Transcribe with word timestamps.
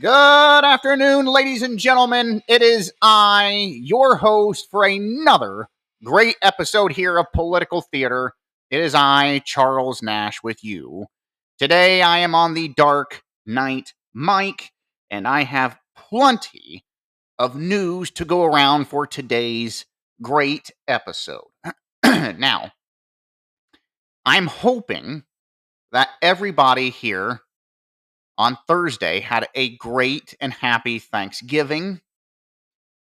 Good 0.00 0.64
afternoon, 0.64 1.26
ladies 1.26 1.62
and 1.62 1.76
gentlemen. 1.76 2.42
It 2.46 2.62
is 2.62 2.92
I, 3.02 3.74
your 3.82 4.16
host, 4.16 4.70
for 4.70 4.84
another 4.84 5.66
great 6.04 6.36
episode 6.40 6.92
here 6.92 7.18
of 7.18 7.26
Political 7.32 7.80
Theater. 7.80 8.34
It 8.70 8.80
is 8.80 8.94
I, 8.94 9.40
Charles 9.40 10.00
Nash, 10.00 10.40
with 10.42 10.62
you. 10.62 11.06
Today 11.58 12.00
I 12.02 12.18
am 12.18 12.34
on 12.34 12.54
the 12.54 12.68
Dark 12.68 13.22
Knight 13.44 13.94
mic, 14.14 14.70
and 15.10 15.26
I 15.26 15.42
have 15.42 15.80
plenty 15.96 16.84
of 17.36 17.56
news 17.56 18.12
to 18.12 18.24
go 18.24 18.44
around 18.44 18.84
for 18.86 19.04
today's 19.04 19.84
great 20.22 20.70
episode. 20.86 21.48
now, 22.04 22.70
I'm 24.24 24.46
hoping 24.46 25.24
that 25.90 26.10
everybody 26.22 26.90
here 26.90 27.40
on 28.38 28.56
Thursday 28.68 29.20
had 29.20 29.48
a 29.54 29.76
great 29.76 30.34
and 30.40 30.52
happy 30.52 30.98
Thanksgiving. 30.98 32.00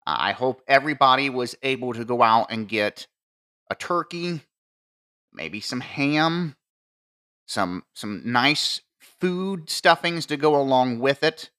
I 0.07 0.33
hope 0.33 0.63
everybody 0.67 1.29
was 1.29 1.57
able 1.63 1.93
to 1.93 2.05
go 2.05 2.23
out 2.23 2.47
and 2.51 2.69
get 2.69 3.07
a 3.71 3.75
turkey, 3.75 4.41
maybe 5.33 5.61
some 5.61 5.81
ham, 5.81 6.57
some 7.47 7.85
some 7.95 8.23
nice 8.25 8.81
food 8.99 9.69
stuffings 9.69 10.27
to 10.27 10.37
go 10.37 10.61
along 10.61 11.01
with 11.01 11.23
it. 11.23 11.51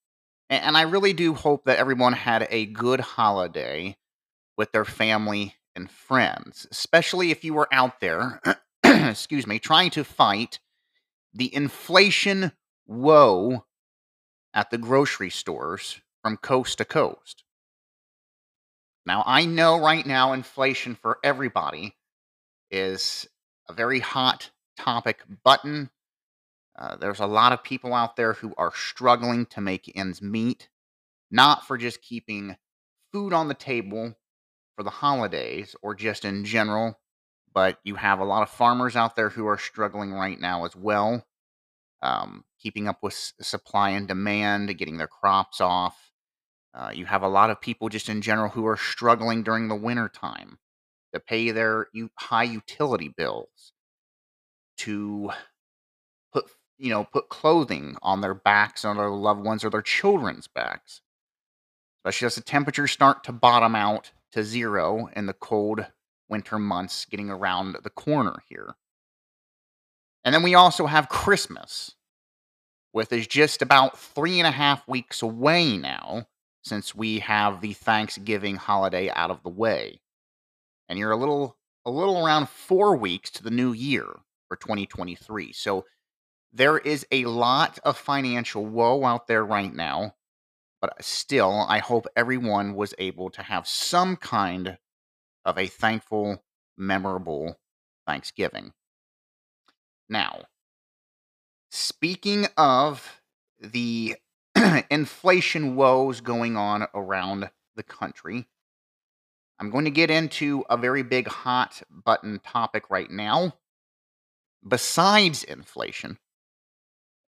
And 0.49 0.77
I 0.77 0.83
really 0.83 1.13
do 1.13 1.33
hope 1.33 1.65
that 1.65 1.77
everyone 1.77 2.13
had 2.13 2.47
a 2.49 2.65
good 2.65 3.01
holiday 3.01 3.97
with 4.57 4.71
their 4.71 4.85
family 4.85 5.55
and 5.75 5.91
friends, 5.91 6.65
especially 6.71 7.31
if 7.31 7.43
you 7.43 7.53
were 7.53 7.67
out 7.71 7.99
there, 7.99 8.41
excuse 8.83 9.45
me, 9.45 9.59
trying 9.59 9.89
to 9.91 10.05
fight 10.05 10.59
the 11.33 11.53
inflation 11.53 12.53
woe 12.87 13.65
at 14.57 14.71
the 14.71 14.77
grocery 14.79 15.29
stores 15.29 16.01
from 16.23 16.35
coast 16.35 16.79
to 16.79 16.85
coast. 16.85 17.43
Now, 19.05 19.23
I 19.25 19.45
know 19.45 19.79
right 19.79 20.05
now 20.05 20.33
inflation 20.33 20.95
for 20.95 21.19
everybody 21.23 21.95
is 22.71 23.27
a 23.69 23.73
very 23.73 23.99
hot 23.99 24.49
topic 24.75 25.21
button. 25.43 25.91
Uh, 26.77 26.95
there's 26.95 27.19
a 27.19 27.27
lot 27.27 27.51
of 27.51 27.63
people 27.63 27.93
out 27.93 28.15
there 28.15 28.33
who 28.33 28.55
are 28.57 28.71
struggling 28.73 29.45
to 29.45 29.61
make 29.61 29.91
ends 29.95 30.23
meet, 30.23 30.69
not 31.29 31.67
for 31.67 31.77
just 31.77 32.01
keeping 32.01 32.57
food 33.13 33.33
on 33.33 33.49
the 33.49 33.53
table 33.53 34.15
for 34.75 34.81
the 34.81 34.89
holidays 34.89 35.75
or 35.83 35.93
just 35.93 36.25
in 36.25 36.43
general, 36.43 36.99
but 37.53 37.77
you 37.83 37.93
have 37.93 38.19
a 38.19 38.25
lot 38.25 38.41
of 38.41 38.49
farmers 38.49 38.95
out 38.95 39.15
there 39.15 39.29
who 39.29 39.45
are 39.45 39.59
struggling 39.59 40.11
right 40.11 40.39
now 40.39 40.65
as 40.65 40.75
well 40.75 41.23
um, 42.01 42.43
keeping 42.61 42.87
up 42.87 43.03
with 43.03 43.33
supply 43.41 43.91
and 43.91 44.07
demand, 44.07 44.75
getting 44.77 44.97
their 44.97 45.07
crops 45.07 45.61
off. 45.61 46.11
Uh, 46.73 46.91
you 46.93 47.05
have 47.05 47.23
a 47.23 47.27
lot 47.27 47.49
of 47.49 47.61
people 47.61 47.89
just 47.89 48.09
in 48.09 48.21
general 48.21 48.49
who 48.49 48.65
are 48.65 48.77
struggling 48.77 49.43
during 49.43 49.67
the 49.67 49.75
winter 49.75 50.09
time 50.09 50.59
to 51.13 51.19
pay 51.19 51.51
their 51.51 51.87
high 52.15 52.43
utility 52.43 53.07
bills, 53.07 53.73
to 54.77 55.31
put 56.33 56.45
you 56.77 56.89
know 56.89 57.03
put 57.05 57.29
clothing 57.29 57.97
on 58.01 58.21
their 58.21 58.35
backs, 58.35 58.85
on 58.85 58.97
their 58.97 59.09
loved 59.09 59.43
ones 59.43 59.63
or 59.63 59.69
their 59.69 59.81
children's 59.81 60.47
backs. 60.47 61.01
Especially 62.05 62.25
as 62.27 62.35
the 62.35 62.41
temperatures 62.41 62.91
start 62.91 63.23
to 63.23 63.31
bottom 63.31 63.75
out 63.75 64.11
to 64.31 64.43
zero 64.43 65.09
in 65.15 65.25
the 65.25 65.33
cold 65.33 65.87
winter 66.29 66.59
months 66.59 67.05
getting 67.05 67.29
around 67.29 67.75
the 67.83 67.89
corner 67.89 68.43
here. 68.47 68.75
And 70.23 70.33
then 70.33 70.43
we 70.43 70.55
also 70.55 70.87
have 70.87 71.09
Christmas, 71.09 71.95
with 72.97 73.13
is 73.13 73.27
just 73.27 73.61
about 73.61 73.97
three 73.97 74.39
and 74.39 74.47
a 74.47 74.51
half 74.51 74.85
weeks 74.87 75.21
away 75.21 75.77
now 75.77 76.27
since 76.63 76.95
we 76.95 77.19
have 77.19 77.61
the 77.61 77.73
Thanksgiving 77.73 78.55
holiday 78.55 79.09
out 79.09 79.31
of 79.31 79.43
the 79.43 79.49
way. 79.49 80.01
And 80.89 80.97
you're 80.97 81.11
a 81.11 81.17
little 81.17 81.55
a 81.85 81.91
little 81.91 82.25
around 82.25 82.49
4 82.49 82.97
weeks 82.97 83.29
to 83.31 83.43
the 83.43 83.51
new 83.51 83.71
year 83.71 84.07
for 84.49 84.57
2023. 84.57 85.53
So 85.53 85.85
there 86.51 86.77
is 86.77 87.05
a 87.11 87.23
lot 87.25 87.79
of 87.85 87.97
financial 87.97 88.65
woe 88.65 89.05
out 89.05 89.27
there 89.27 89.45
right 89.45 89.73
now, 89.73 90.15
but 90.81 90.93
still 91.05 91.65
I 91.69 91.77
hope 91.77 92.07
everyone 92.17 92.73
was 92.73 92.93
able 92.97 93.29
to 93.29 93.43
have 93.43 93.67
some 93.67 94.17
kind 94.17 94.77
of 95.45 95.57
a 95.57 95.67
thankful, 95.67 96.43
memorable 96.77 97.57
Thanksgiving. 98.05 98.73
Now, 100.09 100.45
speaking 101.69 102.47
of 102.57 103.21
the 103.59 104.15
inflation 104.91 105.75
woes 105.75 106.21
going 106.21 106.57
on 106.57 106.87
around 106.93 107.49
the 107.75 107.83
country, 107.83 108.47
I'm 109.59 109.69
going 109.69 109.85
to 109.85 109.91
get 109.91 110.11
into 110.11 110.63
a 110.69 110.77
very 110.77 111.03
big 111.03 111.27
hot 111.27 111.81
button 111.89 112.39
topic 112.39 112.89
right 112.89 113.09
now. 113.09 113.55
Besides 114.67 115.43
inflation, 115.43 116.17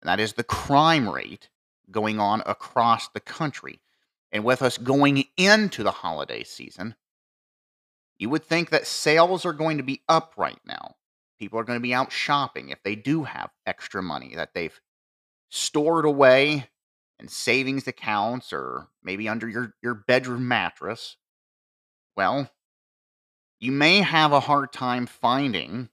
that 0.03 0.19
is 0.19 0.33
the 0.33 0.43
crime 0.43 1.09
rate 1.09 1.49
going 1.91 2.19
on 2.19 2.43
across 2.45 3.07
the 3.09 3.19
country. 3.19 3.81
And 4.31 4.43
with 4.43 4.61
us 4.61 4.77
going 4.77 5.25
into 5.37 5.83
the 5.83 5.91
holiday 5.91 6.43
season, 6.43 6.95
you 8.19 8.29
would 8.29 8.43
think 8.43 8.69
that 8.69 8.85
sales 8.85 9.45
are 9.45 9.53
going 9.53 9.77
to 9.77 9.83
be 9.83 10.01
up 10.07 10.33
right 10.37 10.59
now. 10.65 10.95
People 11.39 11.59
are 11.59 11.63
going 11.63 11.79
to 11.79 11.83
be 11.83 11.93
out 11.93 12.11
shopping 12.11 12.69
if 12.69 12.83
they 12.83 12.95
do 12.95 13.23
have 13.23 13.49
extra 13.65 14.03
money 14.03 14.35
that 14.35 14.53
they've 14.53 14.79
stored 15.49 16.05
away 16.05 16.67
in 17.19 17.27
savings 17.27 17.87
accounts 17.87 18.53
or 18.53 18.87
maybe 19.03 19.27
under 19.29 19.47
your, 19.47 19.73
your 19.81 19.93
bedroom 19.93 20.47
mattress. 20.47 21.17
Well, 22.15 22.49
you 23.59 23.71
may 23.71 24.01
have 24.01 24.31
a 24.31 24.41
hard 24.41 24.71
time 24.71 25.05
finding 25.05 25.89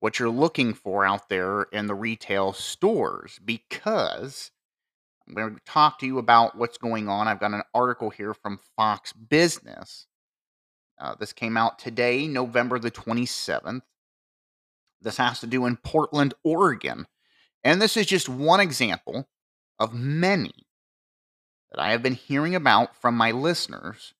what 0.00 0.18
you're 0.18 0.30
looking 0.30 0.74
for 0.74 1.04
out 1.04 1.28
there 1.28 1.62
in 1.64 1.86
the 1.86 1.94
retail 1.94 2.52
stores 2.52 3.38
because 3.44 4.50
I'm 5.28 5.34
going 5.34 5.54
to 5.54 5.60
talk 5.64 5.98
to 6.00 6.06
you 6.06 6.18
about 6.18 6.56
what's 6.56 6.78
going 6.78 7.08
on. 7.08 7.28
I've 7.28 7.40
got 7.40 7.52
an 7.52 7.62
article 7.74 8.10
here 8.10 8.34
from 8.34 8.58
Fox 8.76 9.12
Business. 9.12 10.06
Uh, 10.98 11.14
this 11.14 11.32
came 11.32 11.56
out 11.56 11.78
today, 11.78 12.26
November 12.26 12.78
the 12.78 12.90
27th. 12.90 13.82
This 15.00 15.16
has 15.16 15.40
to 15.40 15.46
do 15.46 15.66
in 15.66 15.76
Portland, 15.76 16.34
Oregon. 16.44 17.06
And 17.62 17.80
this 17.80 17.96
is 17.96 18.06
just 18.06 18.28
one 18.28 18.60
example 18.60 19.28
of 19.78 19.94
many 19.94 20.66
that 21.70 21.80
I 21.80 21.90
have 21.92 22.02
been 22.02 22.14
hearing 22.14 22.54
about 22.54 22.96
from 22.96 23.16
my 23.16 23.30
listeners 23.30 24.14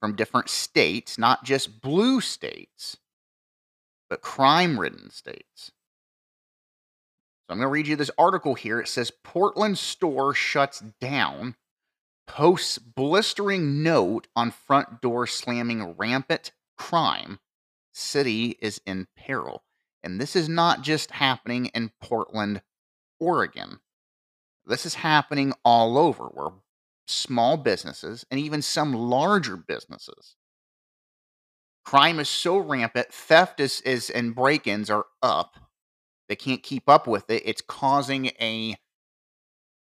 from 0.00 0.16
different 0.16 0.48
states, 0.48 1.16
not 1.16 1.44
just 1.44 1.80
blue 1.80 2.20
states, 2.20 2.96
but 4.10 4.20
crime 4.20 4.80
ridden 4.80 5.10
states. 5.10 5.70
So 7.46 7.50
I'm 7.50 7.58
going 7.58 7.66
to 7.66 7.72
read 7.72 7.86
you 7.86 7.94
this 7.94 8.10
article 8.18 8.54
here. 8.54 8.80
It 8.80 8.88
says 8.88 9.12
Portland 9.22 9.78
store 9.78 10.34
shuts 10.34 10.80
down, 11.00 11.54
posts 12.26 12.78
blistering 12.78 13.82
note 13.84 14.26
on 14.34 14.50
front 14.50 15.00
door 15.00 15.26
slamming 15.26 15.94
rampant 15.96 16.50
crime. 16.76 17.38
City 17.92 18.56
is 18.60 18.80
in 18.84 19.06
peril. 19.16 19.62
And 20.04 20.20
this 20.20 20.34
is 20.36 20.48
not 20.48 20.82
just 20.82 21.12
happening 21.12 21.66
in 21.66 21.92
Portland, 22.00 22.62
Oregon. 23.20 23.80
This 24.66 24.86
is 24.86 24.94
happening 24.94 25.52
all 25.64 25.98
over 25.98 26.24
where 26.24 26.52
small 27.06 27.56
businesses 27.56 28.24
and 28.30 28.38
even 28.38 28.62
some 28.62 28.92
larger 28.92 29.56
businesses. 29.56 30.36
Crime 31.84 32.20
is 32.20 32.28
so 32.28 32.58
rampant, 32.58 33.12
theft 33.12 33.58
is, 33.60 33.80
is 33.80 34.08
and 34.08 34.34
break-ins 34.34 34.88
are 34.88 35.06
up. 35.22 35.56
They 36.28 36.36
can't 36.36 36.62
keep 36.62 36.88
up 36.88 37.06
with 37.06 37.28
it. 37.28 37.42
It's 37.44 37.60
causing 37.60 38.26
a 38.40 38.76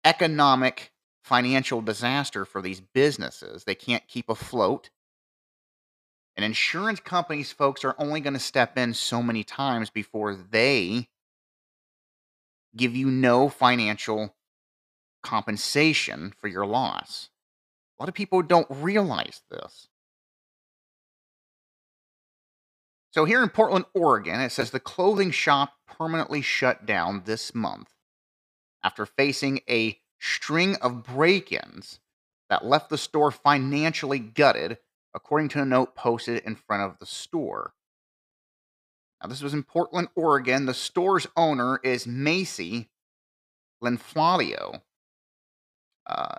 economic 0.04 0.92
financial 1.24 1.82
disaster 1.82 2.44
for 2.46 2.62
these 2.62 2.82
businesses. 2.82 3.64
They 3.64 3.76
can't 3.76 4.08
keep 4.08 4.30
afloat. 4.30 4.90
And 6.42 6.48
insurance 6.48 7.00
companies, 7.00 7.52
folks, 7.52 7.86
are 7.86 7.94
only 8.00 8.20
going 8.20 8.34
to 8.34 8.40
step 8.40 8.76
in 8.76 8.96
so 8.96 9.22
many 9.22 9.44
times 9.44 9.92
before 9.92 10.34
they 10.34 11.08
give 12.76 12.96
you 12.96 13.12
no 13.12 13.48
financial 13.48 14.36
compensation 15.22 16.34
for 16.36 16.48
your 16.48 16.66
loss. 16.66 17.30
A 18.00 18.02
lot 18.02 18.10
of 18.10 18.16
people 18.16 18.42
don't 18.42 18.66
realize 18.72 19.44
this. 19.52 19.88
So, 23.12 23.26
here 23.26 23.44
in 23.44 23.50
Portland, 23.50 23.86
Oregon, 23.94 24.40
it 24.42 24.52
says 24.52 24.72
the 24.72 24.80
clothing 24.80 25.30
shop 25.30 25.76
permanently 25.86 26.42
shut 26.42 26.88
down 26.88 27.22
this 27.26 27.54
month 27.54 27.92
after 28.84 29.06
facing 29.06 29.62
a 29.70 30.00
string 30.20 30.76
of 30.78 31.04
break 31.04 31.52
ins 31.52 32.00
that 32.50 32.66
left 32.66 32.90
the 32.90 32.98
store 32.98 33.30
financially 33.30 34.18
gutted 34.18 34.80
according 35.14 35.50
to 35.50 35.62
a 35.62 35.66
note 35.66 35.96
posted 35.96 36.44
in 36.46 36.56
front 36.56 36.84
of 36.84 37.00
the 37.00 37.06
store. 37.06 37.74
Now, 39.22 39.30
this 39.30 39.42
was 39.42 39.54
in 39.54 39.64
Portland, 39.64 40.08
Oregon. 40.16 40.66
The 40.66 40.74
store's 40.74 41.28
owner 41.38 41.80
is 41.84 42.08
Macy 42.08 42.90
Linfladio. 43.84 44.82
Uh, 46.08 46.38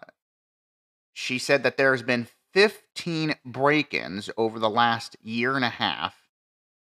she 1.12 1.38
said 1.38 1.62
that 1.62 1.76
there's 1.76 2.02
been 2.02 2.26
15 2.54 3.34
break 3.44 3.94
ins 3.94 4.30
over 4.36 4.58
the 4.58 4.70
last 4.70 5.16
year 5.22 5.56
and 5.56 5.64
a 5.64 5.70
half 5.70 6.14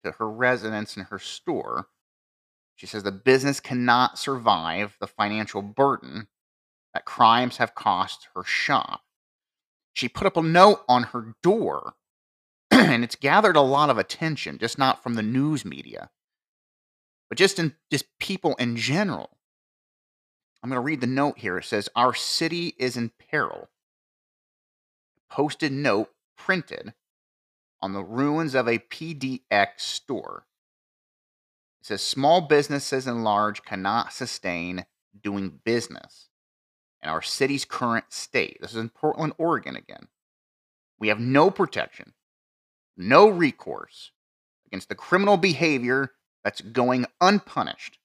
to 0.04 0.12
her 0.13 0.30
residence 0.30 0.95
and 0.95 1.07
her 1.07 1.19
store. 1.19 1.88
She 2.75 2.86
says 2.86 3.04
the 3.04 3.12
business 3.12 3.60
cannot 3.60 4.19
survive 4.19 4.98
the 5.00 5.07
financial 5.07 5.62
burden 5.62 6.28
that 6.94 7.06
crimes 7.06 7.57
have 7.57 7.75
cost 7.75 8.28
her 8.36 8.44
shop. 8.44 9.01
She 9.98 10.08
put 10.08 10.28
up 10.28 10.38
a 10.38 10.44
note 10.44 10.84
on 10.88 11.06
her 11.06 11.34
door, 11.42 11.96
and 12.72 13.04
it's 13.04 13.16
gathered 13.16 13.56
a 13.56 13.62
lot 13.62 13.90
of 13.90 13.98
attention, 13.98 14.60
just 14.60 14.78
not 14.78 15.02
from 15.02 15.16
the 15.16 15.24
news 15.24 15.66
media, 15.66 16.12
but 17.30 17.40
just 17.40 17.58
in 17.58 17.74
just 17.90 18.06
people 18.20 18.54
in 18.60 18.76
general. 18.76 19.40
I'm 20.62 20.70
going 20.70 20.78
to 20.78 20.86
read 20.86 21.02
the 21.02 21.08
note 21.08 21.40
here. 21.40 21.58
It 21.58 21.64
says, 21.64 21.90
Our 21.96 22.14
city 22.14 22.76
is 22.78 22.96
in 22.96 23.10
peril. 23.32 23.70
Posted 25.32 25.72
note 25.72 26.12
printed 26.38 26.94
on 27.82 27.94
the 27.94 28.04
ruins 28.04 28.54
of 28.54 28.68
a 28.68 28.78
PDX 28.78 29.80
store. 29.80 30.46
It 31.82 31.88
says, 31.88 32.04
Small 32.04 32.42
businesses 32.42 33.08
and 33.08 33.24
large 33.24 33.64
cannot 33.64 34.14
sustain 34.14 34.86
doing 35.20 35.60
business 35.66 36.27
in 36.27 36.27
our 37.07 37.21
city's 37.21 37.65
current 37.65 38.06
state. 38.09 38.57
This 38.62 38.71
is 38.71 38.77
in 38.77 38.89
Portland, 38.89 39.33
Oregon 39.38 39.75
again. 39.75 40.07
We 41.00 41.09
have 41.09 41.19
no 41.19 41.51
protection, 41.51 42.13
no 42.95 43.30
recourse 43.30 44.12
against 44.65 44.89
the 44.89 44.95
criminal 44.95 45.38
behavior 45.38 46.12
that's 46.44 46.62
going 46.62 47.06
unpunished. 47.21 48.00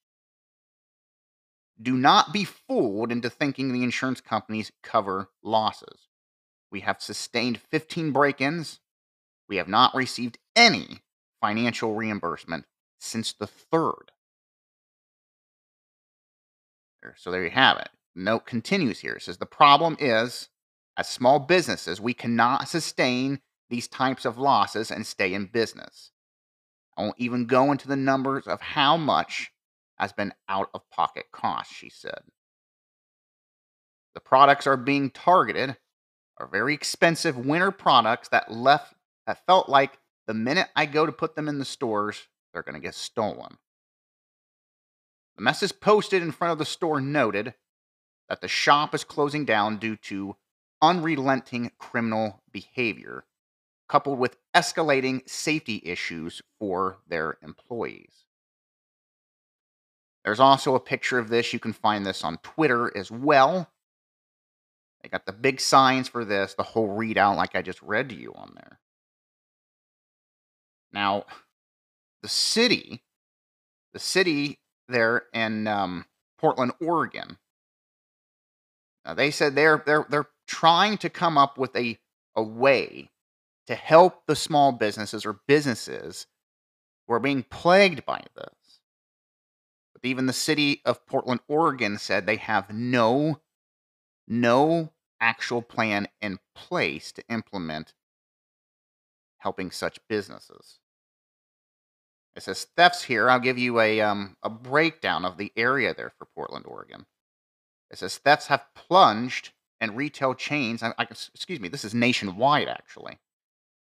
Do 1.81 1.95
not 1.95 2.33
be 2.33 2.45
fooled 2.45 3.11
into 3.11 3.31
thinking 3.31 3.73
the 3.73 3.83
insurance 3.83 4.21
companies 4.21 4.71
cover 4.83 5.31
losses. 5.43 6.09
We 6.71 6.81
have 6.81 7.03
sustained 7.03 7.61
15 7.71 8.13
break 8.13 8.41
ins. 8.41 8.81
We 9.49 9.57
have 9.57 9.69
not 9.69 9.95
received 9.95 10.39
any 10.55 11.01
financial 11.41 11.95
reimbursement 11.95 12.67
since 13.01 13.33
the 13.33 13.47
third. 13.47 14.13
So 17.17 17.33
there 17.33 17.43
you 17.43 17.51
have 17.51 17.79
it. 17.79 17.89
Note 18.15 18.47
continues 18.47 19.01
here. 19.01 19.15
It 19.15 19.23
says 19.23 19.39
the 19.39 19.47
problem 19.47 19.97
is, 19.99 20.49
as 20.97 21.09
small 21.09 21.39
businesses, 21.39 22.01
we 22.01 22.15
cannot 22.15 22.69
sustain 22.69 23.41
these 23.71 23.89
types 23.89 24.25
of 24.25 24.39
losses 24.39 24.91
and 24.91 25.07
stay 25.07 25.33
in 25.33 25.47
business. 25.47 26.11
I 26.97 27.03
won't 27.03 27.15
even 27.19 27.47
go 27.47 27.73
into 27.73 27.89
the 27.89 27.97
numbers 27.97 28.47
of 28.47 28.61
how 28.61 28.99
much 28.99 29.51
has 29.97 30.13
been 30.13 30.35
out 30.49 30.69
of 30.75 30.91
pocket 30.91 31.27
costs, 31.33 31.75
she 31.75 31.89
said. 31.89 32.21
The 34.15 34.21
products 34.21 34.67
are 34.67 34.77
being 34.77 35.11
targeted 35.11 35.77
are 36.39 36.47
very 36.47 36.75
expensive 36.75 37.37
winter 37.37 37.71
products 37.71 38.29
that 38.29 38.51
left 38.51 38.95
that 39.27 39.47
felt 39.47 39.69
like 39.69 39.99
the 40.27 40.35
minute 40.35 40.69
I 40.75 40.87
go 40.87 41.07
to 41.07 41.13
put 41.13 41.37
them 41.37 41.49
in 41.49 41.59
the 41.59 41.65
stores, 41.65 42.29
they're 42.53 42.63
going 42.63 42.75
to 42.75 42.81
get 42.81 42.95
stolen. 42.95 43.59
The 45.37 45.43
message 45.43 45.79
posted 45.81 46.23
in 46.23 46.33
front 46.33 46.53
of 46.53 46.59
the 46.59 46.65
store 46.65 47.01
noted 47.01 47.55
that 48.33 48.41
the 48.41 48.49
shop 48.49 48.95
is 48.95 49.05
closing 49.05 49.45
down 49.45 49.77
due 49.77 49.95
to 49.95 50.35
unrelenting 50.81 51.71
criminal 51.79 52.41
behavior, 52.51 53.27
coupled 53.91 54.19
with 54.19 54.39
escalating 54.55 55.29
safety 55.29 55.83
issues 55.85 56.41
for 56.59 56.97
their 57.07 57.37
employees. 57.43 58.25
There's 60.25 60.41
also 60.41 60.75
a 60.75 60.81
picture 60.81 61.19
of 61.19 61.29
this. 61.29 61.53
You 61.53 61.59
can 61.59 61.75
find 61.75 62.07
this 62.07 62.25
on 62.25 62.39
Twitter 62.39 62.91
as 62.97 63.11
well. 63.11 63.69
They 65.03 65.11
got 65.11 65.27
the 65.27 65.35
big 65.35 65.61
signs 65.61 66.09
for 66.09 66.25
this, 66.25 66.55
the 66.55 66.63
whole 66.63 66.89
readout, 66.89 67.37
like 67.37 67.55
I 67.55 67.61
just 67.61 67.83
read 67.83 68.09
to 68.09 68.15
you 68.15 68.33
on 68.35 68.53
there. 68.55 68.79
Now, 70.91 71.27
the 72.23 72.31
city, 72.31 73.03
the 73.93 73.99
city 73.99 74.59
there 74.89 75.25
in 75.35 75.69
um, 75.69 76.07
Portland, 76.39 76.73
Oregon, 76.81 77.37
now 79.05 79.15
they 79.15 79.31
said 79.31 79.55
they're 79.55 79.83
they're 79.85 80.07
they're 80.09 80.29
trying 80.47 80.99
to 80.99 81.11
come 81.11 81.39
up 81.39 81.59
with 81.59 81.75
a 81.77 81.99
a 82.37 82.43
way 82.43 83.11
to 83.67 83.75
help 83.75 84.27
the 84.27 84.37
small 84.37 84.73
businesses 84.73 85.25
or 85.25 85.41
businesses 85.47 86.27
who 87.07 87.15
are 87.15 87.21
being 87.21 87.43
plagued 87.45 88.05
by 88.05 88.23
this. 88.35 88.81
But 89.93 90.05
even 90.05 90.27
the 90.27 90.33
city 90.33 90.81
of 90.85 91.07
Portland, 91.07 91.41
Oregon 91.49 91.99
said 91.99 92.27
they 92.27 92.37
have 92.37 92.73
no 92.73 93.41
no 94.27 94.93
actual 95.21 95.63
plan 95.63 96.09
in 96.21 96.39
place 96.55 97.13
to 97.13 97.25
implement 97.29 97.95
helping 99.39 99.71
such 99.71 99.99
businesses. 100.09 100.79
It 102.35 102.43
says 102.43 102.67
thefts 102.77 103.03
here. 103.03 103.29
I'll 103.29 103.41
give 103.41 103.59
you 103.59 103.81
a 103.81 104.01
um, 104.01 104.37
a 104.43 104.49
breakdown 104.49 105.25
of 105.25 105.37
the 105.37 105.53
area 105.57 105.95
there 105.95 106.13
for 106.19 106.27
Portland, 106.35 106.65
Oregon. 106.67 107.07
It 107.93 107.99
says 107.99 108.19
thefts 108.19 108.49
have 108.49 108.65
plunged 108.75 109.53
and 109.81 109.97
retail 109.97 110.35
chains. 110.35 110.83
I, 110.83 110.93
I, 110.99 111.05
excuse 111.05 111.61
me. 111.61 111.69
This 111.69 111.85
is 111.85 111.95
nationwide, 111.95 112.67
actually. 112.69 113.19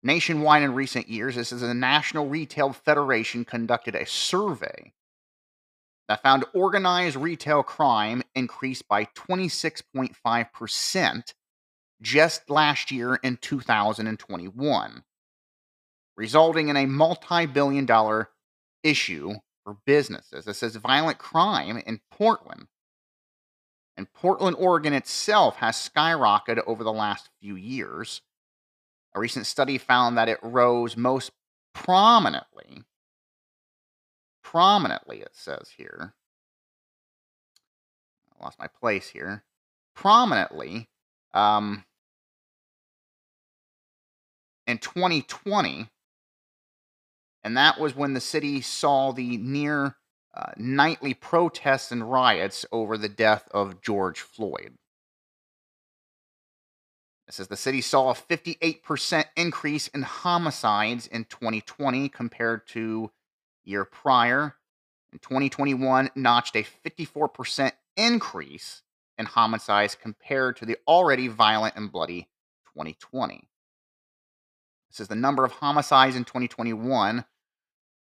Nationwide 0.02 0.62
in 0.62 0.74
recent 0.74 1.08
years, 1.08 1.34
this 1.34 1.52
is 1.52 1.62
a 1.62 1.74
National 1.74 2.28
Retail 2.28 2.72
Federation 2.72 3.44
conducted 3.44 3.94
a 3.94 4.06
survey 4.06 4.92
that 6.08 6.22
found 6.22 6.46
organized 6.54 7.16
retail 7.16 7.62
crime 7.62 8.22
increased 8.34 8.88
by 8.88 9.04
26.5% 9.04 11.34
just 12.00 12.48
last 12.48 12.92
year 12.92 13.16
in 13.16 13.36
2021, 13.36 15.02
resulting 16.16 16.68
in 16.68 16.76
a 16.76 16.86
multi 16.86 17.46
billion 17.46 17.84
dollar 17.84 18.30
issue 18.84 19.34
for 19.64 19.76
businesses. 19.84 20.46
It 20.46 20.54
says 20.54 20.76
violent 20.76 21.18
crime 21.18 21.82
in 21.84 22.00
Portland. 22.12 22.68
And 23.98 24.10
Portland, 24.14 24.56
Oregon 24.58 24.94
itself 24.94 25.56
has 25.56 25.76
skyrocketed 25.76 26.62
over 26.66 26.82
the 26.82 26.92
last 26.92 27.28
few 27.38 27.56
years. 27.56 28.22
A 29.14 29.20
recent 29.20 29.46
study 29.46 29.76
found 29.76 30.16
that 30.16 30.30
it 30.30 30.38
rose 30.42 30.96
most 30.96 31.32
prominently 31.74 32.84
prominently, 34.50 35.18
it 35.20 35.32
says 35.32 35.72
here. 35.76 36.14
I 38.32 38.44
lost 38.44 38.58
my 38.58 38.66
place 38.66 39.10
here. 39.10 39.44
Prominently, 39.94 40.88
um, 41.34 41.84
in 44.66 44.78
2020, 44.78 45.90
and 47.44 47.56
that 47.58 47.78
was 47.78 47.94
when 47.94 48.14
the 48.14 48.20
city 48.20 48.62
saw 48.62 49.12
the 49.12 49.36
near 49.36 49.96
uh, 50.38 50.52
nightly 50.56 51.14
protests 51.14 51.90
and 51.90 52.10
riots 52.10 52.64
over 52.70 52.96
the 52.96 53.08
death 53.08 53.48
of 53.50 53.82
George 53.82 54.20
Floyd. 54.20 54.74
It 57.26 57.34
says 57.34 57.48
the 57.48 57.56
city 57.56 57.80
saw 57.80 58.10
a 58.10 58.14
58% 58.14 59.24
increase 59.36 59.88
in 59.88 60.02
homicides 60.02 61.06
in 61.08 61.24
2020 61.24 62.08
compared 62.08 62.66
to 62.68 63.10
year 63.64 63.84
prior. 63.84 64.54
In 65.12 65.18
2021, 65.18 66.10
notched 66.14 66.56
a 66.56 66.64
54% 66.64 67.72
increase 67.96 68.82
in 69.18 69.26
homicides 69.26 69.94
compared 69.94 70.56
to 70.56 70.66
the 70.66 70.76
already 70.86 71.28
violent 71.28 71.74
and 71.76 71.90
bloody 71.90 72.28
2020. 72.74 73.48
This 74.90 75.00
is 75.00 75.08
the 75.08 75.16
number 75.16 75.44
of 75.44 75.52
homicides 75.52 76.14
in 76.14 76.24
2021 76.24 77.24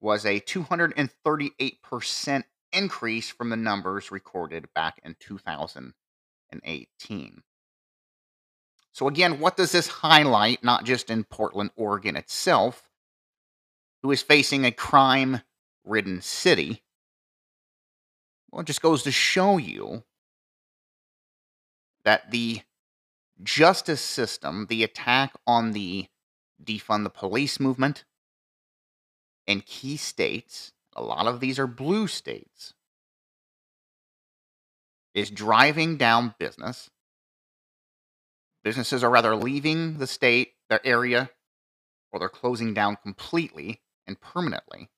was 0.06 0.26
a 0.26 0.40
238% 0.40 2.44
increase 2.72 3.30
from 3.32 3.50
the 3.50 3.58
numbers 3.58 4.12
recorded 4.12 4.72
back 4.76 5.02
in 5.04 5.16
2018. 5.20 7.42
So, 8.92 9.08
again, 9.08 9.40
what 9.40 9.58
does 9.58 9.72
this 9.72 9.88
highlight, 9.88 10.64
not 10.64 10.86
just 10.86 11.10
in 11.10 11.24
Portland, 11.24 11.72
Oregon 11.76 12.16
itself, 12.16 12.88
who 14.04 14.12
is 14.12 14.22
facing 14.22 14.64
a 14.64 14.72
crime 14.72 15.42
ridden 15.84 16.22
city. 16.22 16.84
Well, 18.52 18.62
it 18.62 18.68
just 18.68 18.84
goes 18.84 19.02
to 19.02 19.12
show 19.12 19.58
you 19.58 20.04
that 22.04 22.30
the 22.30 22.62
justice 23.42 24.02
system, 24.02 24.68
the 24.70 24.84
attack 24.84 25.34
on 25.48 25.72
the 25.72 26.06
defund 26.64 27.04
the 27.04 27.10
police 27.10 27.60
movement 27.60 28.04
in 29.48 29.62
key 29.62 29.98
states, 29.98 30.74
a 30.96 31.02
lot 31.04 31.28
of 31.28 31.40
these 31.40 31.60
are 31.60 31.68
blue 31.68 32.08
states, 32.08 32.74
is 35.14 35.30
driving 35.30 35.98
down 35.98 36.36
business. 36.40 36.90
Businesses 38.64 39.04
are 39.04 39.10
rather 39.10 39.36
leaving 39.36 39.98
the 40.00 40.08
state, 40.08 40.54
their 40.70 40.86
area, 40.86 41.30
or 42.12 42.20
they're 42.20 42.30
closing 42.30 42.74
down 42.74 42.98
completely 43.02 43.82
and 44.08 44.20
permanently. 44.20 44.90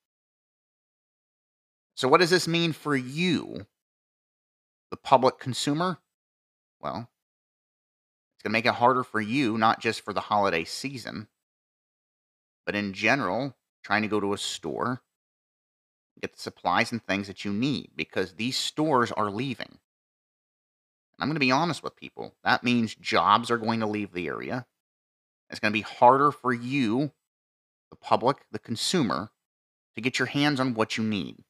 So, 1.95 2.07
what 2.07 2.19
does 2.19 2.29
this 2.29 2.47
mean 2.47 2.73
for 2.73 2.95
you, 2.95 3.65
the 4.91 4.97
public 4.97 5.39
consumer? 5.39 5.99
Well, 6.79 7.09
It's 8.35 8.43
going 8.43 8.51
to 8.51 8.53
make 8.53 8.65
it 8.67 8.75
harder 8.75 9.03
for 9.03 9.19
you, 9.19 9.57
not 9.57 9.81
just 9.81 10.01
for 10.01 10.13
the 10.13 10.21
holiday 10.21 10.63
season, 10.63 11.27
but 12.65 12.75
in 12.75 12.93
general, 12.93 13.55
trying 13.83 14.01
to 14.01 14.07
go 14.07 14.19
to 14.19 14.33
a 14.33 14.37
store, 14.37 15.01
get 16.21 16.33
the 16.33 16.41
supplies 16.41 16.91
and 16.91 17.03
things 17.03 17.27
that 17.27 17.45
you 17.45 17.53
need 17.53 17.91
because 17.95 18.33
these 18.33 18.57
stores 18.57 19.11
are 19.11 19.29
leaving. 19.29 19.79
I'm 21.19 21.27
going 21.27 21.35
to 21.35 21.39
be 21.39 21.51
honest 21.51 21.83
with 21.83 21.95
people. 21.95 22.35
That 22.43 22.63
means 22.63 22.93
jobs 22.95 23.49
are 23.49 23.57
going 23.57 23.79
to 23.79 23.87
leave 23.87 24.13
the 24.13 24.27
area. 24.27 24.67
It's 25.49 25.59
going 25.59 25.71
to 25.71 25.77
be 25.77 25.81
harder 25.81 26.31
for 26.31 26.53
you, 26.53 27.11
the 27.89 27.95
public, 27.95 28.45
the 28.51 28.59
consumer, 28.59 29.31
to 29.95 30.01
get 30.01 30.19
your 30.19 30.27
hands 30.27 30.59
on 30.59 30.73
what 30.73 30.97
you 30.97 31.03
need. 31.03 31.43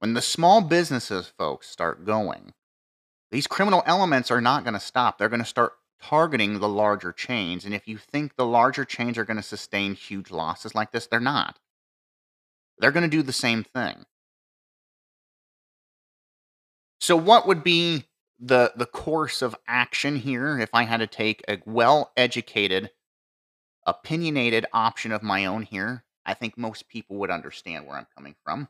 When 0.00 0.14
the 0.14 0.22
small 0.22 0.62
businesses 0.62 1.32
folks 1.38 1.68
start 1.68 2.04
going, 2.04 2.54
these 3.30 3.46
criminal 3.46 3.82
elements 3.86 4.30
are 4.30 4.40
not 4.40 4.64
going 4.64 4.74
to 4.74 4.80
stop. 4.80 5.18
They're 5.18 5.28
going 5.28 5.40
to 5.42 5.46
start 5.46 5.74
targeting 6.02 6.58
the 6.58 6.68
larger 6.68 7.12
chains. 7.12 7.64
And 7.64 7.74
if 7.74 7.86
you 7.86 7.98
think 7.98 8.36
the 8.36 8.46
larger 8.46 8.84
chains 8.84 9.18
are 9.18 9.24
going 9.24 9.36
to 9.36 9.42
sustain 9.42 9.94
huge 9.94 10.30
losses 10.30 10.74
like 10.74 10.92
this, 10.92 11.06
they're 11.06 11.20
not. 11.20 11.58
They're 12.78 12.92
going 12.92 13.08
to 13.08 13.16
do 13.16 13.22
the 13.22 13.32
same 13.32 13.64
thing. 13.64 14.06
So, 17.00 17.16
what 17.16 17.46
would 17.46 17.62
be 17.62 18.04
the 18.38 18.72
the 18.76 18.86
course 18.86 19.42
of 19.42 19.56
action 19.66 20.16
here 20.16 20.58
if 20.58 20.70
I 20.72 20.84
had 20.84 20.98
to 20.98 21.06
take 21.06 21.42
a 21.48 21.58
well 21.66 22.12
educated, 22.16 22.90
opinionated 23.86 24.66
option 24.72 25.12
of 25.12 25.22
my 25.22 25.46
own 25.46 25.62
here? 25.62 26.04
I 26.24 26.34
think 26.34 26.56
most 26.56 26.88
people 26.88 27.16
would 27.16 27.30
understand 27.30 27.86
where 27.86 27.96
I'm 27.96 28.06
coming 28.16 28.34
from. 28.44 28.68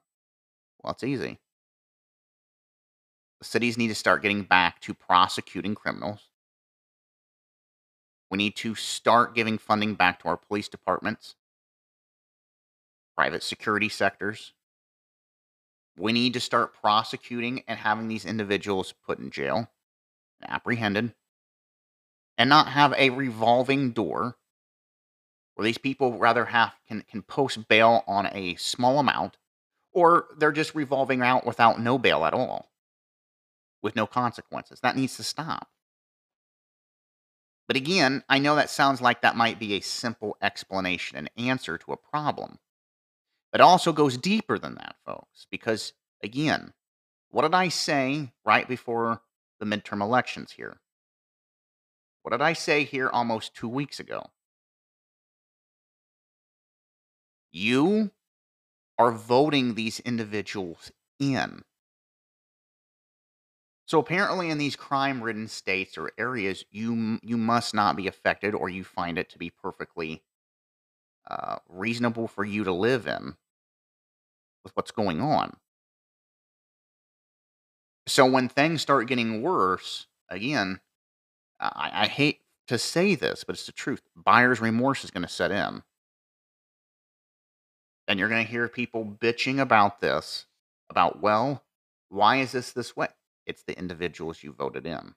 Well, 0.83 0.93
it's 0.93 1.05
easy. 1.05 1.39
The 3.41 3.47
cities 3.47 3.77
need 3.77 3.89
to 3.89 3.95
start 3.95 4.23
getting 4.23 4.43
back 4.43 4.81
to 4.83 4.95
prosecuting 4.95 5.75
criminals. 5.75 6.30
We 8.31 8.39
need 8.39 8.57
to 8.57 8.75
start 8.75 9.35
giving 9.35 9.59
funding 9.59 9.95
back 9.95 10.21
to 10.23 10.29
our 10.29 10.37
police 10.37 10.69
departments, 10.69 11.35
private 13.17 13.43
security 13.43 13.89
sectors. 13.89 14.53
We 15.99 16.13
need 16.13 16.33
to 16.35 16.41
start 16.41 16.75
prosecuting 16.81 17.65
and 17.67 17.79
having 17.79 18.09
these 18.09 18.25
individuals 18.25 18.95
put 19.05 19.19
in 19.19 19.31
jail 19.31 19.71
and 20.41 20.51
apprehended 20.51 21.13
and 22.39 22.49
not 22.49 22.69
have 22.69 22.95
a 22.97 23.11
revolving 23.11 23.91
door 23.91 24.37
where 25.55 25.65
these 25.65 25.79
people 25.79 26.17
rather 26.17 26.47
have 26.47 26.73
can, 26.89 27.03
can 27.11 27.23
post 27.23 27.69
bail 27.69 28.05
on 28.07 28.27
a 28.33 28.55
small 28.55 28.99
amount 28.99 29.37
or 29.93 30.27
they're 30.39 30.53
just 30.53 30.75
revolving 30.75 31.21
out 31.21 31.45
without 31.45 31.81
no 31.81 31.99
bail 31.99 32.25
at 32.25 32.33
all 32.33 32.71
with 33.83 33.97
no 33.97 34.07
consequences. 34.07 34.81
That 34.81 34.97
needs 34.97 35.17
to 35.17 35.23
stop. 35.23 35.69
But 37.71 37.77
again, 37.77 38.25
I 38.29 38.41
know 38.41 38.57
that 38.57 38.69
sounds 38.69 39.01
like 39.01 39.23
that 39.23 39.37
might 39.37 39.61
be 39.61 39.75
a 39.75 39.81
simple 39.81 40.37
explanation 40.43 41.17
and 41.17 41.31
answer 41.37 41.79
to 41.79 41.93
a 41.93 41.97
problem. 41.97 42.59
But 43.53 43.61
it 43.61 43.63
also 43.63 43.93
goes 43.93 44.17
deeper 44.17 44.59
than 44.59 44.75
that, 44.75 44.97
folks, 45.07 45.47
because 45.53 45.93
again, 46.21 46.73
what 47.29 47.43
did 47.43 47.55
I 47.55 47.69
say 47.69 48.33
right 48.45 48.67
before 48.67 49.23
the 49.61 49.67
midterm 49.67 50.01
elections 50.01 50.51
here? 50.51 50.81
What 52.23 52.33
did 52.33 52.43
I 52.43 52.55
say 52.55 52.83
here 52.83 53.09
almost 53.09 53.55
two 53.55 53.69
weeks 53.69 54.01
ago? 54.01 54.31
You 57.53 58.11
are 58.99 59.13
voting 59.13 59.75
these 59.77 60.01
individuals 60.01 60.91
in. 61.21 61.63
So 63.91 63.99
apparently, 63.99 64.51
in 64.51 64.59
these 64.59 64.77
crime-ridden 64.77 65.49
states 65.49 65.99
or 65.99 66.13
areas, 66.17 66.65
you 66.71 67.19
you 67.25 67.37
must 67.37 67.75
not 67.75 67.97
be 67.97 68.07
affected, 68.07 68.55
or 68.55 68.69
you 68.69 68.85
find 68.85 69.19
it 69.19 69.29
to 69.31 69.39
be 69.39 69.51
perfectly 69.51 70.23
uh, 71.29 71.57
reasonable 71.69 72.29
for 72.29 72.45
you 72.45 72.63
to 72.63 72.71
live 72.71 73.09
in 73.09 73.35
with 74.63 74.77
what's 74.77 74.93
going 74.93 75.21
on. 75.21 75.57
So 78.07 78.25
when 78.27 78.49
things 78.49 78.81
start 78.81 79.09
getting 79.09 79.43
worse, 79.43 80.07
again, 80.29 80.79
I, 81.59 81.91
I 81.93 82.07
hate 82.07 82.43
to 82.69 82.79
say 82.79 83.17
this, 83.17 83.43
but 83.43 83.57
it's 83.57 83.67
the 83.67 83.73
truth. 83.73 84.03
Buyer's 84.15 84.61
remorse 84.61 85.03
is 85.03 85.11
going 85.11 85.27
to 85.27 85.29
set 85.29 85.51
in, 85.51 85.83
and 88.07 88.21
you're 88.21 88.29
going 88.29 88.47
to 88.47 88.53
hear 88.53 88.69
people 88.69 89.05
bitching 89.05 89.59
about 89.61 90.01
this, 90.01 90.47
about 90.89 91.21
well, 91.21 91.65
why 92.09 92.37
is 92.37 92.53
this 92.53 92.71
this 92.71 92.97
way? 92.97 93.09
It's 93.47 93.63
the 93.63 93.79
individuals 93.79 94.43
you 94.43 94.53
voted 94.53 94.87
in. 94.87 95.15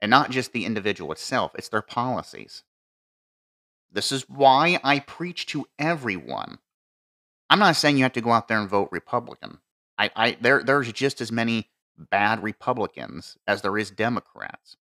And 0.00 0.10
not 0.10 0.30
just 0.30 0.52
the 0.52 0.66
individual 0.66 1.12
itself, 1.12 1.52
it's 1.56 1.68
their 1.68 1.82
policies. 1.82 2.62
This 3.90 4.12
is 4.12 4.28
why 4.28 4.78
I 4.84 5.00
preach 5.00 5.46
to 5.46 5.66
everyone. 5.78 6.58
I'm 7.48 7.58
not 7.58 7.76
saying 7.76 7.96
you 7.96 8.02
have 8.02 8.12
to 8.14 8.20
go 8.20 8.32
out 8.32 8.48
there 8.48 8.60
and 8.60 8.68
vote 8.68 8.88
Republican. 8.92 9.58
I, 9.98 10.10
I 10.14 10.36
there 10.40 10.62
there's 10.62 10.92
just 10.92 11.20
as 11.20 11.32
many 11.32 11.70
bad 11.96 12.42
Republicans 12.42 13.38
as 13.46 13.62
there 13.62 13.78
is 13.78 13.90
Democrats. 13.90 14.76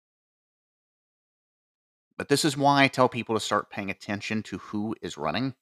But 2.16 2.28
this 2.28 2.44
is 2.44 2.56
why 2.56 2.84
I 2.84 2.88
tell 2.88 3.08
people 3.08 3.34
to 3.34 3.40
start 3.40 3.70
paying 3.70 3.90
attention 3.90 4.42
to 4.44 4.58
who 4.58 4.94
is 5.02 5.18
running, 5.18 5.54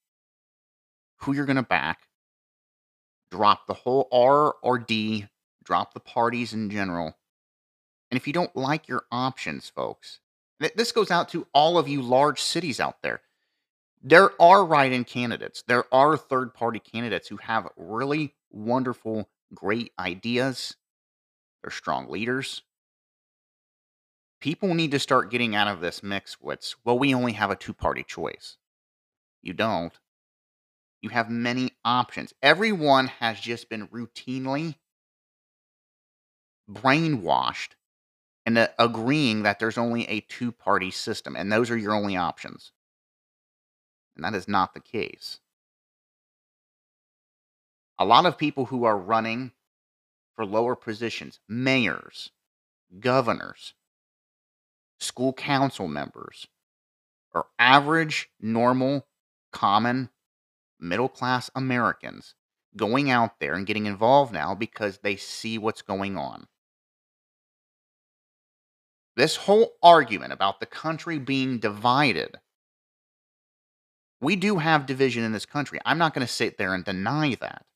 who 1.18 1.32
you're 1.32 1.46
going 1.46 1.56
to 1.56 1.62
back, 1.62 2.08
drop 3.30 3.66
the 3.66 3.74
whole 3.74 4.08
R 4.12 4.54
or 4.62 4.78
D 4.78 5.26
drop 5.70 5.94
the 5.94 6.00
parties 6.00 6.52
in 6.52 6.68
general. 6.68 7.16
And 8.10 8.16
if 8.18 8.26
you 8.26 8.32
don't 8.32 8.56
like 8.56 8.88
your 8.88 9.04
options, 9.12 9.68
folks, 9.68 10.18
this 10.58 10.90
goes 10.90 11.12
out 11.12 11.28
to 11.28 11.46
all 11.54 11.78
of 11.78 11.86
you 11.86 12.02
large 12.02 12.42
cities 12.42 12.80
out 12.80 13.02
there. 13.02 13.20
There 14.02 14.30
are 14.42 14.64
write 14.64 14.92
in 14.92 15.04
candidates, 15.04 15.62
there 15.68 15.84
are 15.94 16.16
third 16.16 16.54
party 16.54 16.80
candidates 16.80 17.28
who 17.28 17.36
have 17.36 17.68
really 17.76 18.34
wonderful, 18.50 19.28
great 19.54 19.92
ideas. 19.96 20.74
They're 21.62 21.70
strong 21.70 22.10
leaders. 22.10 22.62
People 24.40 24.74
need 24.74 24.90
to 24.90 24.98
start 24.98 25.30
getting 25.30 25.54
out 25.54 25.68
of 25.68 25.80
this 25.80 26.02
mix 26.02 26.40
with, 26.40 26.74
well, 26.84 26.98
we 26.98 27.14
only 27.14 27.34
have 27.34 27.52
a 27.52 27.56
two 27.56 27.74
party 27.74 28.02
choice. 28.02 28.56
You 29.40 29.52
don't. 29.52 29.92
You 31.00 31.10
have 31.10 31.30
many 31.30 31.74
options. 31.84 32.34
Everyone 32.42 33.06
has 33.20 33.38
just 33.38 33.68
been 33.68 33.86
routinely 33.86 34.74
brainwashed 36.70 37.70
and 38.46 38.58
uh, 38.58 38.68
agreeing 38.78 39.42
that 39.42 39.58
there's 39.58 39.78
only 39.78 40.08
a 40.08 40.20
two 40.20 40.52
party 40.52 40.90
system 40.90 41.36
and 41.36 41.50
those 41.50 41.70
are 41.70 41.76
your 41.76 41.94
only 41.94 42.16
options. 42.16 42.72
And 44.16 44.24
that 44.24 44.34
is 44.34 44.48
not 44.48 44.74
the 44.74 44.80
case. 44.80 45.40
A 47.98 48.04
lot 48.04 48.26
of 48.26 48.38
people 48.38 48.66
who 48.66 48.84
are 48.84 48.96
running 48.96 49.52
for 50.34 50.46
lower 50.46 50.74
positions, 50.74 51.38
mayors, 51.48 52.30
governors, 52.98 53.74
school 54.98 55.32
council 55.32 55.86
members, 55.86 56.46
are 57.32 57.46
average, 57.58 58.30
normal, 58.40 59.06
common, 59.52 60.10
middle 60.78 61.08
class 61.08 61.50
Americans 61.54 62.34
going 62.76 63.10
out 63.10 63.38
there 63.40 63.54
and 63.54 63.66
getting 63.66 63.86
involved 63.86 64.32
now 64.32 64.54
because 64.54 64.98
they 64.98 65.16
see 65.16 65.58
what's 65.58 65.82
going 65.82 66.16
on. 66.16 66.46
This 69.20 69.36
whole 69.36 69.74
argument 69.82 70.32
about 70.32 70.60
the 70.60 70.66
country 70.66 71.18
being 71.18 71.58
divided, 71.58 72.40
we 74.18 74.34
do 74.34 74.56
have 74.56 74.86
division 74.86 75.24
in 75.24 75.32
this 75.32 75.44
country. 75.44 75.78
I'm 75.84 75.98
not 75.98 76.14
going 76.14 76.26
to 76.26 76.32
sit 76.32 76.56
there 76.56 76.72
and 76.72 76.82
deny 76.82 77.36
that. 77.38 77.66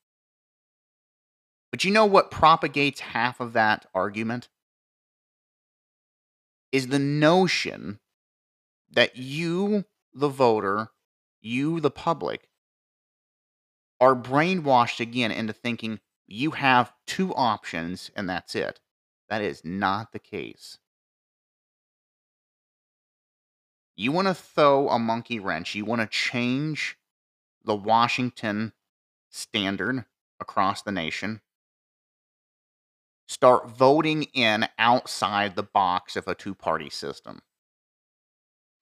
But 1.69 1.83
you 1.83 1.91
know 1.91 2.07
what 2.07 2.31
propagates 2.31 2.99
half 2.99 3.39
of 3.39 3.53
that 3.53 3.85
argument? 3.93 4.49
Is 6.71 6.87
the 6.87 6.97
notion 6.97 7.99
that 8.89 9.15
you, 9.15 9.85
the 10.15 10.29
voter, 10.29 10.87
you, 11.41 11.79
the 11.79 11.91
public, 11.91 12.49
are 14.01 14.15
brainwashed 14.15 14.99
again 14.99 15.29
into 15.29 15.53
thinking 15.53 15.99
you 16.25 16.49
have 16.49 16.91
two 17.05 17.35
options 17.35 18.09
and 18.15 18.27
that's 18.27 18.55
it. 18.55 18.79
That 19.29 19.43
is 19.43 19.63
not 19.63 20.11
the 20.11 20.17
case. 20.17 20.79
You 23.95 24.11
want 24.11 24.27
to 24.27 24.33
throw 24.33 24.89
a 24.89 24.99
monkey 24.99 25.39
wrench. 25.39 25.75
You 25.75 25.85
want 25.85 26.01
to 26.01 26.07
change 26.07 26.97
the 27.63 27.75
Washington 27.75 28.73
standard 29.29 30.05
across 30.39 30.81
the 30.81 30.91
nation. 30.91 31.41
Start 33.27 33.69
voting 33.69 34.23
in 34.33 34.67
outside 34.77 35.55
the 35.55 35.63
box 35.63 36.15
of 36.15 36.27
a 36.27 36.35
two 36.35 36.53
party 36.53 36.89
system. 36.89 37.41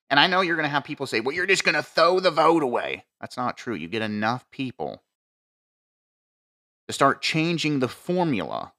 And 0.09 0.19
I 0.19 0.27
know 0.27 0.41
you're 0.41 0.57
going 0.57 0.65
to 0.65 0.69
have 0.69 0.83
people 0.83 1.07
say, 1.07 1.21
well, 1.21 1.33
you're 1.33 1.47
just 1.47 1.63
going 1.63 1.75
to 1.75 1.81
throw 1.81 2.19
the 2.19 2.29
vote 2.29 2.61
away. 2.61 3.05
That's 3.21 3.37
not 3.37 3.57
true. 3.57 3.73
You 3.73 3.87
get 3.87 4.01
enough 4.01 4.49
people 4.51 5.01
to 6.87 6.93
start 6.93 7.21
changing 7.21 7.79
the 7.79 7.87
formula 7.87 8.73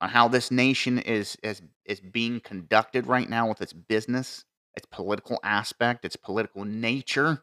on 0.00 0.10
how 0.10 0.28
this 0.28 0.50
nation 0.50 0.98
is 0.98 1.36
is 1.42 1.62
is 1.84 2.00
being 2.00 2.40
conducted 2.40 3.06
right 3.06 3.28
now 3.28 3.48
with 3.48 3.62
its 3.62 3.72
business, 3.72 4.44
its 4.76 4.86
political 4.90 5.38
aspect, 5.42 6.04
its 6.04 6.16
political 6.16 6.64
nature. 6.64 7.42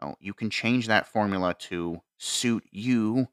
Oh, 0.00 0.16
you 0.20 0.34
can 0.34 0.50
change 0.50 0.86
that 0.86 1.06
formula 1.06 1.54
to 1.60 2.02
suit 2.18 2.64
you, 2.70 3.28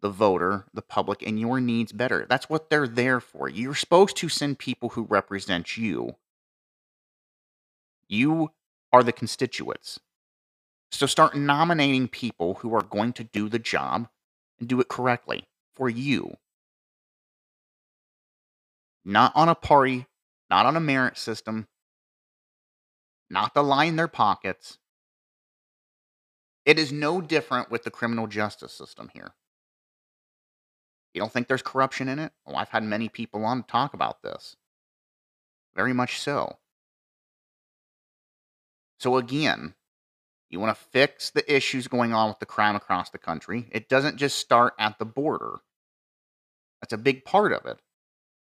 the 0.00 0.10
voter, 0.10 0.66
the 0.72 0.82
public, 0.82 1.22
and 1.22 1.38
your 1.38 1.60
needs 1.60 1.92
better. 1.92 2.26
That's 2.28 2.48
what 2.48 2.70
they're 2.70 2.88
there 2.88 3.20
for. 3.20 3.48
You're 3.48 3.74
supposed 3.74 4.16
to 4.18 4.28
send 4.28 4.58
people 4.58 4.90
who 4.90 5.02
represent 5.02 5.76
you. 5.76 6.16
You 8.08 8.50
are 8.92 9.02
the 9.02 9.12
constituents. 9.12 10.00
So 10.90 11.06
start 11.06 11.36
nominating 11.36 12.08
people 12.08 12.54
who 12.54 12.74
are 12.74 12.82
going 12.82 13.12
to 13.14 13.24
do 13.24 13.48
the 13.48 13.58
job 13.58 14.08
and 14.58 14.68
do 14.68 14.80
it 14.80 14.88
correctly 14.88 15.46
for 15.74 15.88
you. 15.88 16.36
Not 19.04 19.32
on 19.34 19.48
a 19.48 19.54
party, 19.54 20.06
not 20.50 20.66
on 20.66 20.76
a 20.76 20.80
merit 20.80 21.16
system, 21.16 21.68
not 23.30 23.54
to 23.54 23.62
line 23.62 23.96
their 23.96 24.08
pockets. 24.08 24.78
It 26.66 26.78
is 26.78 26.92
no 26.92 27.20
different 27.20 27.70
with 27.70 27.84
the 27.84 27.90
criminal 27.90 28.26
justice 28.26 28.72
system 28.72 29.10
here. 29.14 29.32
You 31.14 31.20
don't 31.20 31.32
think 31.32 31.48
there's 31.48 31.62
corruption 31.62 32.08
in 32.08 32.18
it? 32.18 32.32
Well, 32.46 32.56
I've 32.56 32.68
had 32.68 32.84
many 32.84 33.08
people 33.08 33.44
on 33.44 33.62
to 33.62 33.68
talk 33.68 33.94
about 33.94 34.22
this. 34.22 34.56
Very 35.74 35.92
much 35.92 36.20
so. 36.20 36.58
So, 38.98 39.16
again, 39.16 39.74
you 40.50 40.60
want 40.60 40.76
to 40.76 40.84
fix 40.92 41.30
the 41.30 41.52
issues 41.52 41.88
going 41.88 42.12
on 42.12 42.28
with 42.28 42.38
the 42.38 42.46
crime 42.46 42.76
across 42.76 43.10
the 43.10 43.18
country. 43.18 43.68
It 43.72 43.88
doesn't 43.88 44.16
just 44.16 44.38
start 44.38 44.74
at 44.78 44.98
the 44.98 45.04
border, 45.04 45.60
that's 46.80 46.92
a 46.92 46.98
big 46.98 47.24
part 47.24 47.52
of 47.52 47.66
it. 47.66 47.78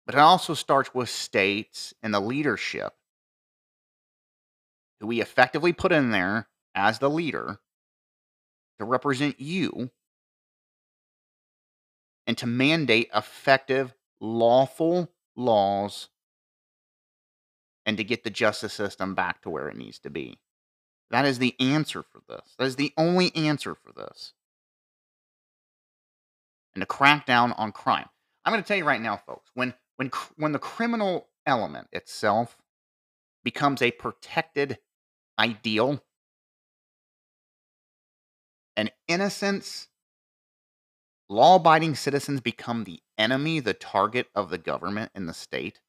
But 0.07 0.15
it 0.15 0.21
also 0.21 0.55
starts 0.55 0.95
with 0.95 1.09
states 1.09 1.95
and 2.03 2.13
the 2.13 2.21
leadership 2.21 2.95
who 5.01 5.07
we 5.07 5.21
effectively 5.21 5.73
put 5.73 5.93
in 5.93 6.11
there 6.11 6.49
as 6.75 6.99
the 6.99 7.11
leader 7.11 7.59
to 8.79 8.85
represent 8.85 9.41
you 9.41 9.91
and 12.27 12.37
to 12.39 12.47
mandate 12.47 13.09
effective, 13.15 13.95
lawful 14.21 15.11
laws 15.37 16.09
and 17.87 17.97
to 17.97 18.05
get 18.05 18.25
the 18.25 18.31
justice 18.31 18.73
system 18.73 19.15
back 19.15 19.43
to 19.43 19.51
where 19.51 19.69
it 19.69 19.77
needs 19.77 19.99
to 19.99 20.11
be. 20.11 20.39
That 21.11 21.25
is 21.25 21.39
the 21.39 21.57
answer 21.59 22.03
for 22.03 22.21
this. 22.29 22.55
That 22.59 22.67
is 22.67 22.77
the 22.77 22.93
only 22.97 23.35
answer 23.35 23.75
for 23.75 23.93
this. 23.93 24.33
And 26.75 26.83
to 26.83 26.87
crack 26.87 27.27
down 27.27 27.53
on 27.53 27.73
crime. 27.73 28.09
I'm 28.45 28.53
going 28.53 28.63
to 28.63 28.69
tell 28.69 28.77
you 28.77 28.85
right 28.85 29.01
now, 29.01 29.17
folks, 29.17 29.51
when 29.55 29.75
when 30.01 30.11
when 30.37 30.53
the 30.53 30.59
criminal 30.59 31.29
element 31.45 31.87
itself 31.93 32.57
becomes 33.45 33.83
a 33.83 33.91
protected 33.91 34.79
ideal, 35.39 36.03
and 38.79 38.91
innocence, 39.09 39.89
law-abiding 41.29 41.95
citizens 41.95 42.41
become 42.41 42.85
the 42.85 43.03
enemy, 43.19 43.61
the 43.61 43.75
target 43.75 44.29
of 44.35 44.49
the 44.49 44.57
government 44.57 45.13
and 45.15 45.29
the 45.29 45.35
state, 45.35 45.81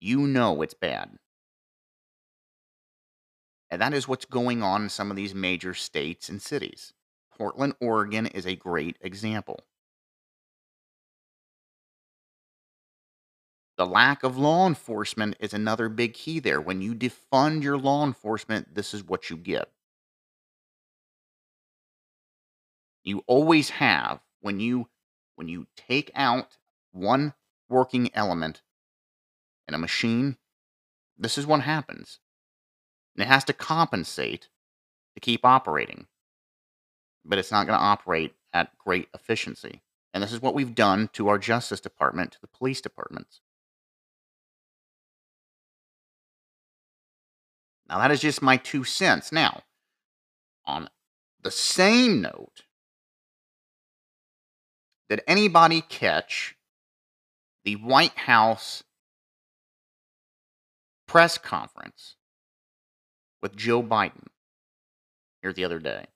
you 0.00 0.26
know 0.26 0.60
it's 0.62 0.74
bad. 0.74 1.16
And 3.70 3.80
that 3.80 3.94
is 3.94 4.08
what's 4.08 4.24
going 4.24 4.60
on 4.64 4.82
in 4.82 4.88
some 4.88 5.12
of 5.12 5.16
these 5.16 5.36
major 5.36 5.72
states 5.72 6.28
and 6.28 6.42
cities. 6.42 6.92
Portland, 7.38 7.74
Oregon 7.80 8.26
is 8.26 8.44
a 8.44 8.56
great 8.56 8.96
example. 9.00 9.60
The 13.76 13.86
lack 13.86 14.22
of 14.22 14.38
law 14.38 14.68
enforcement 14.68 15.36
is 15.40 15.52
another 15.52 15.88
big 15.88 16.14
key 16.14 16.38
there. 16.38 16.60
When 16.60 16.80
you 16.80 16.94
defund 16.94 17.62
your 17.62 17.76
law 17.76 18.04
enforcement, 18.04 18.74
this 18.74 18.94
is 18.94 19.02
what 19.02 19.30
you 19.30 19.36
get. 19.36 19.68
You 23.02 23.24
always 23.26 23.70
have 23.70 24.20
when 24.40 24.60
you 24.60 24.88
when 25.34 25.48
you 25.48 25.66
take 25.76 26.10
out 26.14 26.56
one 26.92 27.34
working 27.68 28.10
element 28.14 28.62
in 29.66 29.74
a 29.74 29.78
machine, 29.78 30.36
this 31.18 31.36
is 31.36 31.46
what 31.46 31.60
happens. 31.60 32.20
And 33.16 33.24
it 33.24 33.28
has 33.28 33.44
to 33.44 33.52
compensate 33.52 34.48
to 35.14 35.20
keep 35.20 35.44
operating. 35.44 36.06
But 37.24 37.38
it's 37.38 37.50
not 37.50 37.66
going 37.66 37.78
to 37.78 37.84
operate 37.84 38.34
at 38.52 38.76
great 38.78 39.08
efficiency. 39.14 39.82
And 40.12 40.22
this 40.22 40.32
is 40.32 40.40
what 40.40 40.54
we've 40.54 40.74
done 40.74 41.08
to 41.14 41.28
our 41.28 41.38
Justice 41.38 41.80
Department, 41.80 42.32
to 42.32 42.40
the 42.40 42.46
police 42.46 42.80
departments. 42.80 43.40
Now, 47.88 47.98
that 47.98 48.10
is 48.10 48.20
just 48.20 48.42
my 48.42 48.56
two 48.56 48.84
cents. 48.84 49.30
Now, 49.30 49.62
on 50.64 50.88
the 51.42 51.50
same 51.50 52.22
note, 52.22 52.62
did 55.08 55.22
anybody 55.26 55.82
catch 55.82 56.56
the 57.64 57.74
White 57.76 58.16
House 58.16 58.82
press 61.06 61.36
conference 61.36 62.16
with 63.42 63.56
Joe 63.56 63.82
Biden 63.82 64.28
here 65.42 65.52
the 65.52 65.64
other 65.64 65.78
day? 65.78 66.06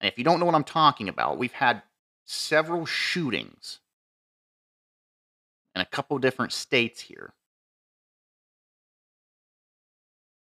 And 0.00 0.10
if 0.10 0.16
you 0.16 0.24
don't 0.24 0.40
know 0.40 0.46
what 0.46 0.54
I'm 0.54 0.64
talking 0.64 1.08
about, 1.08 1.38
we've 1.38 1.52
had 1.52 1.82
several 2.24 2.86
shootings 2.86 3.80
in 5.74 5.82
a 5.82 5.86
couple 5.86 6.18
different 6.18 6.52
states 6.52 7.00
here. 7.02 7.34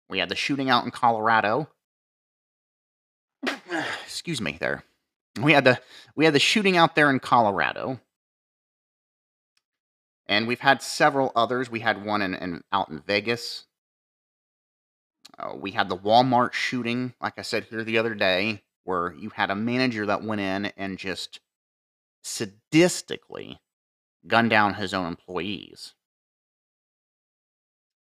We 0.09 0.19
had 0.19 0.29
the 0.29 0.35
shooting 0.35 0.69
out 0.69 0.85
in 0.85 0.91
Colorado. 0.91 1.69
Excuse 4.03 4.41
me 4.41 4.57
there. 4.59 4.83
We 5.41 5.53
had 5.53 5.63
the 5.63 5.79
we 6.15 6.25
had 6.25 6.33
the 6.33 6.39
shooting 6.39 6.77
out 6.77 6.95
there 6.95 7.09
in 7.09 7.19
Colorado. 7.19 7.99
And 10.27 10.47
we've 10.47 10.59
had 10.59 10.81
several 10.81 11.31
others. 11.35 11.71
We 11.71 11.79
had 11.79 12.03
one 12.03 12.21
in, 12.21 12.33
in 12.33 12.63
out 12.71 12.89
in 12.89 12.99
Vegas. 12.99 13.65
Uh, 15.39 15.53
we 15.55 15.71
had 15.71 15.87
the 15.87 15.97
Walmart 15.97 16.53
shooting, 16.53 17.13
like 17.21 17.37
I 17.37 17.43
said 17.43 17.65
here 17.65 17.83
the 17.83 17.97
other 17.97 18.15
day, 18.15 18.63
where 18.83 19.13
you 19.13 19.29
had 19.29 19.51
a 19.51 19.55
manager 19.55 20.05
that 20.05 20.23
went 20.23 20.41
in 20.41 20.65
and 20.77 20.97
just 20.97 21.39
sadistically 22.23 23.59
gunned 24.25 24.49
down 24.49 24.73
his 24.73 24.93
own 24.93 25.07
employees. 25.07 25.93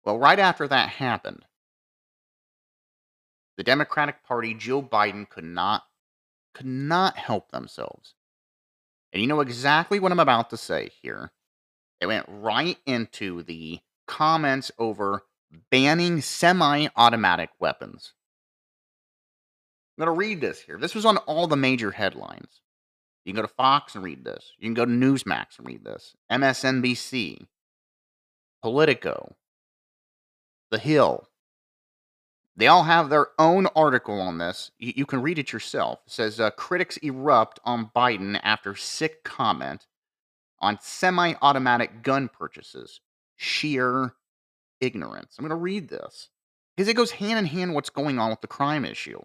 Well, 0.05 0.19
right 0.19 0.38
after 0.38 0.66
that 0.69 0.88
happened, 0.88 1.45
the 3.57 3.64
Democratic 3.64 4.25
Party, 4.25 4.55
Joe 4.55 4.83
Biden, 4.83 5.29
could 5.29 5.45
not 5.45 5.85
could 6.55 6.66
not 6.66 7.16
help 7.16 7.51
themselves. 7.51 8.14
And 9.12 9.21
you 9.21 9.29
know 9.29 9.40
exactly 9.40 10.01
what 10.01 10.12
I'm 10.12 10.21
about 10.21 10.51
to 10.51 10.57
say 10.57 10.90
here. 11.03 11.31
It 12.01 12.07
went 12.07 12.27
right 12.29 12.79
into 12.87 13.42
the 13.42 13.81
comments 14.07 14.71
over 14.79 15.25
banning 15.71 16.21
semi 16.21 16.88
automatic 16.97 17.51
weapons. 17.59 18.14
I'm 19.97 20.05
going 20.05 20.14
to 20.14 20.19
read 20.19 20.40
this 20.40 20.61
here. 20.61 20.79
This 20.79 20.95
was 20.95 21.07
on 21.07 21.16
all 21.19 21.47
the 21.47 21.57
major 21.57 21.90
headlines. 21.90 22.61
You 23.25 23.33
can 23.33 23.42
go 23.42 23.47
to 23.47 23.55
Fox 23.55 23.95
and 23.95 24.05
read 24.05 24.25
this. 24.25 24.53
You 24.59 24.66
can 24.66 24.75
go 24.75 24.85
to 24.85 24.90
Newsmax 24.90 25.59
and 25.59 25.66
read 25.66 25.85
this. 25.85 26.14
MSNBC, 26.31 27.47
Politico, 28.62 29.35
The 30.71 30.79
Hill, 30.79 31.27
they 32.57 32.66
all 32.66 32.85
have 32.85 33.11
their 33.11 33.29
own 33.38 33.66
article 33.77 34.21
on 34.21 34.38
this. 34.38 34.71
You, 34.79 34.95
you 34.97 35.07
can 35.07 35.23
read 35.23 35.38
it 35.38 35.53
yourself. 35.53 36.01
It 36.07 36.12
says 36.12 36.40
uh, 36.40 36.51
critics 36.51 36.97
erupt 36.99 37.61
on 37.64 37.90
Biden 37.95 38.40
after 38.42 38.75
sick 38.75 39.25
comment 39.25 39.87
on 40.61 40.79
semi 40.81 41.35
automatic 41.42 42.03
gun 42.03 42.29
purchases. 42.29 43.01
Sheer 43.37 44.14
ignorance. 44.81 45.37
I'm 45.38 45.42
going 45.42 45.51
to 45.51 45.57
read 45.57 45.88
this 45.88 46.31
because 46.75 46.88
it 46.88 46.95
goes 46.95 47.12
hand 47.12 47.38
in 47.38 47.47
hand 47.47 47.75
what's 47.75 47.90
going 47.90 48.19
on 48.19 48.31
with 48.31 48.40
the 48.40 48.47
crime 48.47 48.85
issue. 48.85 49.21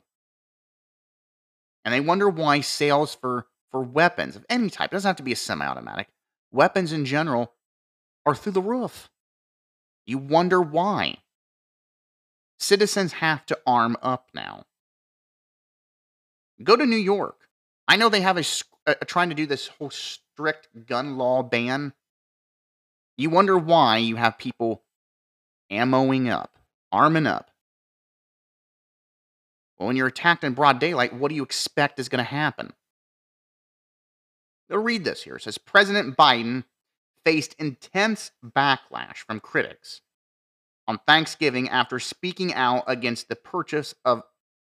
And 1.85 1.93
they 1.93 1.99
wonder 2.01 2.29
why 2.29 2.61
sales 2.61 3.15
for, 3.15 3.47
for 3.71 3.81
weapons 3.81 4.35
of 4.35 4.45
any 4.49 4.69
type, 4.69 4.91
it 4.91 4.95
doesn't 4.95 5.09
have 5.09 5.15
to 5.15 5.23
be 5.23 5.31
a 5.31 5.37
semi 5.37 5.65
automatic, 5.65 6.09
weapons 6.51 6.91
in 6.91 7.05
general 7.05 7.53
are 8.25 8.35
through 8.35 8.51
the 8.51 8.61
roof. 8.61 9.09
You 10.05 10.17
wonder 10.17 10.61
why 10.61 11.17
citizens 12.61 13.13
have 13.13 13.45
to 13.47 13.59
arm 13.65 13.97
up 14.01 14.29
now. 14.33 14.65
Go 16.63 16.75
to 16.75 16.85
New 16.85 16.97
York. 16.97 17.47
I 17.87 17.95
know 17.97 18.07
they 18.07 18.21
have 18.21 18.37
a, 18.37 18.43
a, 18.85 18.91
uh, 18.91 19.05
trying 19.05 19.29
to 19.29 19.35
do 19.35 19.45
this 19.45 19.67
whole 19.67 19.89
strict 19.89 20.85
gun 20.85 21.17
law 21.17 21.41
ban. 21.41 21.93
You 23.17 23.29
wonder 23.29 23.57
why 23.57 23.97
you 23.97 24.15
have 24.15 24.37
people 24.37 24.83
ammoing 25.71 26.29
up, 26.29 26.57
arming 26.91 27.27
up. 27.27 27.49
Well, 29.77 29.87
when 29.87 29.95
you're 29.95 30.07
attacked 30.07 30.43
in 30.43 30.53
broad 30.53 30.79
daylight, 30.79 31.13
what 31.13 31.29
do 31.29 31.35
you 31.35 31.43
expect 31.43 31.99
is 31.99 32.09
going 32.09 32.23
to 32.23 32.29
happen? 32.29 32.73
They'll 34.69 34.79
read 34.79 35.03
this 35.03 35.23
here. 35.23 35.37
It 35.37 35.41
says 35.41 35.57
President 35.57 36.15
Biden 36.15 36.63
faced 37.25 37.55
intense 37.59 38.31
backlash 38.45 39.17
from 39.17 39.39
critics 39.39 40.01
on 40.91 40.99
Thanksgiving 41.07 41.69
after 41.69 41.99
speaking 41.99 42.53
out 42.53 42.83
against 42.85 43.29
the 43.29 43.35
purchase 43.35 43.95
of 44.03 44.23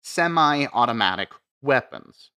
semi 0.03 0.67
automatic 0.67 1.29
weapons. 1.63 2.33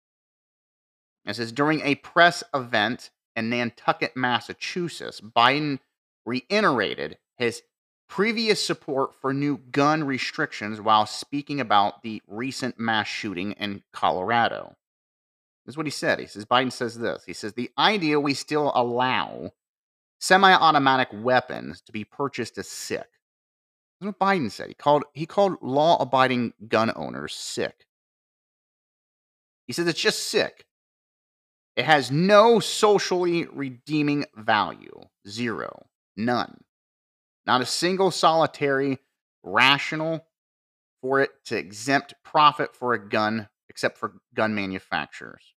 It 1.24 1.36
says 1.36 1.50
during 1.50 1.80
a 1.80 1.94
press 1.94 2.44
event 2.52 3.10
in 3.34 3.48
Nantucket, 3.48 4.14
Massachusetts, 4.16 5.22
Biden 5.22 5.78
reiterated 6.26 7.16
his 7.38 7.62
previous 8.06 8.62
support 8.62 9.14
for 9.14 9.32
new 9.32 9.56
gun 9.56 10.04
restrictions 10.04 10.78
while 10.78 11.06
speaking 11.06 11.58
about 11.58 12.02
the 12.02 12.20
recent 12.26 12.78
mass 12.78 13.06
shooting 13.06 13.52
in 13.52 13.82
Colorado. 13.94 14.76
This 15.64 15.72
is 15.72 15.76
what 15.78 15.86
he 15.86 15.90
said. 15.90 16.18
He 16.18 16.26
says, 16.26 16.44
Biden 16.44 16.72
says 16.72 16.98
this. 16.98 17.24
He 17.24 17.32
says, 17.32 17.54
the 17.54 17.70
idea 17.78 18.20
we 18.20 18.34
still 18.34 18.72
allow 18.74 19.52
semi 20.20 20.52
automatic 20.52 21.08
weapons 21.14 21.80
to 21.82 21.92
be 21.92 22.04
purchased 22.04 22.58
is 22.58 22.68
sick. 22.68 23.08
That's 24.00 24.18
what 24.18 24.18
Biden 24.18 24.50
said. 24.50 24.68
He 24.68 24.74
called, 24.74 25.04
he 25.12 25.26
called 25.26 25.58
law 25.60 25.98
abiding 26.00 26.54
gun 26.68 26.90
owners 26.96 27.34
sick. 27.34 27.86
He 29.66 29.72
says 29.72 29.86
it's 29.86 30.00
just 30.00 30.30
sick. 30.30 30.66
It 31.76 31.84
has 31.84 32.10
no 32.10 32.60
socially 32.60 33.46
redeeming 33.52 34.24
value. 34.34 35.02
Zero. 35.28 35.86
None. 36.16 36.60
Not 37.46 37.60
a 37.60 37.66
single 37.66 38.10
solitary 38.10 38.98
rational 39.42 40.26
for 41.02 41.20
it 41.20 41.30
to 41.46 41.56
exempt 41.56 42.14
profit 42.24 42.74
for 42.74 42.94
a 42.94 43.08
gun 43.08 43.48
except 43.68 43.98
for 43.98 44.14
gun 44.34 44.54
manufacturers. 44.54 45.54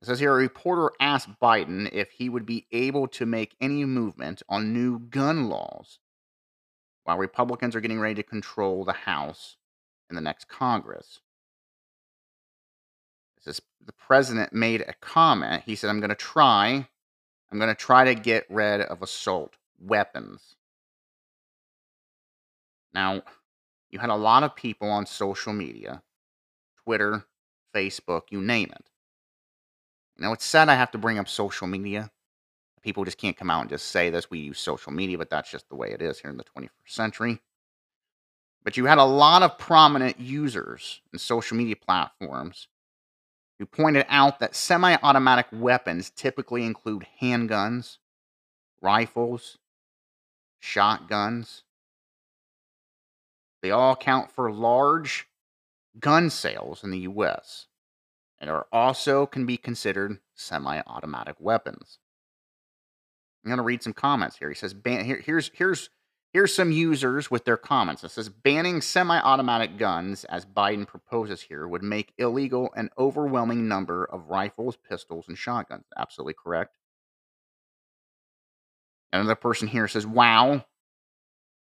It 0.00 0.06
says 0.06 0.20
here 0.20 0.32
a 0.32 0.36
reporter 0.36 0.92
asked 1.00 1.28
Biden 1.42 1.90
if 1.92 2.10
he 2.10 2.28
would 2.28 2.46
be 2.46 2.66
able 2.72 3.08
to 3.08 3.26
make 3.26 3.56
any 3.60 3.84
movement 3.84 4.42
on 4.48 4.72
new 4.72 4.98
gun 4.98 5.48
laws 5.48 5.98
while 7.04 7.18
Republicans 7.18 7.74
are 7.74 7.80
getting 7.80 8.00
ready 8.00 8.14
to 8.16 8.22
control 8.22 8.84
the 8.84 8.92
House 8.92 9.56
in 10.08 10.16
the 10.16 10.20
next 10.20 10.48
Congress. 10.48 11.20
It 13.38 13.44
says 13.44 13.60
the 13.84 13.92
president 13.92 14.52
made 14.52 14.82
a 14.82 14.94
comment. 15.00 15.62
He 15.64 15.74
said, 15.74 15.88
I'm 15.88 16.00
going 16.00 16.10
to 16.10 16.14
try, 16.14 16.88
I'm 17.50 17.58
going 17.58 17.74
to 17.74 17.74
try 17.74 18.04
to 18.04 18.14
get 18.14 18.46
rid 18.50 18.82
of 18.82 19.02
assault 19.02 19.56
weapons. 19.80 20.56
Now, 22.92 23.22
you 23.90 23.98
had 23.98 24.10
a 24.10 24.16
lot 24.16 24.42
of 24.42 24.54
people 24.54 24.90
on 24.90 25.06
social 25.06 25.52
media, 25.52 26.02
Twitter, 26.84 27.24
Facebook, 27.74 28.22
you 28.30 28.40
name 28.40 28.70
it. 28.72 28.90
Now, 30.18 30.32
it's 30.32 30.44
sad 30.44 30.68
I 30.68 30.74
have 30.74 30.90
to 30.90 30.98
bring 30.98 31.18
up 31.18 31.28
social 31.28 31.66
media. 31.66 32.10
People 32.82 33.04
just 33.04 33.18
can't 33.18 33.36
come 33.36 33.50
out 33.50 33.60
and 33.60 33.70
just 33.70 33.88
say 33.88 34.10
this. 34.10 34.30
We 34.30 34.38
use 34.38 34.58
social 34.58 34.92
media, 34.92 35.18
but 35.18 35.30
that's 35.30 35.50
just 35.50 35.68
the 35.68 35.76
way 35.76 35.92
it 35.92 36.00
is 36.00 36.20
here 36.20 36.30
in 36.30 36.36
the 36.36 36.44
21st 36.44 36.68
century. 36.86 37.40
But 38.64 38.76
you 38.76 38.86
had 38.86 38.98
a 38.98 39.04
lot 39.04 39.42
of 39.42 39.58
prominent 39.58 40.18
users 40.18 41.00
in 41.12 41.18
social 41.18 41.56
media 41.56 41.76
platforms 41.76 42.68
who 43.58 43.66
pointed 43.66 44.06
out 44.08 44.40
that 44.40 44.54
semi 44.54 44.96
automatic 45.02 45.46
weapons 45.52 46.10
typically 46.10 46.64
include 46.64 47.06
handguns, 47.20 47.98
rifles, 48.80 49.58
shotguns. 50.58 51.64
They 53.62 53.70
all 53.70 53.96
count 53.96 54.30
for 54.30 54.50
large 54.50 55.26
gun 55.98 56.30
sales 56.30 56.82
in 56.82 56.90
the 56.90 57.00
US 57.00 57.66
and 58.40 58.48
are 58.50 58.66
also 58.72 59.26
can 59.26 59.44
be 59.44 59.56
considered 59.56 60.18
semi-automatic 60.34 61.36
weapons. 61.38 61.98
I'm 63.44 63.48
going 63.48 63.58
to 63.58 63.62
read 63.62 63.82
some 63.82 63.92
comments 63.92 64.36
here. 64.36 64.48
He 64.48 64.54
says 64.54 64.74
ban- 64.74 65.04
here, 65.04 65.20
here's 65.24 65.50
here's 65.54 65.88
here's 66.32 66.54
some 66.54 66.70
users 66.72 67.30
with 67.30 67.44
their 67.44 67.56
comments. 67.56 68.04
It 68.04 68.10
says 68.10 68.28
banning 68.28 68.80
semi-automatic 68.80 69.78
guns 69.78 70.24
as 70.24 70.44
Biden 70.44 70.86
proposes 70.86 71.42
here 71.42 71.66
would 71.66 71.82
make 71.82 72.12
illegal 72.18 72.70
an 72.76 72.90
overwhelming 72.98 73.66
number 73.66 74.04
of 74.04 74.28
rifles, 74.28 74.76
pistols 74.76 75.26
and 75.28 75.38
shotguns. 75.38 75.84
Absolutely 75.96 76.34
correct. 76.34 76.76
Another 79.12 79.34
person 79.34 79.68
here 79.68 79.88
says, 79.88 80.06
"Wow, 80.06 80.66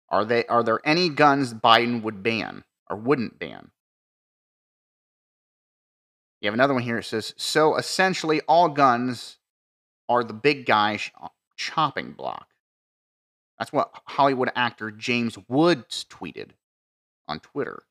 are 0.08 0.24
they 0.24 0.44
are 0.46 0.62
there 0.62 0.80
any 0.84 1.08
guns 1.08 1.54
Biden 1.54 2.02
would 2.02 2.22
ban 2.22 2.64
or 2.90 2.96
wouldn't 2.96 3.38
ban?" 3.38 3.70
You 6.40 6.48
have 6.48 6.54
another 6.54 6.74
one 6.74 6.82
here. 6.82 6.98
It 6.98 7.04
says, 7.04 7.34
"So 7.36 7.76
essentially, 7.76 8.40
all 8.42 8.68
guns 8.68 9.38
are 10.08 10.24
the 10.24 10.34
big 10.34 10.66
guy 10.66 10.96
sh- 10.98 11.12
uh, 11.20 11.28
chopping 11.58 12.12
block." 12.12 12.48
That's 13.58 13.72
what 13.72 13.90
Hollywood 14.06 14.50
actor 14.54 14.90
James 14.90 15.36
Woods 15.48 16.06
tweeted 16.08 16.52
on 17.26 17.40
Twitter. 17.40 17.82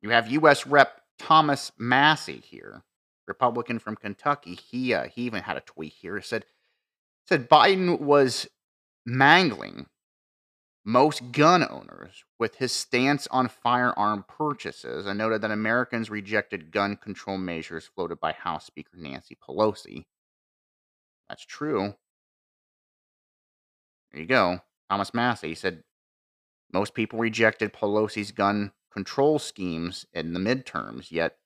You 0.00 0.10
have 0.10 0.30
U.S. 0.30 0.66
Rep. 0.66 1.02
Thomas 1.18 1.72
Massie 1.76 2.40
here. 2.40 2.84
Republican 3.26 3.78
from 3.78 3.96
Kentucky, 3.96 4.54
he 4.54 4.94
uh, 4.94 5.08
he 5.08 5.22
even 5.22 5.42
had 5.42 5.56
a 5.58 5.60
tweet 5.60 5.92
here. 5.92 6.16
It 6.16 6.24
said 6.24 6.46
said 7.26 7.48
Biden 7.48 8.00
was 8.00 8.48
mangling 9.04 9.86
most 10.84 11.32
gun 11.32 11.66
owners 11.68 12.24
with 12.38 12.54
his 12.54 12.72
stance 12.72 13.26
on 13.30 13.48
firearm 13.48 14.24
purchases 14.26 15.06
and 15.06 15.18
noted 15.18 15.42
that 15.42 15.50
Americans 15.50 16.08
rejected 16.08 16.72
gun 16.72 16.96
control 16.96 17.36
measures 17.36 17.90
floated 17.94 18.18
by 18.18 18.32
House 18.32 18.64
Speaker 18.64 18.96
Nancy 18.96 19.36
Pelosi. 19.36 20.06
That's 21.28 21.44
true. 21.44 21.94
There 24.12 24.20
you 24.20 24.26
go. 24.26 24.60
Thomas 24.90 25.12
Massie 25.12 25.54
said 25.54 25.82
most 26.72 26.94
people 26.94 27.18
rejected 27.18 27.72
Pelosi's 27.72 28.32
gun 28.32 28.72
control 28.92 29.38
schemes 29.38 30.06
in 30.12 30.32
the 30.32 30.40
midterms, 30.40 31.10
yet 31.10 31.36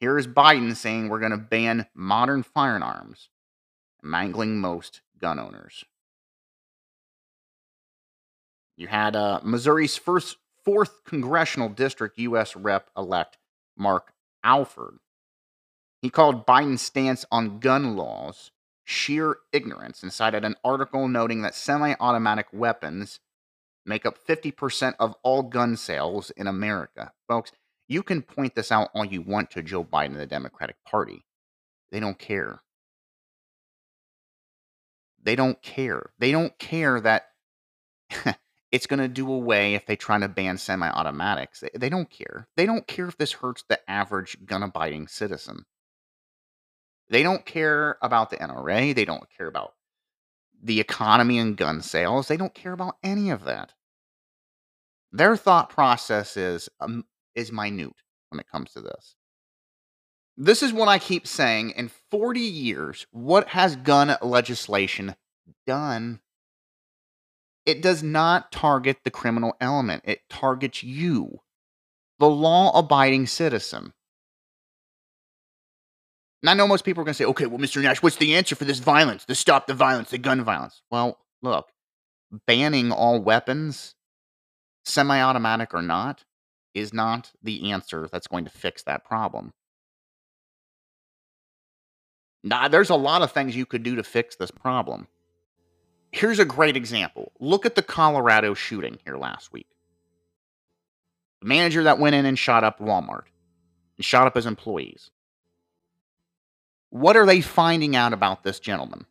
here 0.00 0.18
is 0.18 0.26
Biden 0.26 0.74
saying 0.76 1.08
we're 1.08 1.20
going 1.20 1.32
to 1.32 1.38
ban 1.38 1.86
modern 1.94 2.42
firearms, 2.42 3.28
mangling 4.02 4.58
most 4.58 5.02
gun 5.18 5.38
owners. 5.38 5.84
You 8.76 8.88
had 8.88 9.16
uh, 9.16 9.40
Missouri's 9.42 9.96
first 9.96 10.36
fourth 10.62 11.04
congressional 11.04 11.68
district 11.70 12.18
U.S. 12.18 12.54
Rep 12.54 12.90
elect 12.96 13.38
Mark 13.76 14.12
Alford. 14.44 14.98
He 16.02 16.10
called 16.10 16.46
Biden's 16.46 16.82
stance 16.82 17.24
on 17.30 17.58
gun 17.58 17.96
laws 17.96 18.50
sheer 18.86 19.38
ignorance 19.52 20.02
and 20.02 20.12
cited 20.12 20.44
an 20.44 20.54
article 20.64 21.08
noting 21.08 21.42
that 21.42 21.54
semi 21.54 21.94
automatic 22.00 22.46
weapons 22.52 23.18
make 23.84 24.06
up 24.06 24.16
50% 24.26 24.94
of 24.98 25.14
all 25.22 25.42
gun 25.42 25.76
sales 25.76 26.30
in 26.30 26.46
America. 26.46 27.12
Folks, 27.28 27.52
you 27.88 28.02
can 28.02 28.22
point 28.22 28.54
this 28.54 28.72
out 28.72 28.90
all 28.94 29.04
you 29.04 29.20
want 29.22 29.50
to 29.50 29.62
Joe 29.62 29.84
Biden 29.84 30.06
and 30.06 30.16
the 30.20 30.26
Democratic 30.26 30.76
Party. 30.88 31.24
They 31.90 32.00
don't 32.00 32.18
care. 32.18 32.62
They 35.22 35.36
don't 35.36 35.60
care. 35.62 36.12
They 36.18 36.30
don't 36.30 36.56
care 36.58 37.00
that 37.00 37.30
it's 38.72 38.86
going 38.86 39.00
to 39.00 39.08
do 39.08 39.30
away 39.32 39.74
if 39.74 39.86
they 39.86 39.96
try 39.96 40.18
to 40.18 40.28
ban 40.28 40.58
semi 40.58 40.88
automatics. 40.88 41.60
They, 41.60 41.70
they 41.76 41.88
don't 41.88 42.10
care. 42.10 42.48
They 42.56 42.66
don't 42.66 42.86
care 42.86 43.08
if 43.08 43.16
this 43.18 43.32
hurts 43.32 43.64
the 43.68 43.80
average 43.90 44.44
gun 44.46 44.62
abiding 44.62 45.08
citizen. 45.08 45.64
They 47.08 47.22
don't 47.22 47.44
care 47.44 47.98
about 48.02 48.30
the 48.30 48.36
NRA. 48.36 48.94
They 48.94 49.04
don't 49.04 49.28
care 49.36 49.46
about 49.46 49.74
the 50.62 50.80
economy 50.80 51.38
and 51.38 51.56
gun 51.56 51.82
sales. 51.82 52.28
They 52.28 52.36
don't 52.36 52.54
care 52.54 52.72
about 52.72 52.96
any 53.02 53.30
of 53.30 53.44
that. 53.44 53.72
Their 55.12 55.36
thought 55.36 55.70
process 55.70 56.36
is 56.36 56.68
um, 56.80 57.04
is 57.34 57.52
minute 57.52 57.92
when 58.30 58.40
it 58.40 58.48
comes 58.50 58.72
to 58.72 58.80
this. 58.80 59.14
This 60.36 60.62
is 60.62 60.72
what 60.72 60.88
I 60.88 60.98
keep 60.98 61.26
saying. 61.26 61.70
In 61.70 61.90
40 62.10 62.40
years, 62.40 63.06
what 63.10 63.48
has 63.48 63.76
gun 63.76 64.16
legislation 64.20 65.14
done? 65.66 66.20
It 67.64 67.80
does 67.80 68.02
not 68.02 68.52
target 68.52 68.98
the 69.02 69.10
criminal 69.10 69.56
element, 69.60 70.04
it 70.06 70.20
targets 70.28 70.82
you, 70.82 71.40
the 72.18 72.28
law 72.28 72.76
abiding 72.78 73.26
citizen. 73.26 73.92
And 76.42 76.50
I 76.50 76.54
know 76.54 76.68
most 76.68 76.84
people 76.84 77.00
are 77.00 77.04
going 77.04 77.14
to 77.14 77.18
say, 77.18 77.24
okay, 77.24 77.46
well, 77.46 77.58
Mr. 77.58 77.82
Nash, 77.82 78.02
what's 78.02 78.16
the 78.16 78.34
answer 78.34 78.54
for 78.54 78.64
this 78.64 78.78
violence, 78.78 79.24
to 79.24 79.34
stop 79.34 79.66
the 79.66 79.74
violence, 79.74 80.10
the 80.10 80.18
gun 80.18 80.44
violence? 80.44 80.82
Well, 80.90 81.18
look, 81.42 81.68
banning 82.46 82.92
all 82.92 83.20
weapons, 83.20 83.94
semi 84.84 85.20
automatic 85.20 85.74
or 85.74 85.82
not, 85.82 86.24
is 86.74 86.92
not 86.92 87.32
the 87.42 87.72
answer 87.72 88.08
that's 88.12 88.26
going 88.26 88.44
to 88.44 88.50
fix 88.50 88.82
that 88.82 89.04
problem. 89.04 89.52
Now, 92.44 92.68
there's 92.68 92.90
a 92.90 92.96
lot 92.96 93.22
of 93.22 93.32
things 93.32 93.56
you 93.56 93.66
could 93.66 93.82
do 93.82 93.96
to 93.96 94.04
fix 94.04 94.36
this 94.36 94.50
problem. 94.52 95.08
Here's 96.12 96.38
a 96.38 96.44
great 96.44 96.76
example. 96.76 97.32
Look 97.40 97.66
at 97.66 97.74
the 97.74 97.82
Colorado 97.82 98.54
shooting 98.54 98.98
here 99.04 99.16
last 99.16 99.52
week. 99.52 99.66
The 101.40 101.48
manager 101.48 101.82
that 101.82 101.98
went 101.98 102.14
in 102.14 102.24
and 102.24 102.38
shot 102.38 102.62
up 102.62 102.78
Walmart 102.78 103.24
and 103.96 104.04
shot 104.04 104.26
up 104.26 104.36
his 104.36 104.46
employees. 104.46 105.10
What 106.96 107.14
are 107.14 107.26
they 107.26 107.42
finding 107.42 107.94
out 107.94 108.14
about 108.14 108.42
this 108.42 108.58
gentleman? 108.58 109.04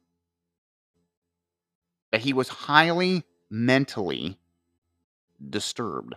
That 2.12 2.22
he 2.22 2.34
was 2.34 2.50
highly 2.50 3.24
mentally 3.52 4.40
disturbed. 5.52 6.16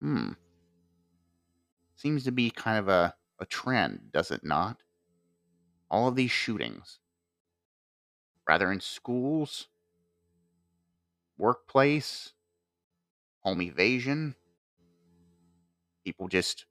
Hmm. 0.00 0.34
Seems 1.96 2.22
to 2.22 2.30
be 2.30 2.50
kind 2.50 2.78
of 2.78 2.86
a, 2.88 3.16
a 3.40 3.46
trend, 3.46 4.12
does 4.12 4.30
it 4.30 4.44
not? 4.44 4.76
All 5.90 6.06
of 6.06 6.14
these 6.14 6.30
shootings, 6.30 7.00
rather 8.46 8.70
in 8.70 8.78
schools, 8.78 9.66
workplace, 11.36 12.32
home 13.40 13.60
evasion, 13.60 14.36
people 16.04 16.28
just 16.28 16.64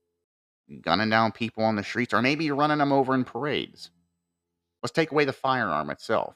gunning 0.81 1.09
down 1.09 1.31
people 1.31 1.63
on 1.63 1.75
the 1.75 1.83
streets, 1.83 2.13
or 2.13 2.21
maybe 2.21 2.51
running 2.51 2.77
them 2.77 2.91
over 2.91 3.13
in 3.13 3.23
parades. 3.23 3.91
Let's 4.81 4.93
take 4.93 5.11
away 5.11 5.25
the 5.25 5.33
firearm 5.33 5.89
itself. 5.89 6.35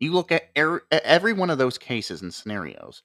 You 0.00 0.12
look 0.12 0.32
at 0.32 0.50
er, 0.56 0.84
every 0.90 1.32
one 1.32 1.50
of 1.50 1.58
those 1.58 1.78
cases 1.78 2.22
and 2.22 2.32
scenarios, 2.32 3.02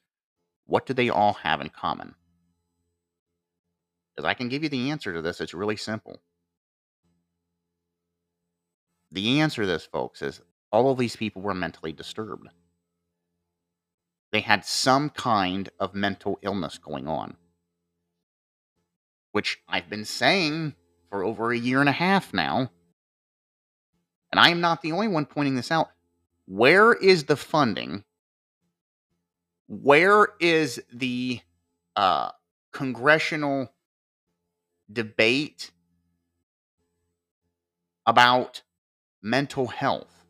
what 0.65 0.85
do 0.85 0.93
they 0.93 1.09
all 1.09 1.33
have 1.33 1.61
in 1.61 1.69
common? 1.69 2.15
Because 4.15 4.27
I 4.27 4.33
can 4.33 4.49
give 4.49 4.63
you 4.63 4.69
the 4.69 4.91
answer 4.91 5.13
to 5.13 5.21
this. 5.21 5.39
It's 5.39 5.53
really 5.53 5.77
simple. 5.77 6.21
The 9.11 9.39
answer 9.39 9.61
to 9.61 9.67
this, 9.67 9.85
folks, 9.85 10.21
is 10.21 10.41
all 10.71 10.91
of 10.91 10.97
these 10.97 11.15
people 11.15 11.41
were 11.41 11.53
mentally 11.53 11.93
disturbed. 11.93 12.49
They 14.31 14.41
had 14.41 14.65
some 14.65 15.09
kind 15.09 15.69
of 15.79 15.95
mental 15.95 16.37
illness 16.41 16.77
going 16.77 17.07
on 17.07 17.35
which 19.31 19.61
I've 19.67 19.89
been 19.89 20.05
saying 20.05 20.75
for 21.09 21.23
over 21.23 21.51
a 21.51 21.57
year 21.57 21.79
and 21.79 21.89
a 21.89 21.93
half 21.93 22.33
now. 22.33 22.71
And 24.31 24.39
I 24.39 24.49
am 24.49 24.61
not 24.61 24.81
the 24.81 24.91
only 24.91 25.07
one 25.07 25.25
pointing 25.25 25.55
this 25.55 25.71
out. 25.71 25.89
Where 26.45 26.93
is 26.93 27.25
the 27.25 27.35
funding? 27.35 28.03
Where 29.67 30.29
is 30.39 30.81
the 30.91 31.41
uh, 31.95 32.31
congressional 32.71 33.71
debate 34.91 35.71
about 38.05 38.63
mental 39.21 39.67
health? 39.67 40.25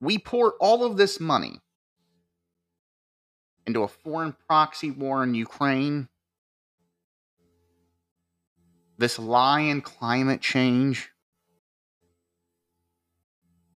We 0.00 0.18
pour 0.18 0.52
all 0.60 0.84
of 0.84 0.96
this 0.96 1.20
money 1.20 1.60
into 3.66 3.82
a 3.82 3.88
foreign 3.88 4.34
proxy 4.46 4.90
war 4.90 5.22
in 5.22 5.34
Ukraine 5.34 6.08
this 8.98 9.18
lie 9.18 9.60
in 9.60 9.80
climate 9.80 10.40
change. 10.40 11.10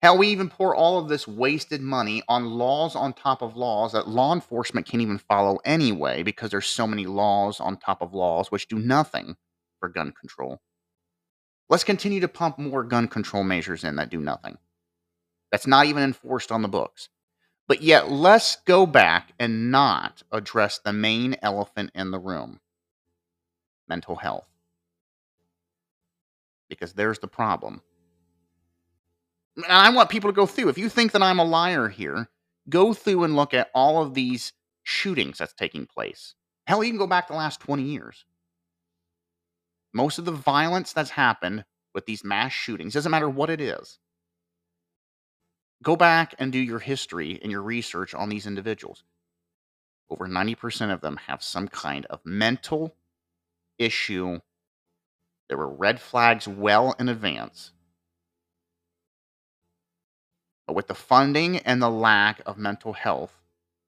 Hell, 0.03 0.17
we 0.17 0.29
even 0.29 0.49
pour 0.49 0.75
all 0.75 0.99
of 0.99 1.09
this 1.09 1.29
wasted 1.29 1.83
money 1.83 2.23
on 2.27 2.47
laws 2.47 2.97
on 2.97 3.13
top 3.13 3.43
of 3.43 3.55
laws 3.55 3.93
that 3.93 4.09
law 4.09 4.33
enforcement 4.33 4.87
can't 4.87 5.03
even 5.03 5.19
follow 5.19 5.59
anyway 5.65 6.23
because 6.23 6.51
there's 6.51 6.67
so 6.67 6.87
many 6.87 7.05
laws 7.05 7.61
on 7.61 7.77
top 7.77 8.01
of 8.01 8.15
laws 8.15 8.51
which 8.51 8.69
do 8.69 8.79
nothing 8.79 9.37
for 9.79 9.91
gun 9.91 10.13
control. 10.19 10.59
Let's 11.69 11.85
continue 11.85 12.21
to 12.21 12.29
pump 12.29 12.59
more 12.59 12.83
gun 12.83 13.09
control 13.09 13.45
measures 13.45 13.85
in 13.85 13.97
that 13.97 14.11
do 14.11 14.21
nothing. 14.21 14.57
That's 15.53 15.67
not 15.67 15.87
even 15.87 16.03
enforced 16.03 16.51
on 16.51 16.63
the 16.63 16.69
books. 16.69 17.11
But 17.69 17.83
yet, 17.83 18.11
let's 18.11 18.57
go 18.67 18.87
back 18.87 19.33
and 19.39 19.71
not 19.71 20.23
address 20.33 20.81
the 20.83 20.93
main 20.93 21.37
elephant 21.43 21.91
in 21.95 22.11
the 22.11 22.19
room 22.19 22.61
mental 23.89 24.17
health 24.17 24.47
because 26.71 26.95
there's 26.95 27.19
the 27.19 27.29
problem. 27.29 27.83
And 29.57 29.67
I 29.67 29.91
want 29.91 30.09
people 30.09 30.31
to 30.31 30.35
go 30.35 30.47
through. 30.47 30.71
If 30.71 30.79
you 30.79 30.89
think 30.89 31.13
that 31.13 31.23
I'm 31.23 31.39
a 31.39 31.45
liar 31.45 31.89
here, 31.89 32.31
go 32.71 32.95
through 32.95 33.25
and 33.25 33.37
look 33.37 33.53
at 33.53 33.71
all 33.75 34.03
of 34.03 34.15
these 34.15 34.55
shootings 34.85 35.39
that's 35.39 35.53
taking 35.53 35.85
place. 35.85 36.35
Hell, 36.67 36.83
you 36.83 36.91
can 36.91 36.99
go 36.99 37.07
back 37.07 37.29
the 37.29 37.35
last 37.35 37.61
20 37.61 37.83
years. 37.83 38.25
Most 39.93 40.19
of 40.19 40.25
the 40.25 40.33
violence 40.33 40.93
that's 40.93 41.11
happened 41.11 41.65
with 41.95 42.07
these 42.07 42.25
mass 42.25 42.53
shootings, 42.53 42.95
doesn't 42.95 43.11
matter 43.11 43.29
what 43.29 43.51
it 43.51 43.61
is, 43.61 43.99
go 45.83 45.97
back 45.97 46.35
and 46.39 46.53
do 46.53 46.59
your 46.59 46.79
history 46.79 47.41
and 47.43 47.51
your 47.51 47.63
research 47.63 48.15
on 48.15 48.29
these 48.29 48.47
individuals. 48.47 49.03
Over 50.09 50.27
90% 50.29 50.93
of 50.93 51.01
them 51.01 51.17
have 51.27 51.43
some 51.43 51.67
kind 51.69 52.07
of 52.07 52.21
mental 52.25 52.95
issue 53.79 54.39
there 55.51 55.59
were 55.59 55.69
red 55.69 56.01
flags 56.01 56.47
well 56.47 56.95
in 57.01 57.09
advance. 57.09 57.73
But 60.65 60.77
with 60.77 60.87
the 60.87 60.95
funding 60.95 61.59
and 61.59 61.83
the 61.83 61.91
lack 61.91 62.41
of 62.47 62.57
mental 62.57 62.93
health, 62.93 63.33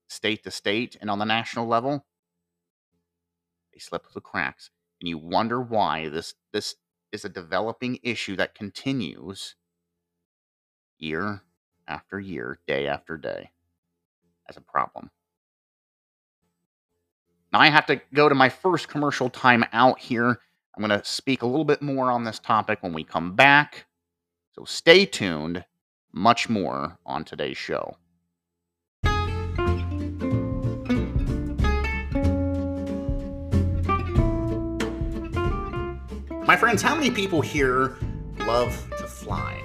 state 0.08 0.42
to 0.42 0.50
state 0.50 0.96
and 1.00 1.08
on 1.08 1.20
the 1.20 1.24
national 1.24 1.68
level, 1.68 2.04
they 3.72 3.78
slip 3.78 4.02
through 4.02 4.14
the 4.14 4.20
cracks. 4.20 4.70
And 5.00 5.08
you 5.08 5.18
wonder 5.18 5.60
why 5.60 6.08
this, 6.08 6.34
this 6.52 6.74
is 7.12 7.24
a 7.24 7.28
developing 7.28 8.00
issue 8.02 8.34
that 8.36 8.56
continues 8.56 9.54
year 10.98 11.42
after 11.86 12.18
year, 12.18 12.58
day 12.66 12.88
after 12.88 13.16
day, 13.16 13.52
as 14.48 14.56
a 14.56 14.60
problem. 14.60 15.12
Now 17.52 17.60
I 17.60 17.68
have 17.68 17.86
to 17.86 18.00
go 18.12 18.28
to 18.28 18.34
my 18.34 18.48
first 18.48 18.88
commercial 18.88 19.30
time 19.30 19.64
out 19.72 20.00
here. 20.00 20.40
I'm 20.74 20.86
going 20.86 20.98
to 20.98 21.04
speak 21.04 21.42
a 21.42 21.46
little 21.46 21.66
bit 21.66 21.82
more 21.82 22.10
on 22.10 22.24
this 22.24 22.38
topic 22.38 22.82
when 22.82 22.94
we 22.94 23.04
come 23.04 23.36
back. 23.36 23.86
So 24.54 24.64
stay 24.64 25.04
tuned. 25.04 25.64
Much 26.14 26.48
more 26.48 26.98
on 27.04 27.24
today's 27.24 27.56
show. 27.56 27.96
My 36.44 36.56
friends, 36.56 36.82
how 36.82 36.94
many 36.94 37.10
people 37.10 37.40
here 37.40 37.96
love 38.40 38.72
to 38.98 39.06
fly? 39.06 39.62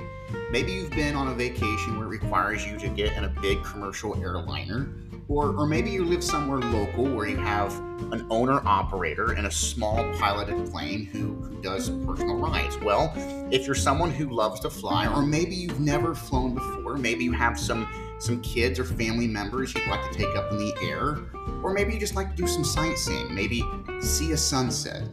Maybe 0.51 0.73
you've 0.73 0.91
been 0.91 1.15
on 1.15 1.27
a 1.27 1.33
vacation 1.33 1.97
where 1.97 2.07
it 2.07 2.09
requires 2.09 2.65
you 2.65 2.77
to 2.79 2.87
get 2.89 3.11
in 3.17 3.25
a 3.25 3.33
big 3.41 3.63
commercial 3.63 4.15
airliner 4.21 4.89
or, 5.29 5.55
or 5.55 5.67
maybe 5.67 5.89
you 5.89 6.05
live 6.05 6.23
somewhere 6.23 6.59
local 6.59 7.03
where 7.05 7.27
you 7.27 7.37
have 7.37 7.73
an 8.11 8.25
owner 8.29 8.61
operator 8.65 9.33
and 9.33 9.47
a 9.47 9.51
small 9.51 9.95
piloted 10.17 10.69
plane 10.71 11.05
who, 11.05 11.35
who 11.35 11.61
does 11.61 11.89
personal 12.05 12.37
rides. 12.37 12.77
Well, 12.77 13.11
if 13.51 13.65
you're 13.65 13.75
someone 13.75 14.11
who 14.11 14.29
loves 14.29 14.59
to 14.61 14.69
fly, 14.69 15.07
or 15.07 15.21
maybe 15.21 15.55
you've 15.55 15.79
never 15.79 16.15
flown 16.15 16.53
before, 16.53 16.97
maybe 16.97 17.23
you 17.23 17.31
have 17.33 17.59
some 17.59 17.87
some 18.19 18.41
kids 18.41 18.79
or 18.79 18.83
family 18.83 19.27
members 19.27 19.75
you'd 19.75 19.87
like 19.89 20.11
to 20.11 20.17
take 20.17 20.35
up 20.35 20.51
in 20.51 20.57
the 20.57 20.73
air, 20.81 21.19
or 21.61 21.71
maybe 21.71 21.93
you 21.93 21.99
just 21.99 22.15
like 22.15 22.31
to 22.31 22.35
do 22.35 22.47
some 22.47 22.63
sightseeing, 22.63 23.33
maybe 23.33 23.63
see 23.99 24.31
a 24.31 24.37
sunset, 24.37 25.03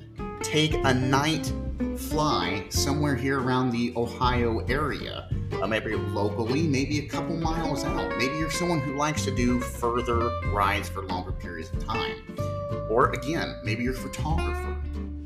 take 0.40 0.72
a 0.72 0.94
night 0.94 1.52
fly 1.98 2.64
somewhere 2.70 3.14
here 3.14 3.40
around 3.40 3.70
the 3.70 3.92
Ohio 3.96 4.60
area 4.66 5.28
uh, 5.62 5.66
maybe 5.66 5.94
locally, 5.94 6.62
maybe 6.62 7.00
a 7.00 7.08
couple 7.08 7.36
miles 7.36 7.84
out. 7.84 8.08
Maybe 8.18 8.36
you're 8.36 8.50
someone 8.50 8.80
who 8.80 8.94
likes 8.96 9.24
to 9.24 9.34
do 9.34 9.60
further 9.60 10.30
rides 10.50 10.88
for 10.88 11.02
longer 11.02 11.32
periods 11.32 11.70
of 11.70 11.84
time. 11.84 12.36
Or 12.90 13.10
again, 13.10 13.60
maybe 13.64 13.82
you're 13.82 13.94
a 13.94 13.96
photographer. 13.96 14.76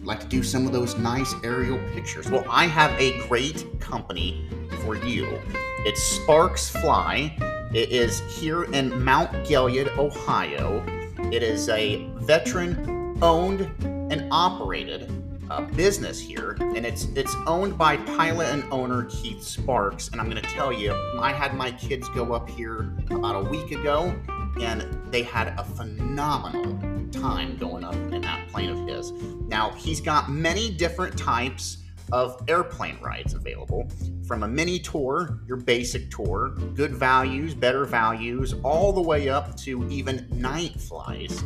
like 0.02 0.20
to 0.20 0.26
do 0.26 0.42
some 0.42 0.66
of 0.66 0.72
those 0.72 0.96
nice 0.96 1.34
aerial 1.44 1.78
pictures. 1.92 2.30
Well, 2.30 2.44
I 2.48 2.66
have 2.66 2.98
a 2.98 3.18
great 3.28 3.66
company 3.80 4.48
for 4.82 4.96
you. 4.96 5.38
It's 5.84 6.02
Sparks 6.02 6.70
Fly. 6.70 7.36
It 7.74 7.90
is 7.90 8.20
here 8.40 8.64
in 8.64 9.04
Mount 9.04 9.46
Gilead, 9.46 9.88
Ohio. 9.98 10.82
It 11.30 11.42
is 11.42 11.68
a 11.68 12.06
veteran 12.14 13.18
owned 13.20 13.70
and 14.10 14.26
operated 14.30 15.10
uh, 15.50 15.62
business 15.62 16.20
here, 16.20 16.56
and 16.60 16.84
it's 16.84 17.04
it's 17.14 17.34
owned 17.46 17.76
by 17.76 17.96
pilot 17.96 18.48
and 18.48 18.64
owner 18.72 19.04
Keith 19.04 19.42
Sparks. 19.42 20.08
And 20.08 20.20
I'm 20.20 20.28
going 20.28 20.42
to 20.42 20.48
tell 20.50 20.72
you, 20.72 20.92
I 21.18 21.32
had 21.32 21.54
my 21.54 21.70
kids 21.70 22.08
go 22.10 22.32
up 22.32 22.48
here 22.48 22.92
about 23.10 23.46
a 23.46 23.48
week 23.48 23.72
ago, 23.72 24.14
and 24.60 24.82
they 25.10 25.22
had 25.22 25.48
a 25.58 25.64
phenomenal 25.64 27.08
time 27.10 27.56
going 27.56 27.84
up 27.84 27.94
in 27.94 28.20
that 28.22 28.48
plane 28.48 28.70
of 28.70 28.86
his. 28.86 29.12
Now 29.48 29.70
he's 29.70 30.00
got 30.00 30.30
many 30.30 30.70
different 30.70 31.18
types 31.18 31.78
of 32.12 32.42
airplane 32.48 32.98
rides 33.00 33.34
available 33.34 33.86
from 34.26 34.42
a 34.42 34.48
mini 34.48 34.78
tour, 34.78 35.40
your 35.46 35.56
basic 35.58 36.10
tour, 36.10 36.50
good 36.74 36.94
values, 36.94 37.54
better 37.54 37.84
values, 37.84 38.54
all 38.62 38.92
the 38.92 39.00
way 39.00 39.28
up 39.28 39.56
to 39.56 39.86
even 39.90 40.26
night 40.30 40.80
flies. 40.80 41.42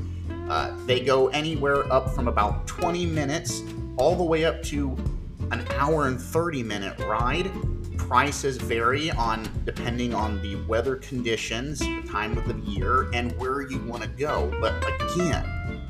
Uh, 0.49 0.77
they 0.87 1.01
go 1.01 1.29
anywhere 1.29 1.91
up 1.93 2.11
from 2.15 2.29
about 2.29 2.67
20 2.67 3.07
minutes 3.07 3.62
all 3.96 4.16
the 4.16 4.24
way 4.24 4.44
up 4.44 4.62
to 4.64 4.96
an 5.50 5.66
hour 5.76 6.07
and 6.07 6.20
30 6.20 6.62
minute 6.62 6.98
ride. 7.00 7.50
Prices 7.96 8.57
vary 8.57 9.11
on 9.11 9.48
depending 9.64 10.12
on 10.14 10.40
the 10.42 10.57
weather 10.66 10.96
conditions, 10.96 11.78
the 11.78 12.02
time 12.02 12.37
of 12.37 12.46
the 12.46 12.70
year, 12.70 13.11
and 13.12 13.33
where 13.38 13.62
you 13.62 13.78
want 13.85 14.02
to 14.02 14.09
go. 14.09 14.52
But 14.61 14.74
again, 15.00 15.81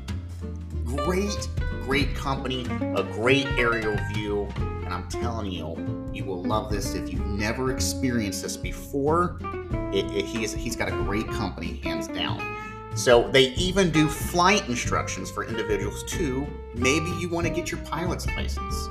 great, 0.85 1.49
great 1.81 2.15
company, 2.15 2.65
a 2.95 3.03
great 3.03 3.47
aerial 3.57 3.97
view, 4.13 4.47
and 4.57 4.93
I'm 4.93 5.09
telling 5.09 5.51
you, 5.51 6.09
you 6.13 6.23
will 6.23 6.43
love 6.43 6.71
this 6.71 6.93
if 6.93 7.11
you've 7.11 7.25
never 7.25 7.71
experienced 7.71 8.43
this 8.43 8.55
before. 8.55 9.39
It, 9.91 10.05
it, 10.15 10.25
he 10.25 10.43
is, 10.43 10.53
he's 10.53 10.75
got 10.75 10.87
a 10.87 10.91
great 10.91 11.27
company, 11.27 11.81
hands 11.83 12.07
down. 12.07 12.39
So 12.95 13.27
they 13.29 13.49
even 13.53 13.91
do 13.91 14.07
flight 14.07 14.67
instructions 14.69 15.31
for 15.31 15.43
individuals 15.43 16.03
too. 16.03 16.47
Maybe 16.75 17.09
you 17.19 17.29
want 17.29 17.47
to 17.47 17.53
get 17.53 17.71
your 17.71 17.81
pilot's 17.81 18.27
license. 18.27 18.87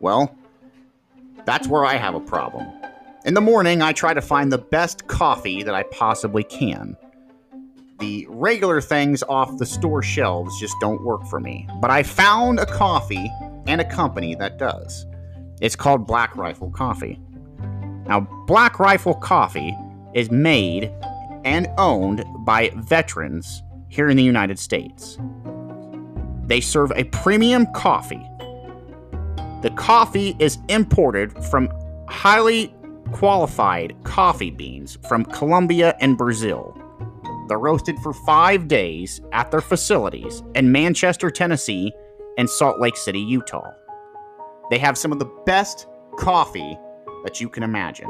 Well, 0.00 0.36
that's 1.44 1.68
where 1.68 1.84
I 1.84 1.94
have 1.94 2.16
a 2.16 2.20
problem. 2.20 2.66
In 3.24 3.34
the 3.34 3.40
morning, 3.40 3.82
I 3.82 3.92
try 3.92 4.14
to 4.14 4.20
find 4.20 4.50
the 4.50 4.58
best 4.58 5.06
coffee 5.06 5.62
that 5.62 5.76
I 5.76 5.84
possibly 5.84 6.42
can 6.42 6.96
the 8.00 8.26
regular 8.28 8.80
things 8.80 9.22
off 9.28 9.58
the 9.58 9.66
store 9.66 10.02
shelves 10.02 10.58
just 10.58 10.74
don't 10.80 11.04
work 11.04 11.24
for 11.26 11.38
me. 11.38 11.68
But 11.80 11.92
I 11.92 12.02
found 12.02 12.58
a 12.58 12.66
coffee 12.66 13.30
and 13.68 13.80
a 13.80 13.84
company 13.84 14.34
that 14.34 14.58
does. 14.58 15.06
It's 15.60 15.76
called 15.76 16.04
Black 16.04 16.36
Rifle 16.36 16.72
Coffee. 16.72 17.20
Now, 18.06 18.20
Black 18.46 18.78
Rifle 18.78 19.14
Coffee 19.14 19.76
is 20.14 20.30
made 20.30 20.92
and 21.44 21.68
owned 21.78 22.24
by 22.44 22.70
veterans 22.76 23.62
here 23.88 24.08
in 24.08 24.16
the 24.16 24.22
United 24.22 24.58
States. 24.58 25.18
They 26.46 26.60
serve 26.60 26.92
a 26.92 27.04
premium 27.04 27.66
coffee. 27.74 28.26
The 29.62 29.72
coffee 29.76 30.36
is 30.38 30.58
imported 30.68 31.32
from 31.44 31.68
highly 32.08 32.74
qualified 33.12 33.94
coffee 34.04 34.50
beans 34.50 34.98
from 35.08 35.24
Colombia 35.24 35.94
and 36.00 36.18
Brazil. 36.18 36.76
They're 37.48 37.58
roasted 37.58 37.98
for 38.00 38.12
five 38.12 38.66
days 38.66 39.20
at 39.32 39.50
their 39.50 39.60
facilities 39.60 40.42
in 40.54 40.72
Manchester, 40.72 41.30
Tennessee, 41.30 41.92
and 42.38 42.48
Salt 42.48 42.80
Lake 42.80 42.96
City, 42.96 43.20
Utah. 43.20 43.70
They 44.70 44.78
have 44.78 44.96
some 44.96 45.12
of 45.12 45.18
the 45.18 45.30
best 45.44 45.86
coffee 46.18 46.78
that 47.24 47.40
you 47.40 47.48
can 47.48 47.62
imagine. 47.62 48.08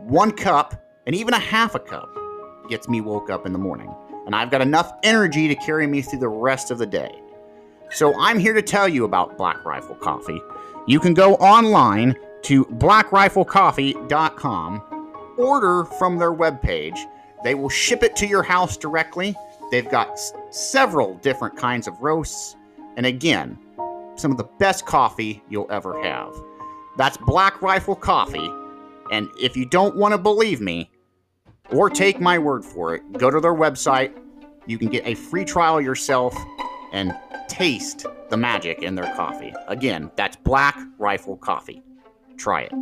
One 0.00 0.32
cup, 0.32 0.74
and 1.06 1.14
even 1.14 1.34
a 1.34 1.38
half 1.38 1.74
a 1.74 1.78
cup, 1.78 2.10
gets 2.68 2.88
me 2.88 3.00
woke 3.00 3.30
up 3.30 3.46
in 3.46 3.52
the 3.52 3.58
morning, 3.58 3.94
and 4.26 4.34
I've 4.34 4.50
got 4.50 4.60
enough 4.60 4.92
energy 5.02 5.48
to 5.48 5.54
carry 5.54 5.86
me 5.86 6.02
through 6.02 6.18
the 6.20 6.28
rest 6.28 6.70
of 6.70 6.78
the 6.78 6.86
day. 6.86 7.20
So 7.90 8.14
I'm 8.18 8.38
here 8.38 8.54
to 8.54 8.62
tell 8.62 8.88
you 8.88 9.04
about 9.04 9.36
Black 9.36 9.64
Rifle 9.64 9.94
Coffee. 9.96 10.40
You 10.86 11.00
can 11.00 11.14
go 11.14 11.34
online 11.36 12.16
to 12.42 12.64
blackriflecoffee.com, 12.66 14.82
order 15.38 15.84
from 15.84 16.18
their 16.18 16.32
webpage, 16.32 16.98
they 17.44 17.54
will 17.54 17.68
ship 17.68 18.02
it 18.02 18.16
to 18.16 18.26
your 18.26 18.42
house 18.42 18.76
directly. 18.76 19.36
They've 19.70 19.88
got 19.88 20.10
s- 20.12 20.32
several 20.50 21.14
different 21.16 21.56
kinds 21.56 21.86
of 21.86 22.00
roasts. 22.00 22.56
And 22.96 23.04
again, 23.04 23.58
some 24.16 24.30
of 24.30 24.38
the 24.38 24.48
best 24.58 24.86
coffee 24.86 25.42
you'll 25.50 25.70
ever 25.70 26.02
have. 26.02 26.32
That's 26.96 27.16
Black 27.16 27.60
Rifle 27.60 27.96
Coffee. 27.96 28.50
And 29.10 29.28
if 29.40 29.56
you 29.56 29.66
don't 29.66 29.96
want 29.96 30.12
to 30.12 30.18
believe 30.18 30.60
me 30.60 30.90
or 31.70 31.90
take 31.90 32.20
my 32.20 32.38
word 32.38 32.64
for 32.64 32.94
it, 32.94 33.02
go 33.12 33.30
to 33.30 33.40
their 33.40 33.54
website. 33.54 34.16
You 34.66 34.78
can 34.78 34.88
get 34.88 35.06
a 35.06 35.14
free 35.14 35.44
trial 35.44 35.80
yourself 35.80 36.36
and 36.92 37.14
taste 37.48 38.06
the 38.30 38.36
magic 38.36 38.82
in 38.82 38.94
their 38.94 39.12
coffee. 39.14 39.52
Again, 39.68 40.10
that's 40.16 40.36
Black 40.36 40.78
Rifle 40.98 41.36
Coffee. 41.36 41.82
Try 42.36 42.68
it. 42.70 42.72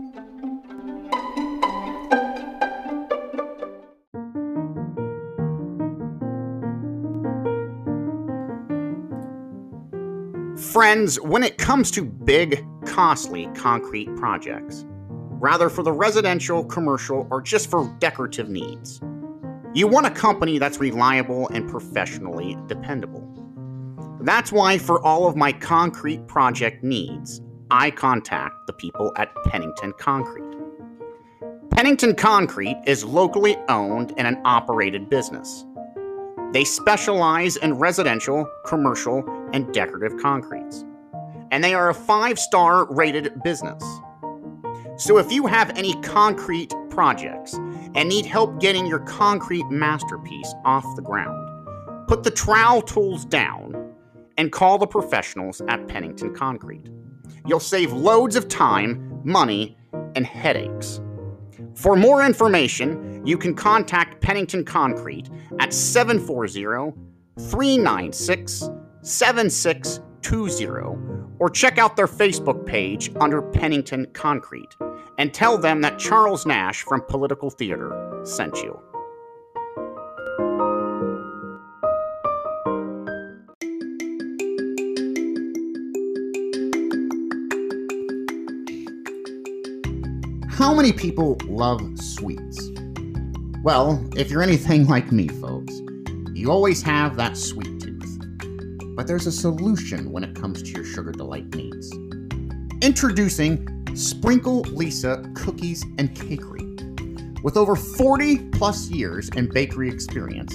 Friends, 10.59 11.21
when 11.21 11.43
it 11.43 11.59
comes 11.59 11.91
to 11.91 12.05
big, 12.05 12.65
costly 12.87 13.47
concrete 13.55 14.15
projects, 14.17 14.85
rather 14.89 15.69
for 15.69 15.83
the 15.83 15.93
residential, 15.93 16.65
commercial, 16.65 17.27
or 17.31 17.41
just 17.41 17.71
for 17.71 17.95
decorative 17.99 18.49
needs, 18.49 19.01
you 19.75 19.87
want 19.87 20.07
a 20.07 20.11
company 20.11 20.59
that's 20.59 20.79
reliable 20.79 21.49
and 21.49 21.69
professionally 21.69 22.57
dependable. 22.67 23.27
That's 24.21 24.53
why, 24.53 24.79
for 24.79 25.03
all 25.05 25.27
of 25.27 25.35
my 25.35 25.53
concrete 25.53 26.27
project 26.29 26.85
needs, 26.85 27.41
I 27.71 27.91
contact 27.91 28.55
the 28.67 28.73
people 28.73 29.13
at 29.17 29.35
Pennington 29.47 29.95
Concrete. 29.99 30.45
Pennington 31.71 32.15
Concrete 32.15 32.77
is 32.87 33.03
locally 33.03 33.57
owned 33.69 34.13
and 34.19 34.29
an 34.29 34.41
operated 34.45 35.09
business. 35.09 35.65
They 36.53 36.65
specialize 36.65 37.57
in 37.57 37.79
residential, 37.79 38.47
commercial, 38.67 39.25
and 39.55 39.73
decorative 39.73 40.21
concretes. 40.21 40.85
And 41.53 41.63
they 41.63 41.75
are 41.75 41.91
a 41.91 41.95
five 41.95 42.39
star 42.39 42.93
rated 42.93 43.43
business. 43.45 43.85
So 44.97 45.19
if 45.19 45.31
you 45.31 45.47
have 45.47 45.71
any 45.77 45.95
concrete 46.01 46.75
projects 46.91 47.55
and 47.95 48.09
need 48.09 48.27
help 48.27 48.59
getting 48.59 48.87
your 48.87 49.01
concrete 49.01 49.69
masterpiece 49.71 50.53
off 50.65 50.85
the 50.97 51.03
ground, 51.03 52.09
put 52.09 52.25
the 52.25 52.31
trowel 52.31 52.83
tools 52.83 53.25
down 53.25 53.95
and 54.39 54.51
call 54.51 54.79
the 54.79 54.87
professionals 54.87 55.61
at 55.69 55.87
Pennington 55.89 56.35
Concrete. 56.35 56.89
You'll 57.47 57.61
save 57.61 57.93
loads 57.93 58.35
of 58.35 58.49
time, 58.49 59.21
money, 59.25 59.77
and 60.15 60.27
headaches. 60.27 61.01
For 61.75 61.97
more 61.97 62.25
information, 62.25 63.27
you 63.27 63.37
can 63.37 63.55
contact 63.55 64.23
Pennington 64.23 64.65
Concrete 64.65 65.29
at 65.59 65.73
740 65.73 66.93
396 67.39 68.71
7620 69.03 71.22
or 71.43 71.51
check 71.51 71.77
out 71.77 71.97
their 71.97 72.07
Facebook 72.07 72.65
page 72.65 73.11
under 73.19 73.43
Pennington 73.43 74.07
Concrete 74.13 74.77
and 75.19 75.35
tell 75.35 75.59
them 75.59 75.81
that 75.81 75.99
Charles 75.99 76.47
Nash 76.47 76.83
from 76.85 77.03
Political 77.09 77.51
Theater 77.51 78.21
sent 78.23 78.55
you. 78.59 78.81
How 90.49 90.73
many 90.73 90.93
people 90.93 91.39
love 91.49 91.83
sweets? 91.99 92.71
Well, 93.65 94.09
if 94.17 94.31
you're 94.31 94.45
anything 94.45 94.87
like 94.87 95.11
me, 95.11 95.27
folks, 95.27 95.75
you 96.35 96.53
always 96.53 96.83
have 96.83 97.17
that 97.17 97.37
sweet. 97.37 97.72
But 98.95 99.07
there's 99.07 99.27
a 99.27 99.33
solution 99.33 100.11
when 100.13 100.23
it 100.23 100.35
comes 100.35 100.63
to 100.63 100.69
your 100.69 100.85
sugar 100.85 101.13
delight 101.13 101.55
needs. 101.55 101.91
Introducing 102.83 103.67
Sprinkle 103.95 104.61
Lisa 104.63 105.25
Cookies 105.35 105.83
and 105.99 106.15
Cakery. 106.15 106.63
With 107.43 107.57
over 107.57 107.75
40 107.75 108.51
plus 108.51 108.91
years 108.91 109.29
in 109.31 109.49
bakery 109.49 109.89
experience, 109.89 110.55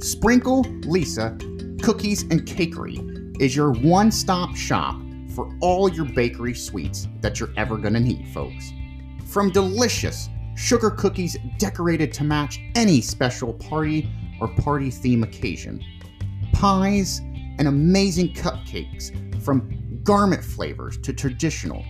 Sprinkle 0.00 0.62
Lisa 0.84 1.36
Cookies 1.82 2.22
and 2.22 2.42
Cakery 2.42 3.40
is 3.40 3.56
your 3.56 3.72
one 3.72 4.12
stop 4.12 4.54
shop 4.54 5.00
for 5.34 5.50
all 5.60 5.88
your 5.88 6.04
bakery 6.04 6.54
sweets 6.54 7.08
that 7.20 7.40
you're 7.40 7.52
ever 7.56 7.76
going 7.76 7.94
to 7.94 8.00
need, 8.00 8.28
folks. 8.34 8.72
From 9.26 9.50
delicious 9.50 10.28
sugar 10.56 10.90
cookies 10.90 11.36
decorated 11.58 12.12
to 12.14 12.24
match 12.24 12.60
any 12.74 13.00
special 13.00 13.54
party 13.54 14.10
or 14.40 14.48
party 14.48 14.90
theme 14.90 15.22
occasion, 15.22 15.82
pies, 16.52 17.20
and 17.58 17.68
amazing 17.68 18.34
cupcakes 18.34 19.12
from 19.42 20.02
garment 20.02 20.42
flavors 20.42 20.98
to 20.98 21.12
traditional, 21.12 21.84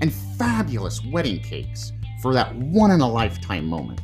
and 0.00 0.12
fabulous 0.38 1.04
wedding 1.06 1.40
cakes 1.40 1.92
for 2.20 2.34
that 2.34 2.54
one 2.56 2.90
in 2.90 3.00
a 3.00 3.08
lifetime 3.08 3.66
moment. 3.66 4.00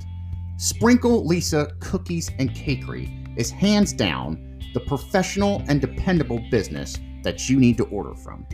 Sprinkle 0.56 1.26
Lisa 1.26 1.70
Cookies 1.80 2.30
and 2.38 2.50
Cakery 2.50 3.38
is 3.38 3.50
hands 3.50 3.92
down 3.92 4.60
the 4.74 4.80
professional 4.80 5.62
and 5.68 5.80
dependable 5.80 6.40
business 6.50 6.98
that 7.22 7.48
you 7.48 7.58
need 7.58 7.76
to 7.76 7.84
order 7.84 8.14
from. 8.14 8.46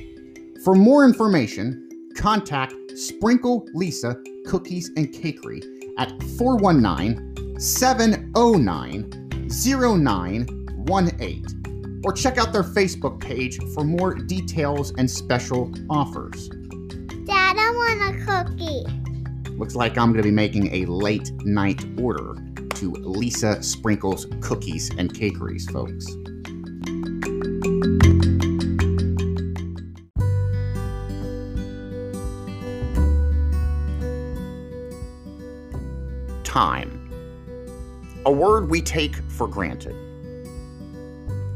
For 0.64 0.74
more 0.74 1.04
information, 1.04 1.88
contact 2.16 2.74
Sprinkle 2.96 3.66
Lisa 3.72 4.16
Cookies 4.46 4.90
and 4.96 5.08
Cakery 5.08 5.62
at 5.98 6.10
419 6.38 7.60
709 7.60 9.48
0918 9.50 11.63
or 12.04 12.12
check 12.12 12.38
out 12.38 12.52
their 12.52 12.62
Facebook 12.62 13.18
page 13.18 13.58
for 13.72 13.82
more 13.82 14.14
details 14.14 14.92
and 14.98 15.10
special 15.10 15.72
offers. 15.88 16.48
Dad, 17.24 17.56
I 17.58 17.72
want 17.74 18.14
a 18.14 18.24
cookie. 18.26 18.84
Looks 19.56 19.74
like 19.74 19.96
I'm 19.96 20.12
going 20.12 20.22
to 20.22 20.28
be 20.28 20.30
making 20.30 20.72
a 20.74 20.84
late 20.86 21.32
night 21.44 21.82
order 21.98 22.36
to 22.74 22.90
Lisa 22.90 23.62
Sprinkles 23.62 24.26
Cookies 24.40 24.90
and 24.98 25.14
Cakeries, 25.14 25.68
folks. 25.70 26.06
Time. 36.42 37.00
A 38.26 38.32
word 38.32 38.68
we 38.70 38.80
take 38.80 39.16
for 39.28 39.48
granted. 39.48 40.03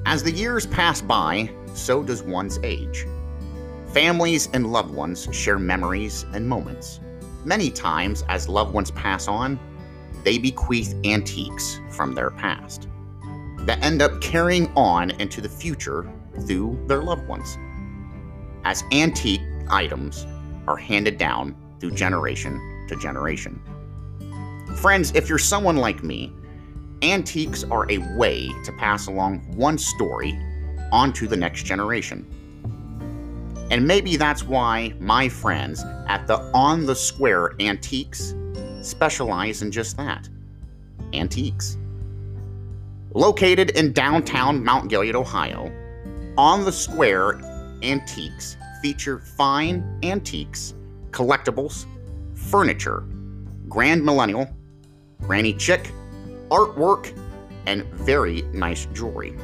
As 0.08 0.22
the 0.22 0.32
years 0.32 0.64
pass 0.64 1.02
by, 1.02 1.50
so 1.74 2.02
does 2.02 2.22
one's 2.22 2.58
age. 2.62 3.06
Families 3.92 4.48
and 4.54 4.72
loved 4.72 4.94
ones 4.94 5.28
share 5.32 5.58
memories 5.58 6.24
and 6.32 6.48
moments. 6.48 7.00
Many 7.44 7.70
times, 7.70 8.24
as 8.30 8.48
loved 8.48 8.72
ones 8.72 8.90
pass 8.92 9.28
on, 9.28 9.60
they 10.24 10.38
bequeath 10.38 10.94
antiques 11.04 11.78
from 11.90 12.14
their 12.14 12.30
past 12.30 12.88
that 13.66 13.84
end 13.84 14.00
up 14.00 14.18
carrying 14.22 14.72
on 14.76 15.10
into 15.20 15.42
the 15.42 15.48
future 15.50 16.10
through 16.46 16.82
their 16.86 17.02
loved 17.02 17.28
ones. 17.28 17.58
As 18.64 18.84
antique 18.92 19.42
items 19.68 20.26
are 20.66 20.78
handed 20.78 21.18
down 21.18 21.54
through 21.80 21.90
generation 21.90 22.86
to 22.88 22.96
generation. 22.96 23.60
Friends, 24.76 25.12
if 25.14 25.28
you're 25.28 25.36
someone 25.36 25.76
like 25.76 26.02
me, 26.02 26.32
antiques 27.02 27.64
are 27.64 27.90
a 27.90 27.98
way 28.16 28.48
to 28.64 28.72
pass 28.72 29.06
along 29.06 29.40
one 29.56 29.78
story 29.78 30.38
onto 30.92 31.26
the 31.26 31.36
next 31.36 31.64
generation. 31.64 32.26
And 33.70 33.86
maybe 33.86 34.16
that's 34.16 34.44
why 34.44 34.94
my 34.98 35.28
friends 35.28 35.84
at 36.08 36.26
the 36.26 36.38
On 36.54 36.86
the 36.86 36.94
Square 36.94 37.52
Antiques 37.60 38.34
specialize 38.80 39.62
in 39.62 39.70
just 39.70 39.96
that 39.98 40.28
antiques. 41.12 41.76
Located 43.14 43.70
in 43.70 43.92
downtown 43.92 44.62
Mount 44.62 44.88
Gilead, 44.88 45.14
Ohio, 45.14 45.72
On 46.36 46.64
the 46.64 46.72
Square 46.72 47.40
Antiques 47.82 48.56
feature 48.82 49.18
fine 49.18 49.98
antiques, 50.02 50.74
collectibles, 51.10 51.86
furniture, 52.34 53.04
grand 53.68 54.04
millennial, 54.04 54.48
granny 55.20 55.58
chic, 55.58 55.90
artwork, 56.50 57.16
and 57.66 57.84
very 57.94 58.42
nice 58.52 58.86
jewelry. 58.86 59.36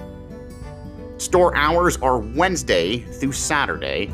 Store 1.18 1.56
hours 1.56 1.96
are 1.98 2.18
Wednesday 2.18 2.98
through 2.98 3.32
Saturday, 3.32 4.12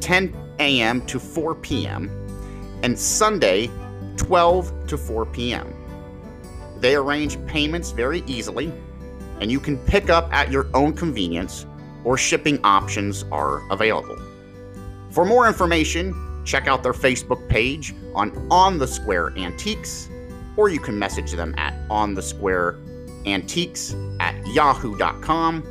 10 0.00 0.34
a.m. 0.58 1.04
to 1.06 1.18
4 1.18 1.54
p.m., 1.56 2.10
and 2.82 2.98
Sunday, 2.98 3.70
12 4.16 4.86
to 4.86 4.96
4 4.96 5.26
p.m. 5.26 5.74
They 6.78 6.94
arrange 6.94 7.44
payments 7.46 7.90
very 7.90 8.22
easily, 8.26 8.72
and 9.40 9.50
you 9.50 9.58
can 9.58 9.76
pick 9.78 10.10
up 10.10 10.32
at 10.32 10.50
your 10.50 10.68
own 10.74 10.92
convenience, 10.92 11.66
or 12.04 12.16
shipping 12.16 12.60
options 12.62 13.24
are 13.32 13.68
available. 13.72 14.16
For 15.10 15.24
more 15.24 15.48
information, 15.48 16.42
check 16.44 16.68
out 16.68 16.82
their 16.82 16.92
Facebook 16.92 17.48
page 17.48 17.94
on 18.14 18.46
On 18.50 18.78
the 18.78 18.86
Square 18.86 19.36
Antiques, 19.36 20.08
or 20.58 20.68
you 20.68 20.80
can 20.80 20.98
message 20.98 21.32
them 21.32 21.54
at 21.56 21.72
On 21.88 22.12
the 22.14 22.20
Square 22.20 22.76
Antiques 23.24 23.94
at 24.18 24.34
yahoo.com 24.48 25.62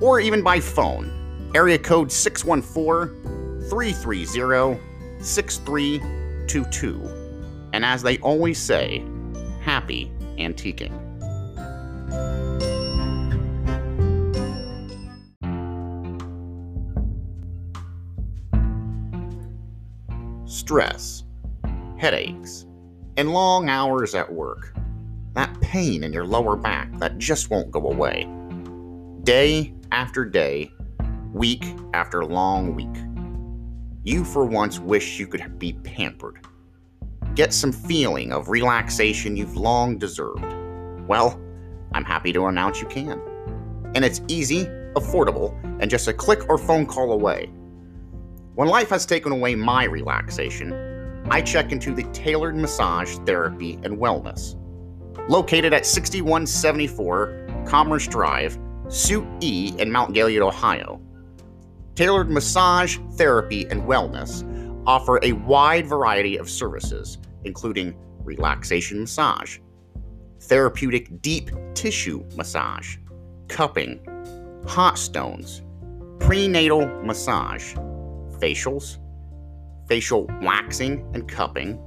or 0.00 0.20
even 0.20 0.42
by 0.42 0.60
phone. 0.60 1.50
Area 1.54 1.78
code 1.78 2.12
614 2.12 3.68
330 3.68 4.80
6322. 5.20 7.70
And 7.72 7.84
as 7.84 8.02
they 8.02 8.18
always 8.18 8.58
say, 8.58 9.04
happy 9.60 10.12
antiquing. 10.38 10.94
Stress, 20.46 21.24
headaches, 21.98 22.67
and 23.18 23.32
long 23.32 23.68
hours 23.68 24.14
at 24.14 24.32
work. 24.32 24.72
That 25.34 25.60
pain 25.60 26.04
in 26.04 26.12
your 26.12 26.24
lower 26.24 26.56
back 26.56 26.96
that 26.98 27.18
just 27.18 27.50
won't 27.50 27.72
go 27.72 27.90
away. 27.90 28.28
Day 29.24 29.74
after 29.90 30.24
day, 30.24 30.72
week 31.32 31.64
after 31.94 32.24
long 32.24 32.76
week. 32.76 32.86
You 34.04 34.24
for 34.24 34.44
once 34.44 34.78
wish 34.78 35.18
you 35.18 35.26
could 35.26 35.58
be 35.58 35.72
pampered. 35.72 36.46
Get 37.34 37.52
some 37.52 37.72
feeling 37.72 38.32
of 38.32 38.50
relaxation 38.50 39.36
you've 39.36 39.56
long 39.56 39.98
deserved. 39.98 40.54
Well, 41.08 41.40
I'm 41.92 42.04
happy 42.04 42.32
to 42.34 42.46
announce 42.46 42.80
you 42.80 42.86
can. 42.86 43.20
And 43.96 44.04
it's 44.04 44.22
easy, 44.28 44.66
affordable, 44.94 45.60
and 45.80 45.90
just 45.90 46.06
a 46.06 46.12
click 46.12 46.48
or 46.48 46.56
phone 46.56 46.86
call 46.86 47.10
away. 47.10 47.50
When 48.54 48.68
life 48.68 48.90
has 48.90 49.06
taken 49.06 49.32
away 49.32 49.56
my 49.56 49.84
relaxation, 49.84 50.97
I 51.30 51.42
check 51.42 51.72
into 51.72 51.94
the 51.94 52.04
Tailored 52.14 52.56
Massage 52.56 53.16
Therapy 53.26 53.74
and 53.82 53.98
Wellness. 53.98 54.54
Located 55.28 55.74
at 55.74 55.84
6174 55.84 57.64
Commerce 57.66 58.06
Drive, 58.06 58.58
Suite 58.88 59.26
E 59.42 59.74
in 59.78 59.92
Mount 59.92 60.14
Gilead, 60.14 60.40
Ohio. 60.40 61.02
Tailored 61.94 62.30
Massage 62.30 62.96
Therapy 63.16 63.66
and 63.66 63.82
Wellness 63.82 64.42
offer 64.86 65.20
a 65.22 65.32
wide 65.32 65.86
variety 65.86 66.38
of 66.38 66.48
services, 66.48 67.18
including 67.44 67.94
relaxation 68.24 69.00
massage, 69.00 69.58
therapeutic 70.40 71.20
deep 71.20 71.50
tissue 71.74 72.24
massage, 72.36 72.96
cupping, 73.48 74.00
hot 74.66 74.98
stones, 74.98 75.60
prenatal 76.20 76.86
massage, 77.02 77.74
facials, 78.38 78.96
facial 79.88 80.26
waxing 80.42 81.10
and 81.14 81.26
cupping, 81.26 81.78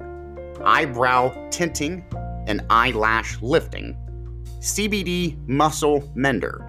eyebrow 0.66 1.50
tinting 1.50 2.04
and 2.48 2.66
eyelash 2.70 3.42
lifting, 3.42 3.96
CBD 4.60 5.38
muscle 5.48 6.12
mender, 6.16 6.66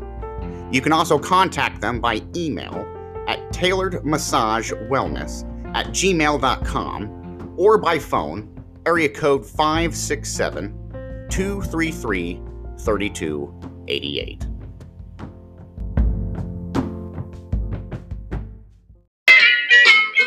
You 0.72 0.82
can 0.82 0.91
also 0.91 1.20
contact 1.20 1.82
them 1.82 1.99
by 1.99 2.22
email 2.36 2.88
at 3.28 3.39
tailoredmassagewellness 3.51 5.76
at 5.76 5.88
gmail.com 5.88 7.53
or 7.57 7.78
by 7.78 7.99
phone, 7.99 8.49
area 8.86 9.09
code 9.09 9.45
567 9.45 11.28
233 11.30 12.41
3288. 12.80 14.45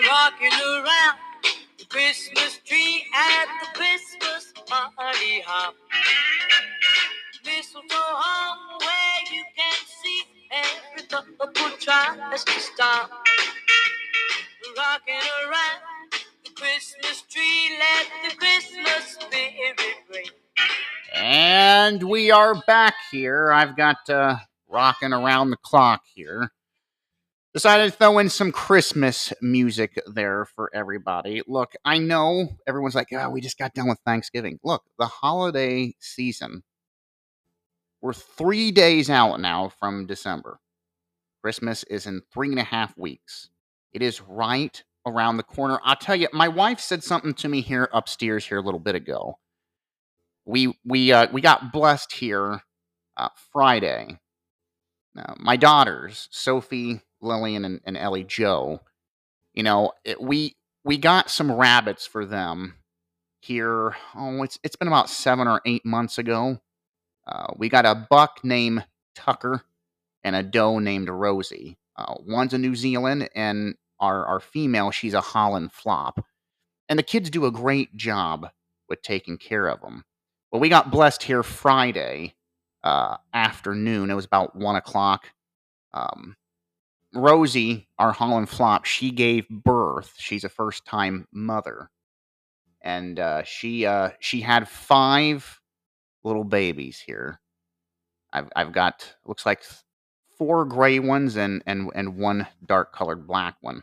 Rocking 0.08 0.52
around 0.52 1.18
the 1.78 1.84
Christmas 1.88 2.60
tree 2.64 3.04
at 3.14 3.46
the 3.60 3.66
Christmas 3.78 4.52
party 4.68 5.42
hop. 5.46 5.74
Mistletoe 7.44 7.86
hung 7.90 8.78
where 8.80 9.34
you 9.34 9.44
can 9.56 9.74
see 10.02 10.22
every 10.50 11.06
couple 11.08 11.48
tries 11.78 12.44
to 12.44 12.60
stop. 12.60 13.10
Rocking 14.76 15.14
around 15.44 16.12
the 16.44 16.50
Christmas 16.54 17.22
tree, 17.22 17.78
let 17.78 18.30
the 18.30 18.36
Christmas 18.36 19.16
spirit 19.18 19.80
ring. 20.12 20.26
And 21.14 22.02
we 22.02 22.30
are 22.30 22.54
back 22.66 22.94
here. 23.10 23.50
I've 23.50 23.76
got 23.76 24.08
uh, 24.08 24.36
rocking 24.68 25.12
around 25.12 25.50
the 25.50 25.56
clock 25.56 26.02
here. 26.14 26.50
Decided 27.54 27.90
to 27.90 27.98
throw 27.98 28.18
in 28.18 28.28
some 28.28 28.52
Christmas 28.52 29.32
music 29.40 29.98
there 30.06 30.44
for 30.44 30.70
everybody. 30.74 31.42
Look, 31.46 31.72
I 31.84 31.98
know 31.98 32.50
everyone's 32.66 32.94
like, 32.94 33.08
oh, 33.12 33.30
we 33.30 33.40
just 33.40 33.58
got 33.58 33.74
done 33.74 33.88
with 33.88 33.98
Thanksgiving. 34.04 34.60
Look, 34.62 34.84
the 34.98 35.06
holiday 35.06 35.94
season, 35.98 36.62
we're 38.00 38.12
three 38.12 38.70
days 38.70 39.10
out 39.10 39.40
now 39.40 39.68
from 39.68 40.06
December. 40.06 40.60
Christmas 41.42 41.84
is 41.84 42.06
in 42.06 42.22
three 42.32 42.50
and 42.50 42.58
a 42.58 42.64
half 42.64 42.96
weeks. 42.96 43.50
It 43.92 44.02
is 44.02 44.20
right 44.20 44.82
around 45.06 45.36
the 45.36 45.42
corner. 45.42 45.80
I'll 45.82 45.96
tell 45.96 46.16
you, 46.16 46.28
my 46.32 46.48
wife 46.48 46.80
said 46.80 47.02
something 47.02 47.34
to 47.34 47.48
me 47.48 47.60
here 47.60 47.88
upstairs 47.92 48.46
here 48.46 48.58
a 48.58 48.62
little 48.62 48.80
bit 48.80 48.94
ago. 48.94 49.38
We 50.44 50.74
we 50.84 51.12
uh, 51.12 51.28
we 51.32 51.40
got 51.40 51.72
blessed 51.72 52.12
here 52.12 52.62
uh, 53.16 53.28
Friday. 53.52 54.18
Now, 55.14 55.34
my 55.38 55.56
daughters, 55.56 56.28
Sophie, 56.30 57.00
Lillian, 57.20 57.64
and, 57.64 57.80
and 57.84 57.96
Ellie 57.96 58.24
Joe, 58.24 58.80
you 59.52 59.62
know, 59.62 59.92
it, 60.04 60.20
we 60.20 60.56
we 60.84 60.96
got 60.96 61.30
some 61.30 61.50
rabbits 61.50 62.06
for 62.06 62.24
them 62.24 62.74
here. 63.40 63.96
Oh, 64.14 64.42
it's 64.42 64.58
it's 64.62 64.76
been 64.76 64.88
about 64.88 65.10
seven 65.10 65.48
or 65.48 65.60
eight 65.66 65.84
months 65.84 66.18
ago. 66.18 66.60
Uh, 67.28 67.52
we 67.56 67.68
got 67.68 67.84
a 67.84 68.06
buck 68.08 68.40
named 68.42 68.84
Tucker 69.14 69.62
and 70.24 70.34
a 70.34 70.42
doe 70.42 70.78
named 70.78 71.08
Rosie. 71.08 71.76
Uh, 71.96 72.14
one's 72.26 72.54
a 72.54 72.58
New 72.58 72.74
Zealand, 72.74 73.28
and 73.34 73.74
our 74.00 74.24
our 74.26 74.40
female, 74.40 74.90
she's 74.90 75.14
a 75.14 75.20
Holland 75.20 75.72
flop. 75.72 76.24
And 76.88 76.98
the 76.98 77.02
kids 77.02 77.28
do 77.28 77.44
a 77.44 77.50
great 77.52 77.94
job 77.96 78.48
with 78.88 79.02
taking 79.02 79.36
care 79.36 79.68
of 79.68 79.80
them. 79.80 80.04
Well, 80.50 80.60
we 80.60 80.70
got 80.70 80.90
blessed 80.90 81.22
here 81.22 81.42
Friday 81.42 82.34
uh, 82.82 83.18
afternoon. 83.34 84.10
It 84.10 84.14
was 84.14 84.24
about 84.24 84.56
one 84.56 84.76
o'clock. 84.76 85.26
Um, 85.92 86.36
Rosie, 87.14 87.88
our 87.98 88.12
Holland 88.12 88.48
flop, 88.48 88.84
she 88.84 89.10
gave 89.10 89.48
birth. 89.48 90.14
She's 90.16 90.44
a 90.44 90.48
first 90.48 90.86
time 90.86 91.26
mother, 91.32 91.90
and 92.80 93.18
uh, 93.18 93.42
she 93.42 93.84
uh, 93.84 94.10
she 94.20 94.40
had 94.40 94.68
five 94.68 95.60
little 96.24 96.44
babies 96.44 97.00
here. 97.00 97.40
I've 98.32 98.48
I've 98.56 98.72
got 98.72 99.14
looks 99.26 99.46
like 99.46 99.62
four 100.36 100.64
gray 100.64 100.98
ones 100.98 101.36
and 101.36 101.62
and 101.66 101.90
and 101.94 102.16
one 102.16 102.46
dark 102.66 102.92
colored 102.92 103.26
black 103.26 103.56
one. 103.60 103.82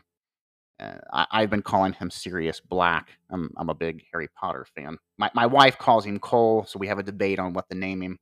Uh, 0.78 0.98
I, 1.12 1.26
I've 1.32 1.50
been 1.50 1.62
calling 1.62 1.94
him 1.94 2.10
Sirius 2.10 2.60
Black. 2.60 3.08
I'm 3.30 3.50
I'm 3.56 3.70
a 3.70 3.74
big 3.74 4.04
Harry 4.12 4.28
Potter 4.38 4.66
fan. 4.74 4.98
My 5.18 5.30
my 5.34 5.46
wife 5.46 5.78
calls 5.78 6.04
him 6.04 6.18
Cole, 6.18 6.64
so 6.66 6.78
we 6.78 6.86
have 6.88 6.98
a 6.98 7.02
debate 7.02 7.38
on 7.38 7.52
what 7.54 7.68
to 7.70 7.76
name 7.76 8.02
him. 8.02 8.18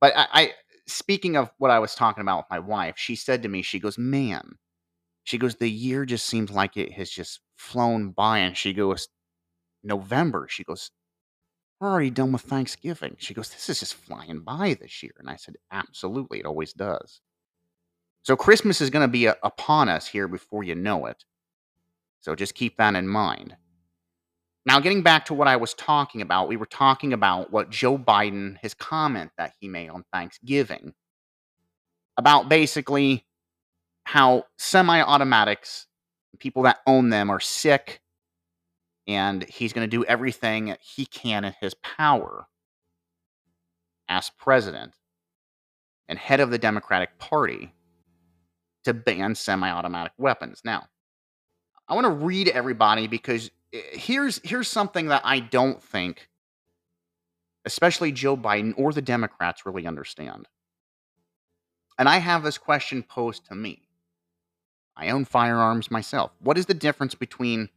But 0.00 0.14
I, 0.16 0.26
I 0.32 0.52
speaking 0.86 1.36
of 1.36 1.50
what 1.58 1.70
I 1.70 1.78
was 1.78 1.94
talking 1.94 2.22
about 2.22 2.38
with 2.38 2.46
my 2.50 2.58
wife, 2.58 2.96
she 2.98 3.16
said 3.16 3.42
to 3.42 3.48
me, 3.48 3.62
she 3.62 3.78
goes, 3.80 3.98
"Man," 3.98 4.56
she 5.24 5.38
goes, 5.38 5.56
"the 5.56 5.70
year 5.70 6.04
just 6.04 6.26
seems 6.26 6.50
like 6.50 6.76
it 6.76 6.92
has 6.92 7.10
just 7.10 7.40
flown 7.56 8.10
by." 8.10 8.38
And 8.38 8.56
she 8.56 8.72
goes, 8.74 9.08
"November." 9.84 10.46
She 10.50 10.64
goes, 10.64 10.90
"We're 11.84 11.90
already 11.90 12.10
done 12.10 12.32
with 12.32 12.42
Thanksgiving." 12.42 13.16
She 13.18 13.34
goes, 13.34 13.50
"This 13.50 13.68
is 13.68 13.80
just 13.80 13.94
flying 13.94 14.40
by 14.40 14.72
this 14.80 15.02
year." 15.02 15.12
And 15.18 15.28
I 15.28 15.36
said, 15.36 15.56
"Absolutely, 15.70 16.40
it 16.40 16.46
always 16.46 16.72
does." 16.72 17.20
So 18.22 18.36
Christmas 18.36 18.80
is 18.80 18.88
going 18.88 19.06
to 19.06 19.12
be 19.12 19.28
uh, 19.28 19.34
upon 19.42 19.90
us 19.90 20.06
here 20.06 20.26
before 20.26 20.64
you 20.64 20.74
know 20.74 21.04
it. 21.04 21.24
So 22.22 22.34
just 22.34 22.54
keep 22.54 22.78
that 22.78 22.94
in 22.94 23.06
mind. 23.06 23.58
Now, 24.64 24.80
getting 24.80 25.02
back 25.02 25.26
to 25.26 25.34
what 25.34 25.46
I 25.46 25.56
was 25.56 25.74
talking 25.74 26.22
about, 26.22 26.48
we 26.48 26.56
were 26.56 26.64
talking 26.64 27.12
about 27.12 27.52
what 27.52 27.68
Joe 27.68 27.98
Biden, 27.98 28.56
his 28.62 28.72
comment 28.72 29.32
that 29.36 29.52
he 29.60 29.68
made 29.68 29.90
on 29.90 30.04
Thanksgiving, 30.10 30.94
about 32.16 32.48
basically 32.48 33.26
how 34.04 34.44
semi 34.56 35.02
automatics, 35.02 35.86
people 36.38 36.62
that 36.62 36.78
own 36.86 37.10
them, 37.10 37.28
are 37.28 37.40
sick, 37.40 38.00
and 39.06 39.44
he's 39.44 39.72
going 39.72 39.88
to 39.88 39.96
do 39.96 40.04
everything 40.04 40.76
he 40.80 41.06
can 41.06 41.44
in 41.44 41.54
his 41.60 41.74
power 41.74 42.46
as 44.08 44.30
president 44.38 44.94
and 46.08 46.18
head 46.18 46.40
of 46.40 46.50
the 46.50 46.58
Democratic 46.58 47.18
Party 47.18 47.74
to 48.84 48.94
ban 48.94 49.34
semi 49.34 49.70
automatic 49.70 50.12
weapons. 50.18 50.62
Now, 50.64 50.86
I 51.88 51.94
want 51.94 52.04
to 52.04 52.10
read 52.10 52.48
everybody 52.48 53.06
because 53.06 53.50
eh, 53.72 53.80
here's 53.92 54.40
here's 54.44 54.68
something 54.68 55.06
that 55.08 55.22
I 55.24 55.40
don't 55.40 55.82
think 55.82 56.28
especially 57.64 58.12
Joe 58.12 58.36
Biden 58.36 58.74
or 58.76 58.92
the 58.92 59.02
Democrats 59.02 59.64
really 59.64 59.86
understand. 59.86 60.48
And 61.98 62.08
I 62.08 62.18
have 62.18 62.42
this 62.42 62.58
question 62.58 63.02
posed 63.02 63.46
to 63.46 63.54
me. 63.54 63.88
I 64.96 65.10
own 65.10 65.24
firearms 65.24 65.90
myself. 65.90 66.32
What 66.40 66.58
is 66.58 66.66
the 66.66 66.74
difference 66.74 67.14
between 67.14 67.68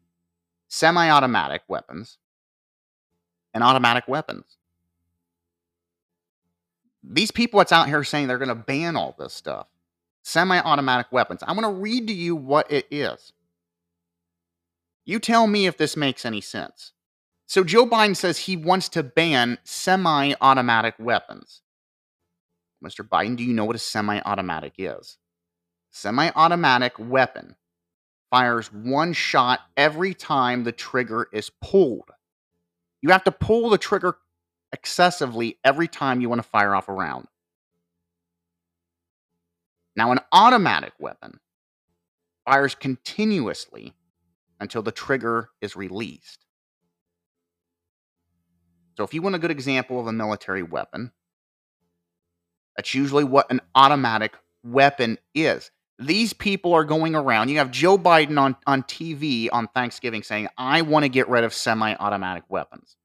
semi-automatic 0.67 1.63
weapons 1.67 2.17
and 3.53 3.63
automatic 3.63 4.07
weapons? 4.07 4.57
These 7.03 7.31
people 7.31 7.59
that's 7.59 7.71
out 7.71 7.87
here 7.87 8.03
saying 8.03 8.27
they're 8.27 8.37
going 8.37 8.49
to 8.49 8.55
ban 8.55 8.95
all 8.95 9.15
this 9.17 9.33
stuff, 9.33 9.67
semi-automatic 10.23 11.11
weapons. 11.11 11.41
I'm 11.45 11.57
going 11.57 11.73
to 11.73 11.81
read 11.81 12.07
to 12.07 12.13
you 12.13 12.35
what 12.35 12.71
it 12.71 12.85
is. 12.91 13.33
You 15.05 15.19
tell 15.19 15.47
me 15.47 15.67
if 15.67 15.77
this 15.77 15.95
makes 15.95 16.25
any 16.25 16.41
sense. 16.41 16.91
So 17.47 17.63
Joe 17.63 17.85
Biden 17.85 18.15
says 18.15 18.37
he 18.37 18.57
wants 18.57 18.89
to 18.89 19.03
ban 19.03 19.57
semi 19.63 20.33
automatic 20.41 20.95
weapons. 20.99 21.61
Mr. 22.83 23.07
Biden, 23.07 23.37
do 23.37 23.43
you 23.43 23.53
know 23.53 23.63
what 23.63 23.77
a 23.77 23.79
semi 23.79 24.19
automatic 24.25 24.73
is? 24.77 25.17
Semi 25.91 26.29
automatic 26.35 26.93
weapon 26.99 27.55
fires 28.29 28.71
one 28.73 29.13
shot 29.13 29.61
every 29.75 30.13
time 30.13 30.63
the 30.63 30.71
trigger 30.71 31.27
is 31.31 31.49
pulled. 31.61 32.09
You 33.01 33.09
have 33.09 33.23
to 33.25 33.31
pull 33.31 33.69
the 33.69 33.77
trigger 33.77 34.17
excessively 34.73 35.57
every 35.63 35.87
time 35.87 36.21
you 36.21 36.29
want 36.29 36.41
to 36.41 36.47
fire 36.47 36.75
off 36.75 36.89
a 36.89 36.93
round. 36.93 37.27
Now, 39.95 40.11
an 40.11 40.19
automatic 40.31 40.93
weapon 40.99 41.39
fires 42.45 42.75
continuously 42.75 43.93
until 44.59 44.83
the 44.83 44.91
trigger 44.91 45.49
is 45.61 45.75
released. 45.75 46.45
So, 48.97 49.03
if 49.03 49.13
you 49.13 49.21
want 49.21 49.35
a 49.35 49.39
good 49.39 49.51
example 49.51 49.99
of 49.99 50.07
a 50.07 50.13
military 50.13 50.63
weapon, 50.63 51.11
that's 52.75 52.93
usually 52.93 53.23
what 53.23 53.49
an 53.51 53.61
automatic 53.75 54.33
weapon 54.63 55.17
is. 55.33 55.71
These 55.99 56.33
people 56.33 56.73
are 56.73 56.83
going 56.83 57.15
around. 57.15 57.49
You 57.49 57.57
have 57.57 57.71
Joe 57.71 57.97
Biden 57.97 58.39
on, 58.39 58.55
on 58.67 58.83
TV 58.83 59.49
on 59.51 59.67
Thanksgiving 59.69 60.21
saying, 60.21 60.47
I 60.57 60.83
want 60.83 61.03
to 61.03 61.09
get 61.09 61.27
rid 61.27 61.43
of 61.43 61.53
semi 61.53 61.95
automatic 61.95 62.43
weapons. 62.49 62.95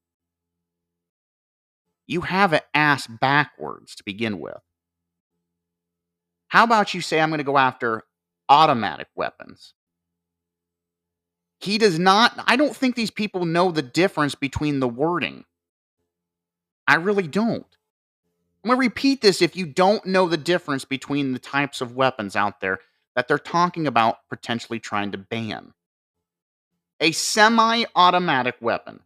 You 2.05 2.21
have 2.21 2.53
it 2.53 2.63
ass 2.73 3.07
backwards 3.07 3.95
to 3.95 4.03
begin 4.03 4.39
with. 4.39 4.59
How 6.49 6.63
about 6.65 6.93
you 6.93 7.01
say, 7.01 7.19
I'm 7.19 7.29
going 7.29 7.39
to 7.39 7.43
go 7.43 7.57
after 7.57 8.03
automatic 8.47 9.07
weapons? 9.15 9.73
He 11.59 11.77
does 11.77 11.97
not, 11.97 12.37
I 12.45 12.57
don't 12.57 12.75
think 12.75 12.95
these 12.95 13.09
people 13.09 13.45
know 13.45 13.71
the 13.71 13.81
difference 13.81 14.35
between 14.35 14.79
the 14.79 14.87
wording. 14.87 15.45
I 16.87 16.95
really 16.95 17.25
don't. 17.25 17.65
I'm 18.63 18.69
going 18.69 18.77
to 18.77 18.79
repeat 18.87 19.21
this 19.21 19.41
if 19.41 19.57
you 19.57 19.65
don't 19.65 20.05
know 20.05 20.29
the 20.29 20.37
difference 20.37 20.85
between 20.85 21.33
the 21.33 21.39
types 21.39 21.81
of 21.81 21.95
weapons 21.95 22.35
out 22.35 22.61
there 22.61 22.79
that 23.15 23.27
they're 23.27 23.37
talking 23.37 23.87
about 23.87 24.19
potentially 24.29 24.79
trying 24.79 25.11
to 25.11 25.17
ban. 25.17 25.73
A 27.01 27.11
semi 27.11 27.83
automatic 27.95 28.55
weapon, 28.61 29.01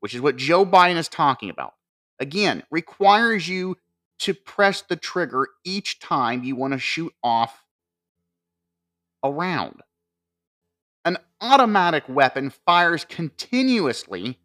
which 0.00 0.14
is 0.14 0.22
what 0.22 0.36
Joe 0.36 0.64
Biden 0.64 0.96
is 0.96 1.08
talking 1.08 1.50
about, 1.50 1.74
again, 2.18 2.62
requires 2.70 3.46
you 3.46 3.76
to 4.20 4.32
press 4.32 4.80
the 4.80 4.96
trigger 4.96 5.48
each 5.62 6.00
time 6.00 6.42
you 6.42 6.56
want 6.56 6.72
to 6.72 6.78
shoot 6.78 7.12
off 7.22 7.64
a 9.22 9.30
round. 9.30 9.82
An 11.04 11.18
automatic 11.42 12.04
weapon 12.08 12.50
fires 12.64 13.04
continuously 13.04 14.38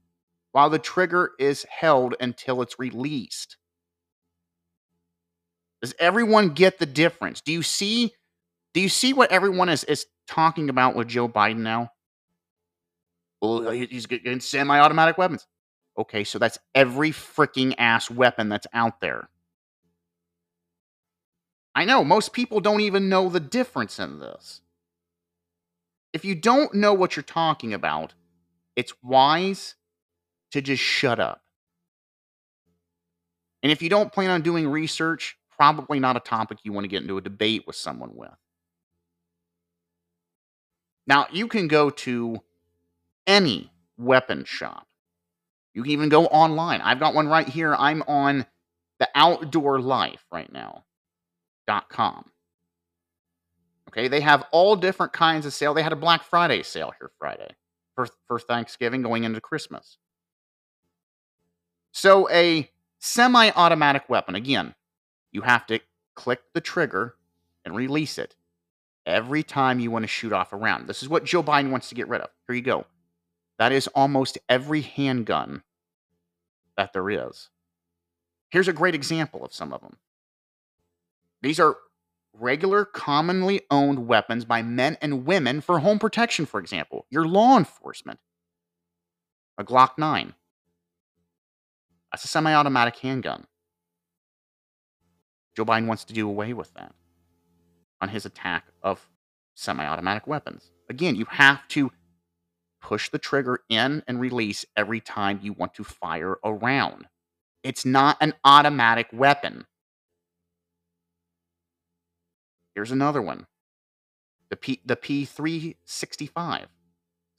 while 0.51 0.69
the 0.69 0.77
trigger 0.77 1.31
is 1.39 1.65
held 1.69 2.15
until 2.19 2.61
it's 2.61 2.77
released. 2.77 3.55
Does 5.81 5.93
everyone 5.99 6.49
get 6.49 6.79
the 6.79 6.85
difference? 6.85 7.41
Do 7.41 7.51
you 7.51 7.63
see 7.63 8.13
do 8.73 8.81
you 8.81 8.89
see 8.89 9.13
what 9.13 9.31
everyone 9.31 9.69
is 9.69 9.83
is 9.83 10.05
talking 10.27 10.69
about 10.69 10.95
with 10.95 11.07
Joe 11.07 11.27
Biden 11.27 11.57
now? 11.57 11.91
Well, 13.41 13.71
he's 13.71 14.05
getting 14.05 14.39
semi-automatic 14.39 15.17
weapons. 15.17 15.47
Okay, 15.97 16.23
so 16.23 16.37
that's 16.37 16.59
every 16.75 17.09
freaking 17.09 17.73
ass 17.77 18.09
weapon 18.09 18.49
that's 18.49 18.67
out 18.71 19.01
there. 19.01 19.29
I 21.73 21.85
know 21.85 22.03
most 22.03 22.33
people 22.33 22.59
don't 22.59 22.81
even 22.81 23.09
know 23.09 23.29
the 23.29 23.39
difference 23.39 23.97
in 23.97 24.19
this 24.19 24.61
if 26.13 26.25
you 26.25 26.35
don't 26.35 26.73
know 26.73 26.93
what 26.93 27.15
you're 27.15 27.23
talking 27.23 27.73
about, 27.73 28.13
it's 28.75 28.93
wise 29.03 29.75
to 30.51 30.61
just 30.61 30.83
shut 30.83 31.19
up. 31.19 31.41
And 33.63 33.71
if 33.71 33.81
you 33.81 33.89
don't 33.89 34.11
plan 34.11 34.31
on 34.31 34.41
doing 34.41 34.67
research, 34.67 35.37
probably 35.61 35.99
not 35.99 36.17
a 36.17 36.19
topic 36.19 36.57
you 36.63 36.73
want 36.73 36.85
to 36.85 36.87
get 36.87 37.03
into 37.03 37.19
a 37.19 37.21
debate 37.21 37.67
with 37.67 37.75
someone 37.75 38.09
with. 38.15 38.31
Now, 41.05 41.27
you 41.31 41.47
can 41.47 41.67
go 41.67 41.91
to 41.91 42.41
any 43.27 43.71
weapon 43.95 44.43
shop. 44.43 44.87
You 45.75 45.83
can 45.83 45.91
even 45.91 46.09
go 46.09 46.25
online. 46.25 46.81
I've 46.81 46.99
got 46.99 47.13
one 47.13 47.27
right 47.27 47.47
here. 47.47 47.75
I'm 47.75 48.01
on 48.07 48.47
the 48.97 49.07
outdoor 49.13 49.79
life 49.79 50.25
right 50.31 50.51
now. 50.51 50.83
Dot 51.67 51.89
com. 51.89 52.31
Okay, 53.89 54.07
they 54.07 54.21
have 54.21 54.47
all 54.51 54.75
different 54.75 55.13
kinds 55.13 55.45
of 55.45 55.53
sale. 55.53 55.75
They 55.75 55.83
had 55.83 55.93
a 55.93 55.95
Black 55.95 56.23
Friday 56.23 56.63
sale 56.63 56.91
here 56.99 57.11
Friday 57.19 57.51
for, 57.93 58.07
for 58.27 58.39
Thanksgiving 58.39 59.03
going 59.03 59.25
into 59.25 59.39
Christmas. 59.39 59.99
So 61.91 62.27
a 62.31 62.67
semi-automatic 62.97 64.09
weapon, 64.09 64.33
again, 64.33 64.73
you 65.31 65.41
have 65.41 65.65
to 65.67 65.79
click 66.15 66.41
the 66.53 66.61
trigger 66.61 67.15
and 67.65 67.75
release 67.75 68.17
it 68.17 68.35
every 69.05 69.43
time 69.43 69.79
you 69.79 69.91
want 69.91 70.03
to 70.03 70.07
shoot 70.07 70.33
off 70.33 70.53
a 70.53 70.57
round. 70.57 70.87
This 70.87 71.01
is 71.01 71.09
what 71.09 71.25
Joe 71.25 71.43
Biden 71.43 71.71
wants 71.71 71.89
to 71.89 71.95
get 71.95 72.07
rid 72.07 72.21
of. 72.21 72.29
Here 72.47 72.55
you 72.55 72.61
go. 72.61 72.85
That 73.57 73.71
is 73.71 73.87
almost 73.87 74.37
every 74.49 74.81
handgun 74.81 75.63
that 76.77 76.93
there 76.93 77.09
is. 77.09 77.49
Here's 78.49 78.67
a 78.67 78.73
great 78.73 78.95
example 78.95 79.45
of 79.45 79.53
some 79.53 79.71
of 79.71 79.81
them. 79.81 79.97
These 81.41 81.59
are 81.59 81.77
regular, 82.33 82.85
commonly 82.85 83.61
owned 83.69 84.07
weapons 84.07 84.45
by 84.45 84.61
men 84.61 84.97
and 85.01 85.25
women 85.25 85.61
for 85.61 85.79
home 85.79 85.99
protection, 85.99 86.45
for 86.45 86.59
example, 86.59 87.05
your 87.09 87.25
law 87.25 87.57
enforcement. 87.57 88.19
A 89.57 89.63
Glock 89.63 89.91
9. 89.97 90.33
That's 92.11 92.23
a 92.23 92.27
semi 92.27 92.53
automatic 92.53 92.97
handgun. 92.97 93.45
Joe 95.55 95.65
Biden 95.65 95.87
wants 95.87 96.05
to 96.05 96.13
do 96.13 96.27
away 96.27 96.53
with 96.53 96.73
that 96.75 96.93
on 97.99 98.09
his 98.09 98.25
attack 98.25 98.65
of 98.81 99.09
semi 99.55 99.85
automatic 99.85 100.27
weapons. 100.27 100.71
Again, 100.89 101.15
you 101.15 101.25
have 101.25 101.67
to 101.69 101.91
push 102.81 103.09
the 103.09 103.19
trigger 103.19 103.61
in 103.69 104.03
and 104.07 104.19
release 104.19 104.65
every 104.75 104.99
time 104.99 105.39
you 105.41 105.53
want 105.53 105.73
to 105.75 105.83
fire 105.83 106.37
a 106.43 106.53
round. 106.53 107.07
It's 107.63 107.85
not 107.85 108.17
an 108.21 108.33
automatic 108.43 109.07
weapon. 109.13 109.65
Here's 112.73 112.91
another 112.91 113.21
one. 113.21 113.45
The 114.49 114.55
P 114.55 114.81
the 114.85 114.95
P365 114.95 116.65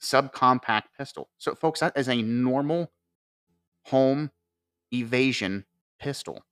subcompact 0.01 0.83
pistol. 0.97 1.29
So 1.37 1.55
folks, 1.55 1.79
that 1.79 1.97
is 1.97 2.09
a 2.09 2.21
normal 2.21 2.91
home 3.85 4.31
evasion 4.91 5.65
pistol. 5.99 6.43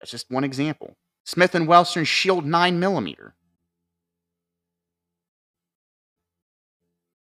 That's 0.00 0.10
just 0.10 0.30
one 0.30 0.44
example. 0.44 0.96
Smith 1.24 1.54
and 1.54 1.68
Wesson 1.68 2.04
Shield 2.04 2.46
9 2.46 2.80
millimeter. 2.80 3.34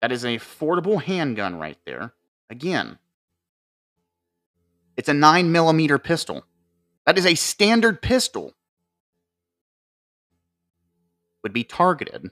That 0.01 0.13
is 0.13 0.25
an 0.25 0.35
affordable 0.37 1.03
handgun 1.03 1.59
right 1.59 1.79
there. 1.85 2.13
Again, 2.51 2.99
it's 4.97 5.09
a 5.09 5.15
9 5.15 5.51
millimeter 5.51 5.99
pistol. 5.99 6.45
That 7.07 7.19
is 7.19 7.27
a 7.27 7.35
standard 7.35 8.03
pistol. 8.03 8.55
Would 11.43 11.53
be 11.53 11.65
targeted 11.65 12.31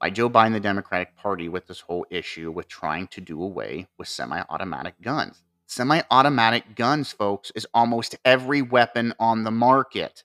by 0.00 0.10
Joe 0.10 0.30
Biden, 0.30 0.52
the 0.52 0.60
Democratic 0.60 1.16
Party, 1.16 1.48
with 1.48 1.66
this 1.66 1.80
whole 1.80 2.06
issue 2.10 2.52
with 2.52 2.68
trying 2.68 3.08
to 3.08 3.20
do 3.20 3.42
away 3.42 3.88
with 3.98 4.06
semi 4.06 4.40
automatic 4.48 4.94
guns. 5.02 5.42
Semi 5.68 6.00
automatic 6.10 6.74
guns, 6.74 7.12
folks, 7.12 7.52
is 7.54 7.66
almost 7.74 8.16
every 8.24 8.62
weapon 8.62 9.12
on 9.20 9.44
the 9.44 9.50
market. 9.50 10.24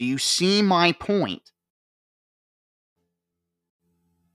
Do 0.00 0.04
you 0.04 0.18
see 0.18 0.60
my 0.60 0.90
point? 0.90 1.52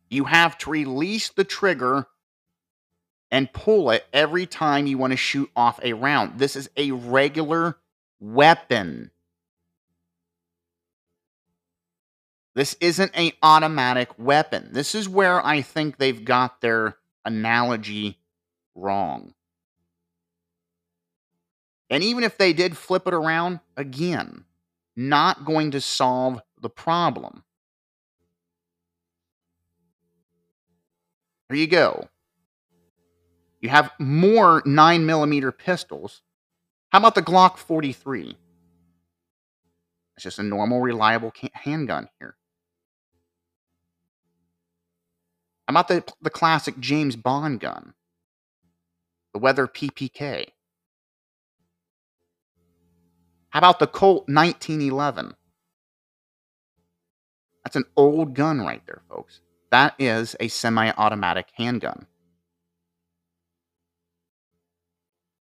You 0.10 0.24
have 0.24 0.58
to 0.60 0.70
release 0.70 1.30
the 1.30 1.44
trigger 1.44 2.08
and 3.30 3.52
pull 3.52 3.92
it 3.92 4.06
every 4.14 4.46
time 4.46 4.88
you 4.88 4.98
want 4.98 5.12
to 5.12 5.18
shoot 5.18 5.52
off 5.54 5.82
a 5.84 5.92
round. 5.92 6.40
This 6.40 6.56
is 6.56 6.70
a 6.78 6.92
regular 6.92 7.78
weapon. 8.22 9.12
This 12.56 12.78
isn't 12.80 13.12
an 13.16 13.34
automatic 13.44 14.18
weapon. 14.18 14.70
This 14.72 14.96
is 14.96 15.10
where 15.10 15.46
I 15.46 15.62
think 15.62 15.98
they've 15.98 16.24
got 16.24 16.62
their 16.62 16.96
analogy 17.26 18.18
wrong. 18.76 19.34
And 21.90 22.04
even 22.04 22.24
if 22.24 22.38
they 22.38 22.54
did 22.54 22.78
flip 22.78 23.08
it 23.08 23.14
around, 23.14 23.60
again, 23.76 24.46
not 24.96 25.46
going 25.46 25.72
to 25.72 25.82
solve 25.82 26.42
the 26.62 26.70
problem. 26.70 27.44
There 31.50 31.58
you 31.58 31.68
go. 31.68 32.08
You 33.60 33.70
have 33.70 33.92
more 34.00 34.62
9 34.66 35.06
millimeter 35.06 35.52
pistols. 35.52 36.22
How 36.92 37.00
about 37.00 37.16
the 37.16 37.22
Glock 37.22 37.58
43? 37.58 38.38
It's 40.16 40.24
just 40.24 40.40
a 40.40 40.44
normal, 40.44 40.82
reliable 40.82 41.34
handgun 41.54 42.10
here. 42.20 42.36
How 45.68 45.72
about 45.72 45.88
the, 45.88 46.04
the 46.22 46.30
classic 46.30 46.80
James 46.80 47.16
Bond 47.16 47.60
gun? 47.60 47.94
The 49.34 49.40
Walther 49.40 49.68
PPK. 49.68 50.50
How 53.50 53.60
about 53.60 53.80
the 53.80 53.88
Colt 53.88 54.28
1911? 54.28 55.34
That's 57.64 57.76
an 57.76 57.86
old 57.96 58.34
gun 58.34 58.62
right 58.62 58.82
there, 58.86 59.02
folks. 59.10 59.42
That 59.72 59.96
is 60.00 60.36
a 60.40 60.48
semi 60.48 60.92
automatic 60.92 61.48
handgun. 61.56 62.08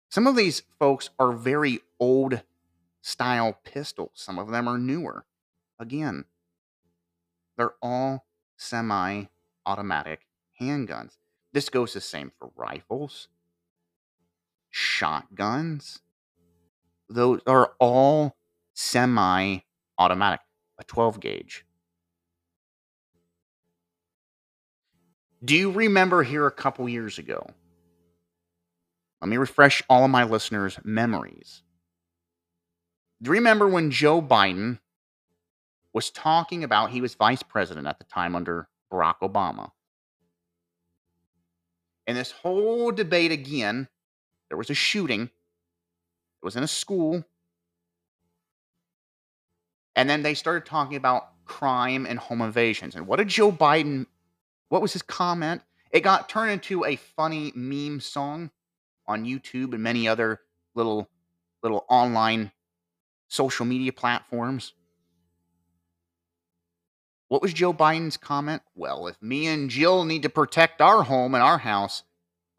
Some 0.09 0.27
of 0.27 0.35
these 0.35 0.63
folks 0.79 1.09
are 1.19 1.33
very 1.33 1.81
old 1.99 2.41
style 3.01 3.59
pistols, 3.63 4.11
some 4.13 4.39
of 4.39 4.49
them 4.49 4.67
are 4.67 4.77
newer. 4.77 5.25
Again, 5.77 6.25
they're 7.57 7.75
all 7.81 8.25
semi 8.55 9.25
automatic 9.65 10.21
handguns. 10.61 11.17
This 11.53 11.69
goes 11.69 11.93
the 11.93 12.01
same 12.01 12.31
for 12.39 12.51
rifles, 12.55 13.27
shotguns. 14.69 16.01
Those 17.09 17.41
are 17.47 17.73
all 17.79 18.35
semi 18.73 19.59
automatic, 19.97 20.41
a 20.79 20.83
12 20.83 21.19
gauge. 21.19 21.65
Do 25.43 25.55
you 25.55 25.71
remember 25.71 26.23
here 26.23 26.47
a 26.47 26.51
couple 26.51 26.89
years 26.89 27.19
ago? 27.19 27.45
Let 29.21 29.29
me 29.29 29.37
refresh 29.37 29.83
all 29.89 30.03
of 30.03 30.11
my 30.11 30.23
listeners' 30.23 30.79
memories. 30.83 31.61
Do 33.21 33.29
you 33.29 33.33
remember 33.33 33.67
when 33.67 33.91
Joe 33.91 34.21
Biden 34.21 34.79
was 35.93 36.09
talking 36.09 36.63
about 36.63 36.91
he 36.91 37.01
was 37.01 37.15
vice 37.15 37.43
president 37.43 37.87
at 37.87 37.99
the 37.99 38.05
time 38.05 38.35
under 38.35 38.67
Barack 38.91 39.15
Obama? 39.21 39.71
And 42.07 42.17
this 42.17 42.31
whole 42.31 42.91
debate 42.91 43.31
again, 43.31 43.87
there 44.49 44.57
was 44.57 44.69
a 44.69 44.75
shooting. 44.75 45.29
It 46.45 46.53
was 46.53 46.55
in 46.55 46.63
a 46.63 46.67
school. 46.67 47.25
And 49.95 50.07
then 50.07 50.21
they 50.21 50.35
started 50.35 50.67
talking 50.67 50.95
about 50.95 51.29
crime 51.45 52.05
and 52.05 52.19
home 52.19 52.41
invasions. 52.41 52.95
And 52.95 53.07
what 53.07 53.17
did 53.17 53.29
Joe 53.29 53.51
Biden 53.51 54.05
what 54.69 54.83
was 54.83 54.93
his 54.93 55.01
comment? 55.01 55.63
It 55.89 56.01
got 56.01 56.29
turned 56.29 56.51
into 56.51 56.85
a 56.85 56.97
funny 56.97 57.51
meme 57.55 57.99
song 57.99 58.51
on 59.07 59.25
YouTube 59.25 59.73
and 59.73 59.81
many 59.81 60.07
other 60.07 60.41
little 60.75 61.09
little 61.63 61.83
online 61.89 62.51
social 63.27 63.65
media 63.65 63.91
platforms. 63.91 64.73
What 67.27 67.41
was 67.41 67.53
Joe 67.53 67.73
Biden's 67.73 68.17
comment? 68.17 68.61
Well, 68.75 69.07
if 69.07 69.19
me 69.19 69.47
and 69.47 69.67
Jill 69.67 70.05
need 70.05 70.21
to 70.21 70.29
protect 70.29 70.79
our 70.79 71.01
home 71.01 71.33
and 71.33 71.43
our 71.43 71.57
house, 71.57 72.03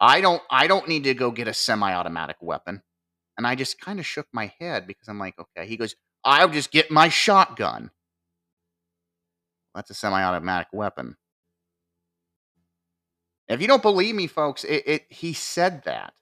I 0.01 0.21
don't 0.21 0.43
I 0.51 0.67
don't 0.67 0.89
need 0.89 1.05
to 1.05 1.15
go 1.15 1.31
get 1.31 1.47
a 1.47 1.55
semi-automatic 1.55 2.39
weapon. 2.41 2.83
And 3.37 3.47
I 3.47 3.55
just 3.55 3.81
kind 3.81 3.99
of 3.99 4.07
shook 4.07 4.27
my 4.33 4.53
head 4.59 4.87
because 4.87 5.09
I'm 5.09 5.19
like, 5.19 5.35
okay. 5.39 5.67
He 5.67 5.77
goes, 5.77 5.95
I'll 6.25 6.49
just 6.49 6.71
get 6.71 6.91
my 6.91 7.09
shotgun. 7.09 7.91
That's 9.75 9.91
a 9.91 9.95
semi-automatic 9.95 10.69
weapon. 10.73 11.17
If 13.49 13.61
you 13.61 13.69
don't 13.69 13.83
believe 13.83 14.15
me, 14.15 14.27
folks, 14.27 14.65
it, 14.65 14.83
it 14.87 15.07
he 15.09 15.33
said 15.33 15.85
that. 15.85 16.15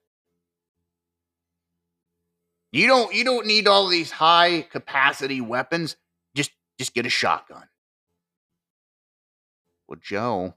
You 2.72 2.88
don't 2.88 3.14
you 3.14 3.24
don't 3.24 3.46
need 3.46 3.68
all 3.68 3.86
these 3.86 4.10
high 4.10 4.62
capacity 4.62 5.40
weapons. 5.40 5.96
Just 6.34 6.50
just 6.78 6.92
get 6.92 7.06
a 7.06 7.10
shotgun. 7.10 7.68
Well, 9.86 10.00
Joe, 10.02 10.54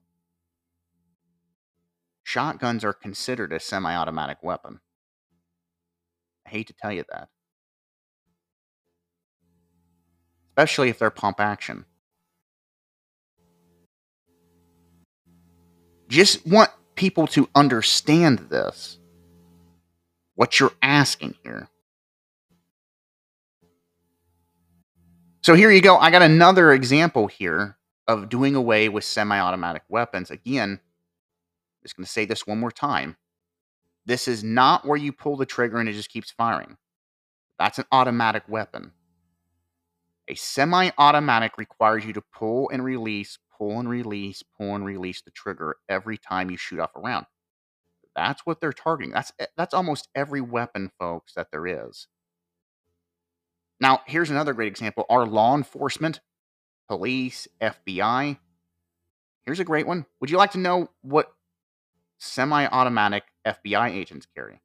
shotguns 2.24 2.84
are 2.84 2.94
considered 2.94 3.54
a 3.54 3.60
semi 3.60 3.96
automatic 3.96 4.40
weapon. 4.42 4.80
Hate 6.48 6.68
to 6.68 6.74
tell 6.74 6.92
you 6.92 7.04
that. 7.12 7.30
Especially 10.50 10.90
if 10.90 11.00
they're 11.00 11.12
pump 11.12 11.40
action. 11.40 11.86
Just 16.08 16.46
want 16.48 16.72
people 16.96 17.28
to 17.28 17.50
understand 17.54 18.40
this. 18.50 18.98
What 20.36 20.60
you're 20.60 20.72
asking 20.82 21.36
here. 21.44 21.68
So 25.42 25.54
here 25.56 25.72
you 25.72 25.82
go. 25.82 25.98
I 25.98 26.12
got 26.12 26.22
another 26.22 26.74
example 26.74 27.28
here 27.28 27.78
of 28.08 28.30
doing 28.30 28.56
away 28.56 28.90
with 28.90 29.04
semi 29.04 29.40
automatic 29.40 29.84
weapons. 29.90 30.32
Again, 30.32 30.72
I'm 30.72 30.80
just 31.84 31.96
going 31.96 32.06
to 32.06 32.12
say 32.12 32.26
this 32.26 32.46
one 32.46 32.60
more 32.60 32.72
time. 32.72 33.18
This 34.08 34.30
is 34.30 34.42
not 34.42 34.86
where 34.86 34.98
you 34.98 35.12
pull 35.12 35.36
the 35.36 35.46
trigger 35.46 35.80
and 35.80 35.90
it 35.90 35.94
just 35.94 36.10
keeps 36.10 36.32
firing. 36.32 36.78
That's 37.60 37.78
an 37.78 37.86
automatic 37.92 38.44
weapon. 38.48 38.94
A 40.30 40.36
semi 40.36 40.92
automatic 40.98 41.58
requires 41.58 42.06
you 42.06 42.14
to 42.14 42.22
pull 42.22 42.70
and 42.70 42.84
release, 42.84 43.38
pull 43.58 43.80
and 43.80 43.90
release, 43.90 44.44
pull 44.58 44.76
and 44.76 44.86
release 44.86 45.22
the 45.22 45.32
trigger 45.32 45.76
every 45.90 46.18
time 46.18 46.50
you 46.50 46.56
shoot 46.56 46.80
off 46.80 46.96
a 46.96 47.02
round. 47.02 47.26
That's 48.16 48.46
what 48.46 48.62
they're 48.62 48.72
targeting. 48.72 49.12
That's 49.12 49.34
eh, 49.40 49.48
that's 49.58 49.74
almost 49.74 50.08
every 50.16 50.42
weapon, 50.42 50.90
folks, 50.98 51.34
that 51.34 51.52
there 51.52 51.68
is. 51.68 52.08
Now, 53.82 54.02
here's 54.08 54.30
another 54.30 54.54
great 54.54 54.70
example. 54.70 55.06
Our 55.10 55.26
law 55.26 55.54
enforcement, 55.56 56.22
police, 56.88 57.48
FBI. 57.62 58.38
Here's 59.46 59.60
a 59.60 59.66
great 59.66 59.86
one. 59.86 60.06
Would 60.22 60.30
you 60.30 60.38
like 60.38 60.52
to 60.52 60.58
know 60.60 60.92
what 61.02 61.32
semi-automatic 62.18 63.24
FBI 63.46 63.92
agents 63.92 64.28
carry? 64.34 64.62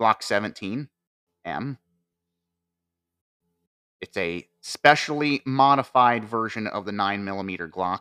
Glock 0.00 0.22
17, 0.22 0.88
M. 1.44 1.78
It's 4.00 4.16
a 4.16 4.48
specially 4.60 5.42
modified 5.46 6.24
version 6.24 6.66
of 6.66 6.84
the 6.84 6.92
9mm 6.92 7.70
Glock. 7.70 8.00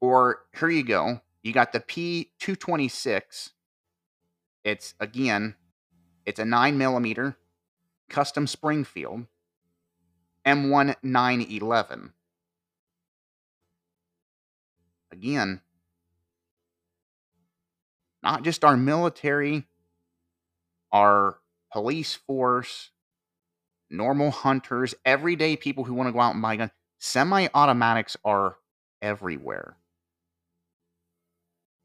Or 0.00 0.40
here 0.58 0.68
you 0.68 0.84
go. 0.84 1.20
You 1.42 1.52
got 1.52 1.72
the 1.72 1.80
P226. 1.80 3.50
It's 4.64 4.94
again, 5.00 5.54
it's 6.26 6.38
a 6.38 6.44
9mm 6.44 7.34
custom 8.10 8.46
Springfield 8.46 9.26
M1 10.46 10.94
911. 11.02 12.12
Again, 15.10 15.60
not 18.22 18.42
just 18.42 18.64
our 18.64 18.76
military, 18.76 19.64
our 20.92 21.38
police 21.72 22.14
force, 22.14 22.90
normal 23.90 24.30
hunters, 24.30 24.94
everyday 25.04 25.56
people 25.56 25.84
who 25.84 25.94
want 25.94 26.08
to 26.08 26.12
go 26.12 26.20
out 26.20 26.34
and 26.34 26.42
buy 26.42 26.56
guns. 26.56 26.70
Semi 26.98 27.48
automatics 27.54 28.16
are 28.24 28.56
everywhere. 29.00 29.76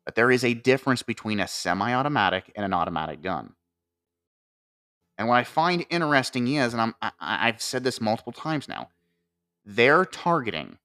But 0.05 0.15
there 0.15 0.31
is 0.31 0.43
a 0.43 0.53
difference 0.53 1.01
between 1.01 1.39
a 1.39 1.47
semi 1.47 1.93
automatic 1.93 2.51
and 2.55 2.65
an 2.65 2.73
automatic 2.73 3.21
gun. 3.21 3.53
And 5.17 5.27
what 5.27 5.35
I 5.35 5.43
find 5.43 5.85
interesting 5.89 6.47
is, 6.47 6.73
and 6.73 6.81
I'm, 6.81 6.95
I, 7.01 7.11
I've 7.19 7.61
said 7.61 7.83
this 7.83 8.01
multiple 8.01 8.33
times 8.33 8.67
now, 8.67 8.89
they're 9.63 10.05
targeting 10.05 10.77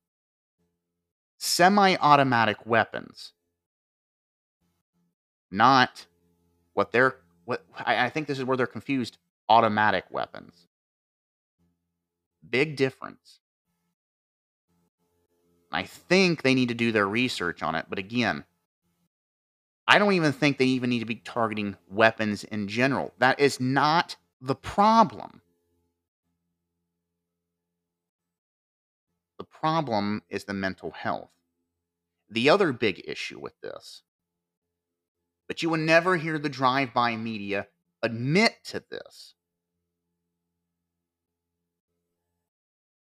semi 1.39 1.97
automatic 1.97 2.67
weapons, 2.67 3.33
not 5.51 6.07
what 6.75 6.93
they're, 6.93 7.17
what 7.45 7.65
I, 7.77 8.07
I 8.07 8.11
think 8.11 8.27
this 8.27 8.39
is 8.39 8.45
where 8.45 8.57
they're 8.57 8.67
confused 8.67 9.17
automatic 9.49 10.05
weapons. 10.11 10.67
Big 12.49 12.77
difference. 12.77 13.41
I 15.71 15.85
think 15.85 16.43
they 16.43 16.55
need 16.55 16.69
to 16.69 16.75
do 16.75 16.93
their 16.93 17.07
research 17.07 17.63
on 17.63 17.75
it, 17.75 17.87
but 17.89 17.99
again, 17.99 18.45
I 19.87 19.99
don't 19.99 20.13
even 20.13 20.33
think 20.33 20.59
they 20.59 20.67
even 20.67 20.91
need 20.91 20.99
to 20.99 21.07
be 21.07 21.17
targeting 21.17 21.77
weapons 21.91 22.45
in 22.45 22.69
general. 22.69 23.15
That 23.19 23.41
is 23.41 23.59
not 23.59 24.17
the 24.41 24.55
problem. 24.55 25.41
Problem 29.61 30.23
is 30.29 30.45
the 30.45 30.55
mental 30.55 30.91
health. 30.91 31.31
The 32.31 32.51
other 32.51 32.73
big 32.73 33.03
issue 33.07 33.41
with 33.41 33.59
this, 33.63 34.03
but 35.47 35.63
you 35.63 35.71
will 35.71 35.79
never 35.79 36.17
hear 36.17 36.39
the 36.39 36.49
drive 36.49 36.93
by 36.93 37.17
media 37.17 37.69
admit 38.03 38.57
to 38.65 38.83
this, 38.91 39.35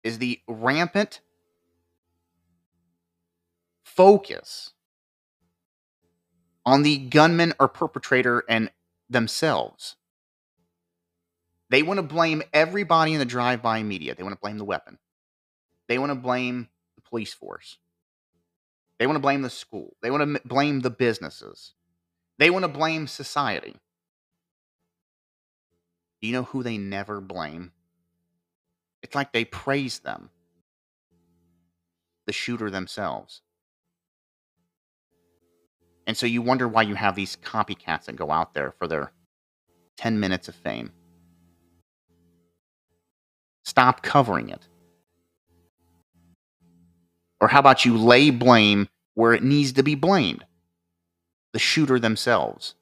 is 0.02 0.18
the 0.18 0.40
rampant 0.48 1.20
focus 3.84 4.72
on 6.64 6.82
the 6.82 6.96
gunman 6.96 7.52
or 7.60 7.68
perpetrator 7.68 8.44
and 8.48 8.70
themselves. 9.10 9.96
They 11.68 11.82
want 11.82 11.98
to 11.98 12.02
blame 12.02 12.42
everybody 12.52 13.12
in 13.12 13.18
the 13.18 13.24
drive 13.24 13.62
by 13.62 13.82
media. 13.82 14.14
They 14.14 14.22
want 14.22 14.34
to 14.34 14.40
blame 14.40 14.58
the 14.58 14.64
weapon. 14.64 14.98
They 15.92 15.98
want 15.98 16.08
to 16.08 16.14
blame 16.14 16.68
the 16.96 17.02
police 17.02 17.34
force. 17.34 17.76
They 18.98 19.06
want 19.06 19.16
to 19.16 19.20
blame 19.20 19.42
the 19.42 19.50
school. 19.50 19.94
They 20.00 20.10
want 20.10 20.22
to 20.22 20.40
blame 20.48 20.80
the 20.80 20.88
businesses. 20.88 21.74
They 22.38 22.48
want 22.48 22.62
to 22.62 22.68
blame 22.70 23.06
society. 23.06 23.76
Do 26.22 26.28
you 26.28 26.32
know 26.32 26.44
who 26.44 26.62
they 26.62 26.78
never 26.78 27.20
blame? 27.20 27.72
It's 29.02 29.14
like 29.14 29.34
they 29.34 29.44
praise 29.44 29.98
them, 29.98 30.30
the 32.24 32.32
shooter 32.32 32.70
themselves. 32.70 33.42
And 36.06 36.16
so 36.16 36.24
you 36.24 36.40
wonder 36.40 36.66
why 36.66 36.84
you 36.84 36.94
have 36.94 37.16
these 37.16 37.36
copycats 37.36 38.06
that 38.06 38.16
go 38.16 38.30
out 38.30 38.54
there 38.54 38.72
for 38.78 38.86
their 38.86 39.12
10 39.98 40.18
minutes 40.18 40.48
of 40.48 40.54
fame. 40.54 40.90
Stop 43.62 44.02
covering 44.02 44.48
it. 44.48 44.66
Or 47.42 47.48
how 47.48 47.58
about 47.58 47.84
you 47.84 47.98
lay 47.98 48.30
blame 48.30 48.88
where 49.14 49.32
it 49.32 49.42
needs 49.42 49.72
to 49.72 49.82
be 49.82 49.96
blamed? 49.96 50.44
The 51.52 51.58
shooter 51.58 51.98
themselves. 51.98 52.76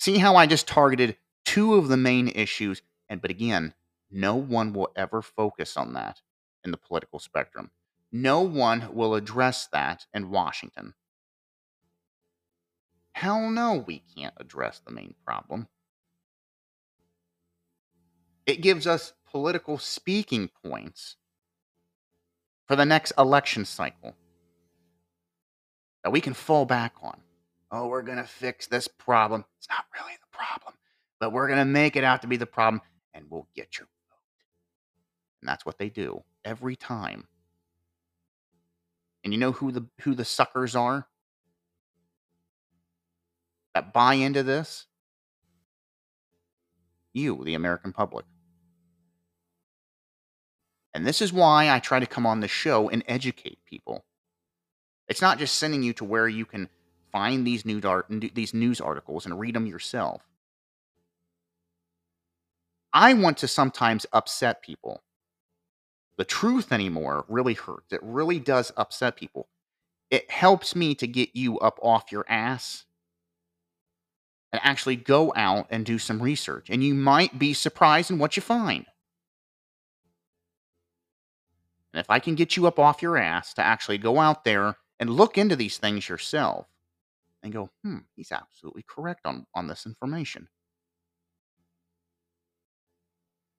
See 0.00 0.18
how 0.18 0.34
I 0.34 0.46
just 0.46 0.66
targeted 0.66 1.16
two 1.44 1.74
of 1.74 1.86
the 1.86 1.96
main 1.96 2.26
issues, 2.26 2.82
and 3.08 3.22
but 3.22 3.30
again, 3.30 3.74
no 4.10 4.34
one 4.34 4.72
will 4.72 4.90
ever 4.96 5.22
focus 5.22 5.76
on 5.76 5.92
that 5.92 6.20
in 6.64 6.72
the 6.72 6.76
political 6.76 7.20
spectrum. 7.20 7.70
No 8.10 8.40
one 8.40 8.92
will 8.92 9.14
address 9.14 9.68
that 9.72 10.06
in 10.12 10.30
Washington. 10.30 10.94
Hell 13.12 13.50
no, 13.50 13.84
we 13.86 14.02
can't 14.16 14.34
address 14.36 14.80
the 14.84 14.90
main 14.90 15.14
problem. 15.24 15.68
It 18.46 18.62
gives 18.62 18.88
us 18.88 19.12
political 19.30 19.78
speaking 19.78 20.50
points 20.64 21.16
for 22.66 22.76
the 22.76 22.84
next 22.84 23.12
election 23.18 23.64
cycle 23.64 24.14
that 26.04 26.10
we 26.10 26.20
can 26.20 26.34
fall 26.34 26.64
back 26.64 26.94
on. 27.02 27.20
Oh, 27.70 27.86
we're 27.86 28.02
going 28.02 28.18
to 28.18 28.24
fix 28.24 28.66
this 28.66 28.88
problem. 28.88 29.44
It's 29.58 29.68
not 29.68 29.84
really 29.94 30.16
the 30.20 30.36
problem, 30.36 30.74
but 31.20 31.32
we're 31.32 31.46
going 31.46 31.58
to 31.58 31.64
make 31.64 31.96
it 31.96 32.04
out 32.04 32.22
to 32.22 32.28
be 32.28 32.36
the 32.36 32.46
problem 32.46 32.80
and 33.14 33.26
we'll 33.28 33.48
get 33.54 33.78
your 33.78 33.86
vote. 33.86 34.18
And 35.40 35.48
that's 35.48 35.64
what 35.64 35.78
they 35.78 35.88
do 35.88 36.22
every 36.44 36.76
time. 36.76 37.26
And 39.22 39.32
you 39.32 39.38
know 39.38 39.52
who 39.52 39.70
the 39.70 39.86
who 40.00 40.14
the 40.14 40.24
suckers 40.24 40.74
are 40.74 41.06
that 43.74 43.92
buy 43.92 44.14
into 44.14 44.42
this? 44.42 44.86
You, 47.12 47.42
the 47.44 47.54
American 47.54 47.92
public. 47.92 48.24
And 50.92 51.06
this 51.06 51.22
is 51.22 51.32
why 51.32 51.70
I 51.70 51.78
try 51.78 52.00
to 52.00 52.06
come 52.06 52.26
on 52.26 52.40
the 52.40 52.48
show 52.48 52.88
and 52.88 53.04
educate 53.06 53.58
people. 53.64 54.04
It's 55.08 55.22
not 55.22 55.38
just 55.38 55.56
sending 55.56 55.82
you 55.82 55.92
to 55.94 56.04
where 56.04 56.28
you 56.28 56.44
can 56.44 56.68
find 57.12 57.46
these 57.46 57.64
these 57.64 58.54
news 58.54 58.80
articles 58.80 59.26
and 59.26 59.38
read 59.38 59.54
them 59.54 59.66
yourself. 59.66 60.22
I 62.92 63.14
want 63.14 63.38
to 63.38 63.48
sometimes 63.48 64.06
upset 64.12 64.62
people. 64.62 65.02
The 66.16 66.24
truth 66.24 66.72
anymore 66.72 67.24
really 67.28 67.54
hurts. 67.54 67.92
It 67.92 68.00
really 68.02 68.38
does 68.38 68.72
upset 68.76 69.16
people. 69.16 69.48
It 70.10 70.30
helps 70.30 70.74
me 70.74 70.94
to 70.96 71.06
get 71.06 71.30
you 71.34 71.58
up 71.60 71.78
off 71.82 72.10
your 72.10 72.26
ass 72.28 72.84
and 74.52 74.60
actually 74.64 74.96
go 74.96 75.32
out 75.36 75.66
and 75.70 75.86
do 75.86 75.98
some 75.98 76.20
research. 76.20 76.68
And 76.68 76.82
you 76.82 76.94
might 76.94 77.38
be 77.38 77.54
surprised 77.54 78.10
in 78.10 78.18
what 78.18 78.36
you 78.36 78.42
find. 78.42 78.86
And 81.92 82.00
if 82.00 82.08
I 82.08 82.18
can 82.18 82.34
get 82.34 82.56
you 82.56 82.66
up 82.66 82.78
off 82.78 83.02
your 83.02 83.16
ass 83.16 83.54
to 83.54 83.62
actually 83.62 83.98
go 83.98 84.20
out 84.20 84.44
there 84.44 84.76
and 84.98 85.10
look 85.10 85.36
into 85.36 85.56
these 85.56 85.78
things 85.78 86.08
yourself 86.08 86.66
and 87.42 87.52
go, 87.52 87.70
hmm, 87.82 87.98
he's 88.14 88.32
absolutely 88.32 88.84
correct 88.88 89.26
on, 89.26 89.46
on 89.54 89.66
this 89.66 89.86
information. 89.86 90.48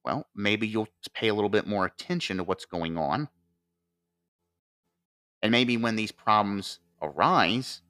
Well, 0.04 0.28
maybe 0.36 0.68
you'll 0.68 0.88
pay 1.14 1.28
a 1.28 1.34
little 1.34 1.50
bit 1.50 1.68
more 1.68 1.86
attention 1.86 2.38
to 2.38 2.44
what's 2.44 2.66
going 2.66 2.98
on. 2.98 3.30
And 5.42 5.52
maybe 5.52 5.78
when 5.78 5.96
these 5.96 6.12
problems 6.12 6.80
arise 7.02 7.82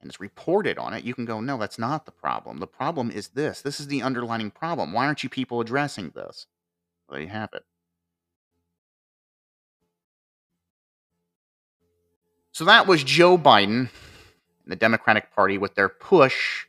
and 0.00 0.10
it's 0.10 0.20
reported 0.20 0.78
on 0.78 0.94
it, 0.94 1.04
you 1.04 1.14
can 1.14 1.24
go, 1.24 1.40
no, 1.40 1.56
that's 1.56 1.78
not 1.78 2.04
the 2.04 2.12
problem. 2.12 2.58
The 2.58 2.66
problem 2.66 3.10
is 3.10 3.28
this. 3.28 3.62
This 3.62 3.80
is 3.80 3.86
the 3.86 4.02
underlying 4.02 4.50
problem. 4.50 4.92
Why 4.92 5.06
aren't 5.06 5.22
you 5.22 5.28
people 5.28 5.60
addressing 5.60 6.10
this? 6.10 6.46
Well, 7.08 7.16
there 7.16 7.22
you 7.22 7.28
have 7.28 7.50
it. 7.54 7.64
So 12.56 12.64
that 12.64 12.86
was 12.86 13.04
Joe 13.04 13.36
Biden 13.36 13.80
and 13.80 13.90
the 14.66 14.76
Democratic 14.76 15.30
Party 15.30 15.58
with 15.58 15.74
their 15.74 15.90
push 15.90 16.64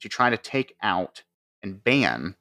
to 0.00 0.08
try 0.10 0.28
to 0.28 0.36
take 0.36 0.76
out 0.82 1.22
and 1.62 1.82
ban 1.82 2.36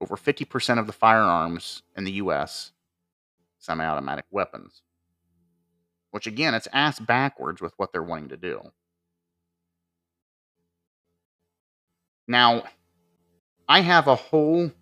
over 0.00 0.16
50% 0.16 0.78
of 0.78 0.86
the 0.86 0.94
firearms 0.94 1.82
in 1.94 2.04
the 2.04 2.12
U.S. 2.12 2.72
semi 3.58 3.84
automatic 3.84 4.24
weapons. 4.30 4.80
Which, 6.10 6.26
again, 6.26 6.54
it's 6.54 6.68
ass 6.72 6.98
backwards 6.98 7.60
with 7.60 7.74
what 7.76 7.92
they're 7.92 8.02
wanting 8.02 8.30
to 8.30 8.38
do. 8.38 8.62
Now, 12.26 12.62
I 13.68 13.80
have 13.80 14.06
a 14.06 14.14
whole 14.14 14.72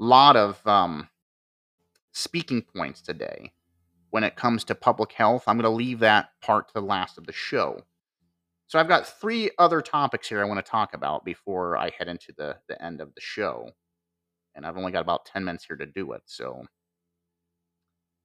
lot 0.00 0.34
of 0.34 0.66
um, 0.66 1.08
speaking 2.10 2.62
points 2.62 3.00
today 3.00 3.52
when 4.12 4.24
it 4.24 4.36
comes 4.36 4.62
to 4.62 4.74
public 4.74 5.12
health. 5.12 5.44
I'm 5.46 5.56
going 5.56 5.64
to 5.64 5.70
leave 5.70 6.00
that 6.00 6.28
part 6.42 6.68
to 6.68 6.74
the 6.74 6.82
last 6.82 7.16
of 7.16 7.26
the 7.26 7.32
show. 7.32 7.80
So 8.66 8.78
I've 8.78 8.88
got 8.88 9.06
three 9.06 9.50
other 9.58 9.80
topics 9.80 10.28
here 10.28 10.40
I 10.40 10.44
want 10.44 10.64
to 10.64 10.70
talk 10.70 10.94
about 10.94 11.24
before 11.24 11.78
I 11.78 11.90
head 11.98 12.08
into 12.08 12.32
the, 12.36 12.58
the 12.68 12.80
end 12.82 13.00
of 13.00 13.14
the 13.14 13.22
show. 13.22 13.70
And 14.54 14.66
I've 14.66 14.76
only 14.76 14.92
got 14.92 15.00
about 15.00 15.24
10 15.24 15.44
minutes 15.44 15.64
here 15.64 15.76
to 15.76 15.86
do 15.86 16.12
it. 16.12 16.22
So 16.26 16.66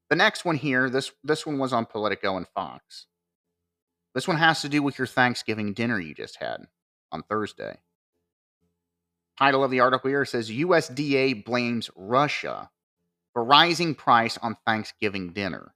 the 0.09 0.17
next 0.17 0.43
one 0.43 0.57
here, 0.57 0.89
this 0.89 1.11
this 1.23 1.45
one 1.45 1.57
was 1.57 1.71
on 1.71 1.85
Politico 1.85 2.35
and 2.35 2.47
Fox. 2.49 3.07
This 4.13 4.27
one 4.27 4.37
has 4.37 4.61
to 4.61 4.69
do 4.69 4.83
with 4.83 4.97
your 4.97 5.07
Thanksgiving 5.07 5.73
dinner 5.73 5.99
you 5.99 6.13
just 6.13 6.37
had 6.37 6.67
on 7.13 7.23
Thursday. 7.23 7.77
Title 9.39 9.63
of 9.63 9.71
the 9.71 9.79
article 9.79 10.09
here 10.09 10.25
says 10.25 10.49
USDA 10.49 11.45
blames 11.45 11.89
Russia 11.95 12.71
for 13.31 13.43
rising 13.43 13.95
price 13.95 14.37
on 14.37 14.57
Thanksgiving 14.65 15.31
dinner. 15.31 15.73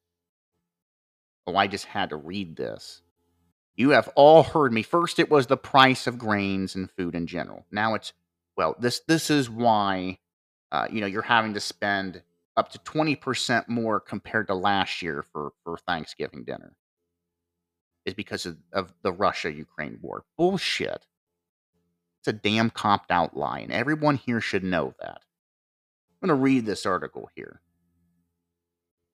Oh, 1.47 1.55
I 1.55 1.67
just 1.67 1.85
had 1.85 2.09
to 2.09 2.15
read 2.15 2.55
this. 2.55 3.01
You 3.75 3.91
have 3.91 4.09
all 4.15 4.43
heard 4.43 4.73
me. 4.73 4.83
First, 4.83 5.19
it 5.19 5.31
was 5.31 5.47
the 5.47 5.57
price 5.57 6.05
of 6.07 6.17
grains 6.17 6.75
and 6.75 6.91
food 6.91 7.15
in 7.15 7.25
general. 7.27 7.65
Now 7.71 7.95
it's 7.95 8.13
well, 8.57 8.75
this 8.79 9.01
this 9.07 9.29
is 9.29 9.49
why 9.49 10.19
uh, 10.71 10.87
you 10.91 11.01
know 11.01 11.07
you're 11.07 11.21
having 11.23 11.53
to 11.55 11.59
spend 11.59 12.21
up 12.57 12.69
to 12.69 12.79
20% 12.79 13.67
more 13.69 13.99
compared 13.99 14.47
to 14.47 14.53
last 14.53 15.01
year 15.01 15.23
for, 15.31 15.51
for 15.63 15.77
Thanksgiving 15.77 16.43
dinner 16.43 16.73
is 18.05 18.13
because 18.13 18.45
of, 18.45 18.57
of 18.73 18.93
the 19.03 19.11
Russia 19.11 19.51
Ukraine 19.51 19.99
war. 20.01 20.23
Bullshit. 20.37 21.07
It's 22.19 22.27
a 22.27 22.33
damn 22.33 22.69
copped 22.69 23.11
out 23.11 23.35
lie, 23.35 23.59
and 23.59 23.71
everyone 23.71 24.15
here 24.15 24.41
should 24.41 24.63
know 24.63 24.93
that. 24.99 25.21
I'm 26.21 26.27
going 26.27 26.37
to 26.37 26.43
read 26.43 26.65
this 26.65 26.85
article 26.85 27.29
here. 27.35 27.61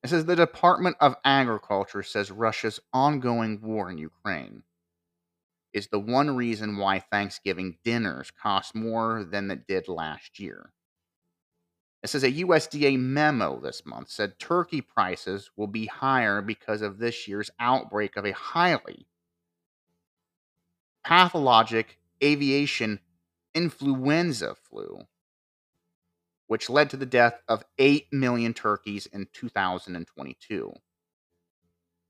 It 0.07 0.11
says 0.11 0.23
the 0.23 0.37
Department 0.37 0.95
of 1.01 1.17
Agriculture 1.25 2.01
says 2.01 2.31
Russia's 2.31 2.79
ongoing 2.93 3.59
war 3.61 3.91
in 3.91 3.97
Ukraine 3.97 4.63
is 5.73 5.87
the 5.87 5.99
one 5.99 6.33
reason 6.33 6.77
why 6.77 6.99
Thanksgiving 6.99 7.77
dinners 7.83 8.31
cost 8.31 8.73
more 8.73 9.25
than 9.25 9.51
it 9.51 9.67
did 9.67 9.89
last 9.89 10.39
year. 10.39 10.71
It 12.01 12.07
says 12.07 12.23
a 12.23 12.31
USDA 12.31 12.97
memo 12.97 13.59
this 13.59 13.85
month 13.85 14.09
said 14.09 14.39
turkey 14.39 14.79
prices 14.79 15.51
will 15.57 15.67
be 15.67 15.87
higher 15.87 16.41
because 16.41 16.81
of 16.81 16.99
this 16.99 17.27
year's 17.27 17.51
outbreak 17.59 18.15
of 18.15 18.25
a 18.25 18.31
highly 18.31 19.07
pathologic 21.03 21.99
aviation 22.23 23.01
influenza 23.53 24.55
flu, 24.55 25.01
which 26.47 26.69
led 26.69 26.89
to 26.89 26.97
the 26.97 27.05
death 27.05 27.41
of 27.47 27.63
8 27.77 28.07
million 28.11 28.53
turkeys 28.53 29.05
in 29.07 29.27
2022. 29.33 30.73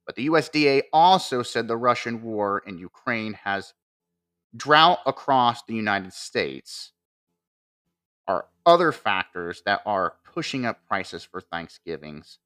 But 0.05 0.15
the 0.15 0.27
USDA 0.27 0.83
also 0.93 1.43
said 1.43 1.67
the 1.67 1.75
Russian 1.75 2.21
war 2.21 2.63
in 2.65 2.77
Ukraine 2.77 3.33
has 3.33 3.73
drought 4.55 4.99
across 5.05 5.63
the 5.63 5.75
United 5.75 6.13
States 6.13 6.93
are 8.27 8.45
other 8.65 8.91
factors 8.91 9.61
that 9.65 9.81
are 9.85 10.15
pushing 10.23 10.65
up 10.65 10.85
prices 10.87 11.23
for 11.23 11.41
Thanksgivings 11.41 12.39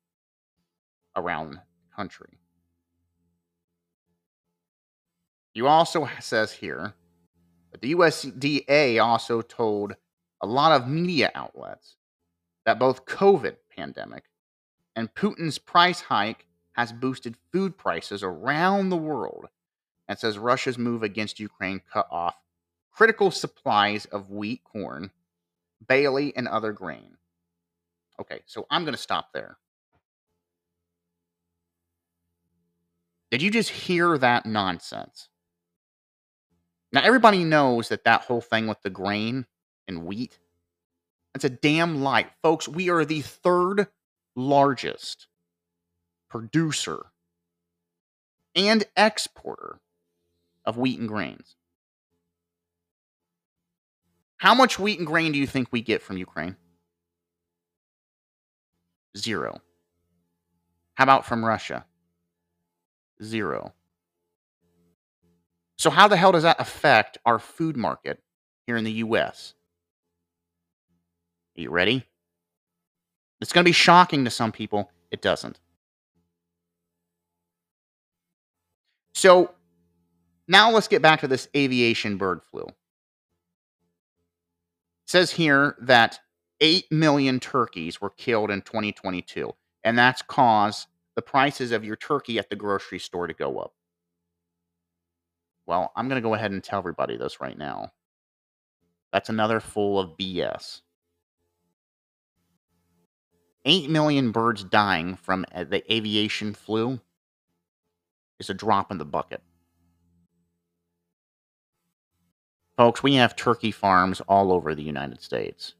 around 1.15 1.51
the 1.51 1.61
country. 1.95 2.39
You 5.53 5.67
also 5.67 6.09
says 6.19 6.51
here 6.53 6.93
that 7.71 7.81
the 7.81 7.93
USDA 7.93 9.03
also 9.03 9.41
told 9.41 9.95
a 10.41 10.47
lot 10.47 10.71
of 10.71 10.87
media 10.87 11.31
outlets 11.35 11.95
that 12.65 12.79
both 12.79 13.05
COVID 13.05 13.55
pandemic 13.75 14.25
and 14.95 15.13
Putin's 15.13 15.57
price 15.57 16.01
hike 16.01 16.45
has 16.73 16.91
boosted 16.91 17.35
food 17.51 17.77
prices 17.77 18.23
around 18.23 18.89
the 18.89 18.97
world 18.97 19.47
and 20.07 20.17
says 20.17 20.37
Russia's 20.37 20.77
move 20.77 21.03
against 21.03 21.39
Ukraine 21.39 21.81
cut 21.91 22.07
off 22.11 22.35
critical 22.91 23.31
supplies 23.31 24.05
of 24.05 24.29
wheat, 24.29 24.63
corn, 24.63 25.11
barley, 25.87 26.35
and 26.35 26.47
other 26.47 26.73
grain. 26.73 27.17
Okay, 28.19 28.41
so 28.45 28.65
I'm 28.69 28.83
going 28.83 28.95
to 28.95 29.01
stop 29.01 29.29
there. 29.33 29.57
Did 33.31 33.41
you 33.41 33.49
just 33.49 33.69
hear 33.69 34.17
that 34.17 34.45
nonsense? 34.45 35.29
Now, 36.91 37.01
everybody 37.03 37.45
knows 37.45 37.87
that 37.87 38.03
that 38.03 38.23
whole 38.23 38.41
thing 38.41 38.67
with 38.67 38.81
the 38.81 38.89
grain 38.89 39.45
and 39.91 40.05
wheat, 40.05 40.39
that's 41.33 41.45
a 41.45 41.49
damn 41.49 42.01
lie. 42.01 42.27
Folks, 42.41 42.67
we 42.67 42.89
are 42.89 43.05
the 43.05 43.21
third 43.21 43.87
largest 44.35 45.27
producer 46.29 47.07
and 48.55 48.83
exporter 48.95 49.79
of 50.65 50.77
wheat 50.77 50.99
and 50.99 51.07
grains. 51.07 51.55
How 54.37 54.55
much 54.55 54.79
wheat 54.79 54.97
and 54.97 55.07
grain 55.07 55.31
do 55.31 55.39
you 55.39 55.45
think 55.45 55.67
we 55.71 55.81
get 55.81 56.01
from 56.01 56.17
Ukraine? 56.17 56.55
Zero. 59.15 59.61
How 60.95 61.03
about 61.03 61.25
from 61.25 61.45
Russia? 61.45 61.85
Zero. 63.23 63.73
So, 65.77 65.89
how 65.89 66.07
the 66.07 66.17
hell 66.17 66.31
does 66.31 66.43
that 66.43 66.59
affect 66.59 67.17
our 67.25 67.39
food 67.39 67.75
market 67.77 68.21
here 68.67 68.77
in 68.77 68.83
the 68.83 68.91
US? 68.93 69.53
Are 71.57 71.61
you 71.61 71.69
ready? 71.71 72.05
It's 73.41 73.53
going 73.53 73.63
to 73.63 73.69
be 73.69 73.73
shocking 73.73 74.25
to 74.25 74.31
some 74.31 74.51
people. 74.51 74.91
It 75.11 75.21
doesn't. 75.21 75.59
So, 79.15 79.51
now 80.47 80.71
let's 80.71 80.87
get 80.87 81.01
back 81.01 81.21
to 81.21 81.27
this 81.27 81.47
aviation 81.55 82.17
bird 82.17 82.41
flu 82.51 82.63
It 82.63 82.73
says 85.07 85.31
here 85.31 85.75
that 85.81 86.19
8 86.61 86.91
million 86.91 87.39
turkeys 87.39 88.01
were 88.01 88.11
killed 88.11 88.51
in 88.51 88.61
2022, 88.61 89.51
and 89.83 89.97
that's 89.97 90.21
caused 90.21 90.87
the 91.15 91.21
prices 91.21 91.71
of 91.71 91.83
your 91.83 91.95
turkey 91.95 92.39
at 92.39 92.49
the 92.49 92.55
grocery 92.55 92.99
store 92.99 93.27
to 93.27 93.33
go 93.33 93.59
up. 93.59 93.73
Well, 95.67 95.91
I'm 95.95 96.07
going 96.09 96.21
to 96.21 96.27
go 96.27 96.33
ahead 96.33 96.51
and 96.51 96.63
tell 96.63 96.79
everybody 96.79 97.17
this 97.17 97.41
right 97.41 97.57
now. 97.57 97.91
That's 99.13 99.29
another 99.29 99.59
full 99.59 99.99
of 99.99 100.17
BS. 100.17 100.81
8 103.65 103.89
million 103.89 104.31
birds 104.31 104.63
dying 104.63 105.15
from 105.15 105.45
uh, 105.53 105.63
the 105.63 105.93
aviation 105.93 106.53
flu 106.53 106.99
is 108.39 108.49
a 108.49 108.53
drop 108.53 108.91
in 108.91 108.97
the 108.97 109.05
bucket. 109.05 109.41
Folks, 112.77 113.03
we 113.03 113.15
have 113.15 113.35
turkey 113.35 113.71
farms 113.71 114.21
all 114.21 114.51
over 114.51 114.73
the 114.73 114.81
United 114.81 115.21
States. 115.21 115.75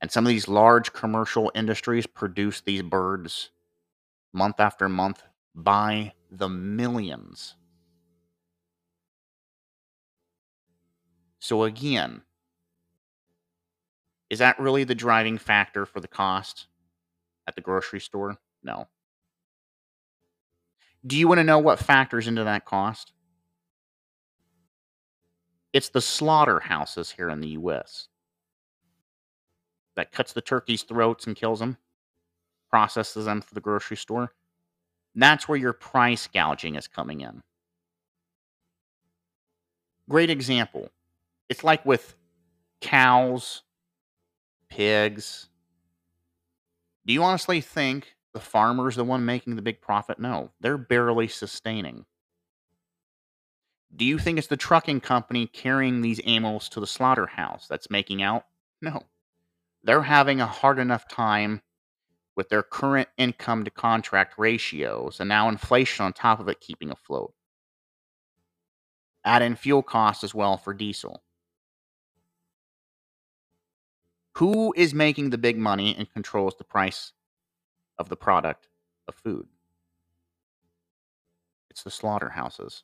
And 0.00 0.10
some 0.10 0.24
of 0.24 0.28
these 0.28 0.46
large 0.46 0.92
commercial 0.92 1.50
industries 1.54 2.06
produce 2.06 2.60
these 2.60 2.82
birds 2.82 3.50
month 4.32 4.60
after 4.60 4.88
month 4.88 5.22
by 5.54 6.12
the 6.30 6.48
millions. 6.48 7.54
So, 11.38 11.64
again, 11.64 12.22
Is 14.30 14.38
that 14.38 14.58
really 14.58 14.84
the 14.84 14.94
driving 14.94 15.38
factor 15.38 15.86
for 15.86 16.00
the 16.00 16.08
cost 16.08 16.66
at 17.46 17.54
the 17.54 17.60
grocery 17.60 18.00
store? 18.00 18.38
No. 18.62 18.88
Do 21.06 21.16
you 21.16 21.28
want 21.28 21.38
to 21.38 21.44
know 21.44 21.58
what 21.58 21.78
factors 21.78 22.26
into 22.26 22.44
that 22.44 22.64
cost? 22.64 23.12
It's 25.74 25.90
the 25.90 26.00
slaughterhouses 26.00 27.10
here 27.10 27.28
in 27.28 27.40
the 27.40 27.48
US 27.48 28.08
that 29.96 30.12
cuts 30.12 30.32
the 30.32 30.40
turkeys' 30.40 30.82
throats 30.84 31.26
and 31.26 31.36
kills 31.36 31.58
them, 31.58 31.76
processes 32.70 33.26
them 33.26 33.40
for 33.40 33.54
the 33.54 33.60
grocery 33.60 33.96
store. 33.96 34.32
That's 35.14 35.48
where 35.48 35.58
your 35.58 35.72
price 35.72 36.26
gouging 36.26 36.76
is 36.76 36.88
coming 36.88 37.20
in. 37.20 37.42
Great 40.08 40.30
example. 40.30 40.90
It's 41.48 41.64
like 41.64 41.84
with 41.84 42.14
cows, 42.80 43.63
pigs. 44.68 45.48
Do 47.06 47.12
you 47.12 47.22
honestly 47.22 47.60
think 47.60 48.14
the 48.32 48.40
farmer's 48.40 48.96
the 48.96 49.04
one 49.04 49.24
making 49.24 49.56
the 49.56 49.62
big 49.62 49.80
profit? 49.80 50.18
No, 50.18 50.50
they're 50.60 50.78
barely 50.78 51.28
sustaining. 51.28 52.06
Do 53.94 54.04
you 54.04 54.18
think 54.18 54.38
it's 54.38 54.48
the 54.48 54.56
trucking 54.56 55.00
company 55.00 55.46
carrying 55.46 56.00
these 56.00 56.20
animals 56.20 56.68
to 56.70 56.80
the 56.80 56.86
slaughterhouse 56.86 57.68
that's 57.68 57.90
making 57.90 58.22
out? 58.22 58.44
No. 58.82 59.04
They're 59.82 60.02
having 60.02 60.40
a 60.40 60.46
hard 60.46 60.78
enough 60.78 61.06
time 61.08 61.62
with 62.36 62.48
their 62.48 62.62
current 62.62 63.08
income 63.16 63.64
to 63.64 63.70
contract 63.70 64.34
ratios 64.38 65.20
and 65.20 65.28
now 65.28 65.48
inflation 65.48 66.04
on 66.04 66.12
top 66.12 66.40
of 66.40 66.48
it 66.48 66.60
keeping 66.60 66.90
afloat. 66.90 67.32
Add 69.24 69.42
in 69.42 69.56
fuel 69.56 69.82
costs 69.82 70.24
as 70.24 70.34
well 70.34 70.56
for 70.56 70.74
diesel. 70.74 71.22
Who 74.36 74.74
is 74.76 74.92
making 74.92 75.30
the 75.30 75.38
big 75.38 75.56
money 75.56 75.94
and 75.96 76.12
controls 76.12 76.56
the 76.56 76.64
price 76.64 77.12
of 77.98 78.08
the 78.08 78.16
product 78.16 78.68
of 79.06 79.14
food? 79.14 79.46
It's 81.70 81.84
the 81.84 81.90
slaughterhouses 81.90 82.82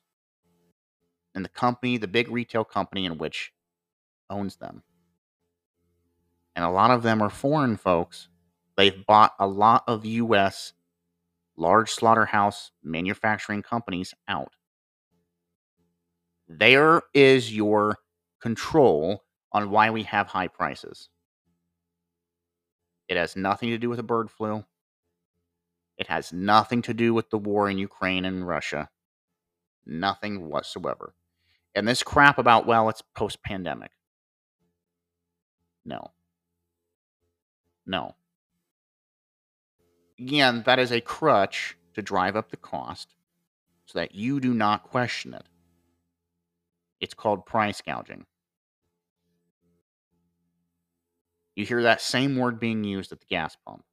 and 1.35 1.43
the 1.43 1.49
company, 1.49 1.97
the 1.97 2.07
big 2.07 2.29
retail 2.29 2.63
company 2.63 3.05
in 3.05 3.17
which 3.17 3.51
owns 4.29 4.57
them. 4.57 4.83
And 6.55 6.65
a 6.65 6.69
lot 6.69 6.91
of 6.91 7.03
them 7.03 7.21
are 7.21 7.29
foreign 7.29 7.77
folks. 7.77 8.27
They've 8.77 9.05
bought 9.05 9.33
a 9.39 9.47
lot 9.47 9.83
of 9.87 10.05
US 10.05 10.73
large 11.57 11.91
slaughterhouse 11.91 12.71
manufacturing 12.83 13.61
companies 13.61 14.13
out. 14.27 14.53
There 16.47 17.03
is 17.13 17.53
your 17.53 17.99
control 18.41 19.23
on 19.51 19.69
why 19.69 19.89
we 19.89 20.03
have 20.03 20.27
high 20.27 20.47
prices. 20.47 21.09
It 23.11 23.17
has 23.17 23.35
nothing 23.35 23.71
to 23.71 23.77
do 23.77 23.89
with 23.89 23.97
the 23.97 24.03
bird 24.03 24.31
flu. 24.31 24.63
It 25.97 26.07
has 26.07 26.31
nothing 26.31 26.81
to 26.83 26.93
do 26.93 27.13
with 27.13 27.29
the 27.29 27.37
war 27.37 27.69
in 27.69 27.77
Ukraine 27.77 28.23
and 28.23 28.47
Russia. 28.47 28.89
Nothing 29.85 30.47
whatsoever. 30.47 31.13
And 31.75 31.85
this 31.85 32.03
crap 32.03 32.37
about, 32.37 32.65
well, 32.65 32.87
it's 32.87 33.03
post 33.13 33.43
pandemic. 33.43 33.91
No. 35.83 36.11
No. 37.85 38.15
Again, 40.17 40.63
that 40.65 40.79
is 40.79 40.93
a 40.93 41.01
crutch 41.01 41.75
to 41.95 42.01
drive 42.01 42.37
up 42.37 42.49
the 42.49 42.55
cost 42.55 43.13
so 43.87 43.99
that 43.99 44.15
you 44.15 44.39
do 44.39 44.53
not 44.53 44.83
question 44.83 45.33
it. 45.33 45.43
It's 47.01 47.13
called 47.13 47.45
price 47.45 47.81
gouging. 47.81 48.25
You 51.55 51.65
hear 51.65 51.83
that 51.83 52.01
same 52.01 52.37
word 52.37 52.59
being 52.59 52.83
used 52.83 53.11
at 53.11 53.19
the 53.19 53.25
gas 53.25 53.57
pump. 53.65 53.83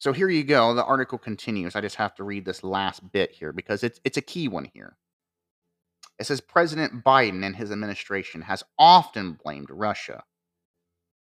So 0.00 0.12
here 0.12 0.28
you 0.28 0.44
go. 0.44 0.74
The 0.74 0.84
article 0.84 1.18
continues. 1.18 1.74
I 1.74 1.80
just 1.80 1.96
have 1.96 2.14
to 2.16 2.24
read 2.24 2.44
this 2.44 2.62
last 2.62 3.12
bit 3.12 3.32
here 3.32 3.52
because 3.52 3.82
it's 3.82 4.00
it's 4.04 4.16
a 4.16 4.22
key 4.22 4.48
one 4.48 4.68
here. 4.72 4.96
It 6.18 6.26
says 6.26 6.40
President 6.40 7.04
Biden 7.04 7.44
and 7.44 7.56
his 7.56 7.70
administration 7.70 8.42
has 8.42 8.62
often 8.78 9.38
blamed 9.42 9.70
Russia 9.70 10.24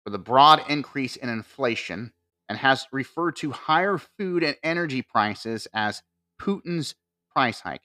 for 0.04 0.10
the 0.12 0.20
broad 0.20 0.64
increase 0.70 1.16
in 1.16 1.30
inflation 1.30 2.14
and 2.50 2.58
has 2.60 2.88
referred 2.92 3.36
to 3.38 3.52
higher 3.52 3.98
food 3.98 4.44
and 4.44 4.56
energy 4.64 5.02
prices 5.02 5.68
as 5.74 6.02
Putin's 6.42 6.96
price 7.32 7.60
hike. 7.60 7.82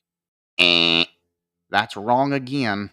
Eh, 0.59 1.05
that's 1.71 1.97
wrong 1.97 2.33
again. 2.33 2.91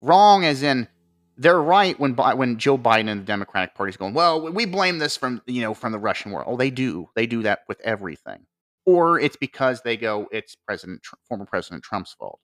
Wrong 0.00 0.44
as 0.44 0.62
in 0.62 0.88
they're 1.36 1.60
right 1.60 1.98
when 1.98 2.14
when 2.14 2.58
Joe 2.58 2.76
Biden 2.76 3.08
and 3.08 3.20
the 3.20 3.24
Democratic 3.24 3.74
Party 3.74 3.90
is 3.90 3.96
going, 3.96 4.14
well, 4.14 4.40
we 4.52 4.66
blame 4.66 4.98
this 4.98 5.16
from 5.16 5.40
you 5.46 5.60
know 5.62 5.74
from 5.74 5.92
the 5.92 5.98
Russian 5.98 6.32
war. 6.32 6.44
Oh, 6.46 6.56
they 6.56 6.70
do. 6.70 7.08
They 7.14 7.26
do 7.26 7.42
that 7.42 7.60
with 7.68 7.80
everything. 7.80 8.46
Or 8.84 9.20
it's 9.20 9.36
because 9.36 9.82
they 9.82 9.96
go, 9.96 10.28
it's 10.32 10.56
President 10.66 11.02
former 11.28 11.44
President 11.44 11.84
Trump's 11.84 12.14
fault. 12.14 12.40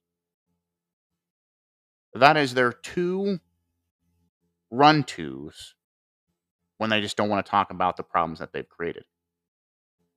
That 2.13 2.37
is 2.37 2.53
their 2.53 2.71
two 2.71 3.39
run 4.71 5.03
tos 5.03 5.73
when 6.77 6.89
they 6.89 7.01
just 7.01 7.17
don't 7.17 7.29
want 7.29 7.45
to 7.45 7.49
talk 7.49 7.71
about 7.71 7.97
the 7.97 8.03
problems 8.03 8.39
that 8.39 8.53
they've 8.53 8.67
created. 8.67 9.03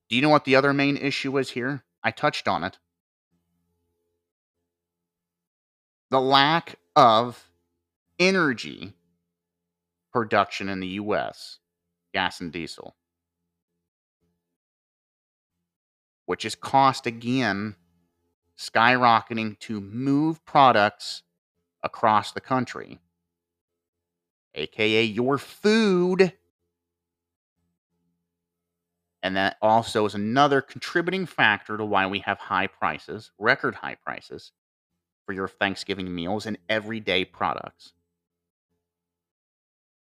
Do 0.09 0.15
you 0.15 0.21
know 0.21 0.29
what 0.29 0.45
the 0.45 0.55
other 0.55 0.73
main 0.73 0.97
issue 0.97 1.37
is 1.37 1.49
here? 1.51 1.83
I 2.03 2.11
touched 2.11 2.47
on 2.47 2.63
it. 2.63 2.77
The 6.11 6.21
lack 6.21 6.75
of 6.99 7.49
energy 8.19 8.91
production 10.11 10.67
in 10.67 10.81
the 10.81 10.87
US, 10.87 11.59
gas 12.13 12.41
and 12.41 12.51
diesel, 12.51 12.97
which 16.25 16.43
is 16.43 16.55
cost 16.55 17.05
again 17.05 17.77
skyrocketing 18.57 19.57
to 19.59 19.79
move 19.79 20.43
products 20.43 21.23
across 21.83 22.33
the 22.33 22.41
country, 22.41 22.99
aka 24.55 25.01
your 25.01 25.37
food. 25.37 26.33
And 29.23 29.37
that 29.37 29.55
also 29.61 30.05
is 30.05 30.15
another 30.15 30.61
contributing 30.61 31.25
factor 31.25 31.77
to 31.77 31.85
why 31.85 32.07
we 32.07 32.19
have 32.19 32.39
high 32.39 32.67
prices, 32.67 33.31
record 33.39 33.75
high 33.75 33.95
prices, 33.95 34.51
for 35.29 35.33
your 35.33 35.47
Thanksgiving 35.47 36.15
meals 36.15 36.47
and 36.47 36.57
everyday 36.69 37.23
products. 37.23 37.93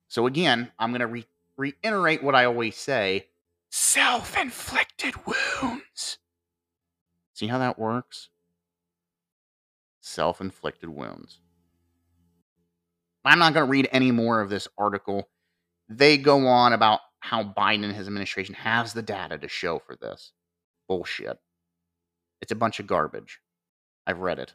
So 0.07 0.27
again, 0.27 0.73
I'm 0.79 0.91
going 0.91 1.01
to 1.01 1.07
re- 1.07 1.27
reiterate 1.59 2.23
what 2.23 2.35
I 2.35 2.47
always 2.47 2.77
say 2.79 3.27
self 3.69 4.39
inflicted 4.39 5.17
wounds. 5.27 6.17
See 7.35 7.47
how 7.47 7.59
that 7.59 7.79
works? 7.79 8.31
Self 10.01 10.41
inflicted 10.41 10.89
wounds. 10.89 11.41
I'm 13.23 13.39
not 13.39 13.53
going 13.53 13.67
to 13.67 13.71
read 13.71 13.91
any 13.93 14.13
more 14.13 14.41
of 14.41 14.49
this 14.49 14.67
article. 14.79 15.29
They 15.91 16.17
go 16.17 16.47
on 16.47 16.73
about 16.73 17.01
how 17.21 17.45
Biden 17.45 17.85
and 17.85 17.93
his 17.93 18.07
administration 18.07 18.55
has 18.55 18.95
the 18.95 19.03
data 19.03 19.37
to 19.37 19.49
show 19.49 19.79
for 19.79 19.95
this. 19.95 20.33
Bullshit. 20.89 21.39
It's 22.41 22.53
a 22.53 22.57
bunch 22.57 22.81
of 22.81 22.87
garbage. 22.87 23.41
I've 24.07 24.21
read 24.21 24.39
it. 24.39 24.55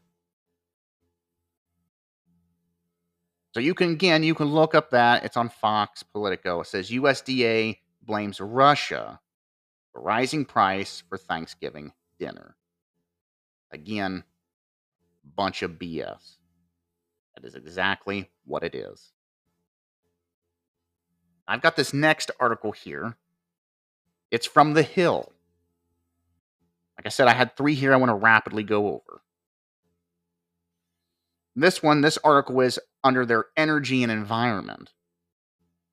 So 3.54 3.60
you 3.60 3.76
can 3.76 3.91
again, 3.91 4.24
you 4.24 4.34
can 4.34 4.47
look 4.47 4.74
up 4.74 4.89
that. 4.89 5.24
It's 5.24 5.38
on 5.38 5.49
Fox 5.49 6.01
Politico. 6.01 6.62
It 6.62 6.68
says 6.68 6.89
USDA 6.89 7.78
blames 8.01 8.41
Russia 8.41 9.20
for 9.91 10.01
rising 10.01 10.43
price 10.43 11.04
for 11.08 11.18
Thanksgiving 11.18 11.93
dinner. 12.18 12.56
Again, 13.72 14.24
bunch 15.36 15.62
of 15.62 15.74
BS. 15.74 16.38
That 17.36 17.45
is 17.45 17.54
exactly 17.56 18.30
what 18.45 18.64
it 18.64 18.74
is. 18.74 19.12
I've 21.47 21.62
got 21.62 21.76
this 21.76 21.93
next 21.93 22.32
article 22.39 22.72
here. 22.72 23.18
It's 24.32 24.47
from 24.47 24.74
The 24.74 24.84
Hill. 24.84 25.32
Like 26.97 27.06
I 27.06 27.10
said, 27.10 27.28
I 27.28 27.34
had 27.34 27.56
three 27.56 27.76
here 27.76 27.93
I 27.93 27.97
want 27.97 28.10
to 28.10 28.16
rapidly 28.16 28.64
go 28.64 28.88
over. 28.88 29.22
This 31.56 31.84
one, 31.84 32.01
this 32.01 32.18
article 32.24 32.62
is 32.62 32.80
under 33.04 33.26
their 33.26 33.45
energy 33.56 34.04
and 34.04 34.12
environment. 34.12 34.93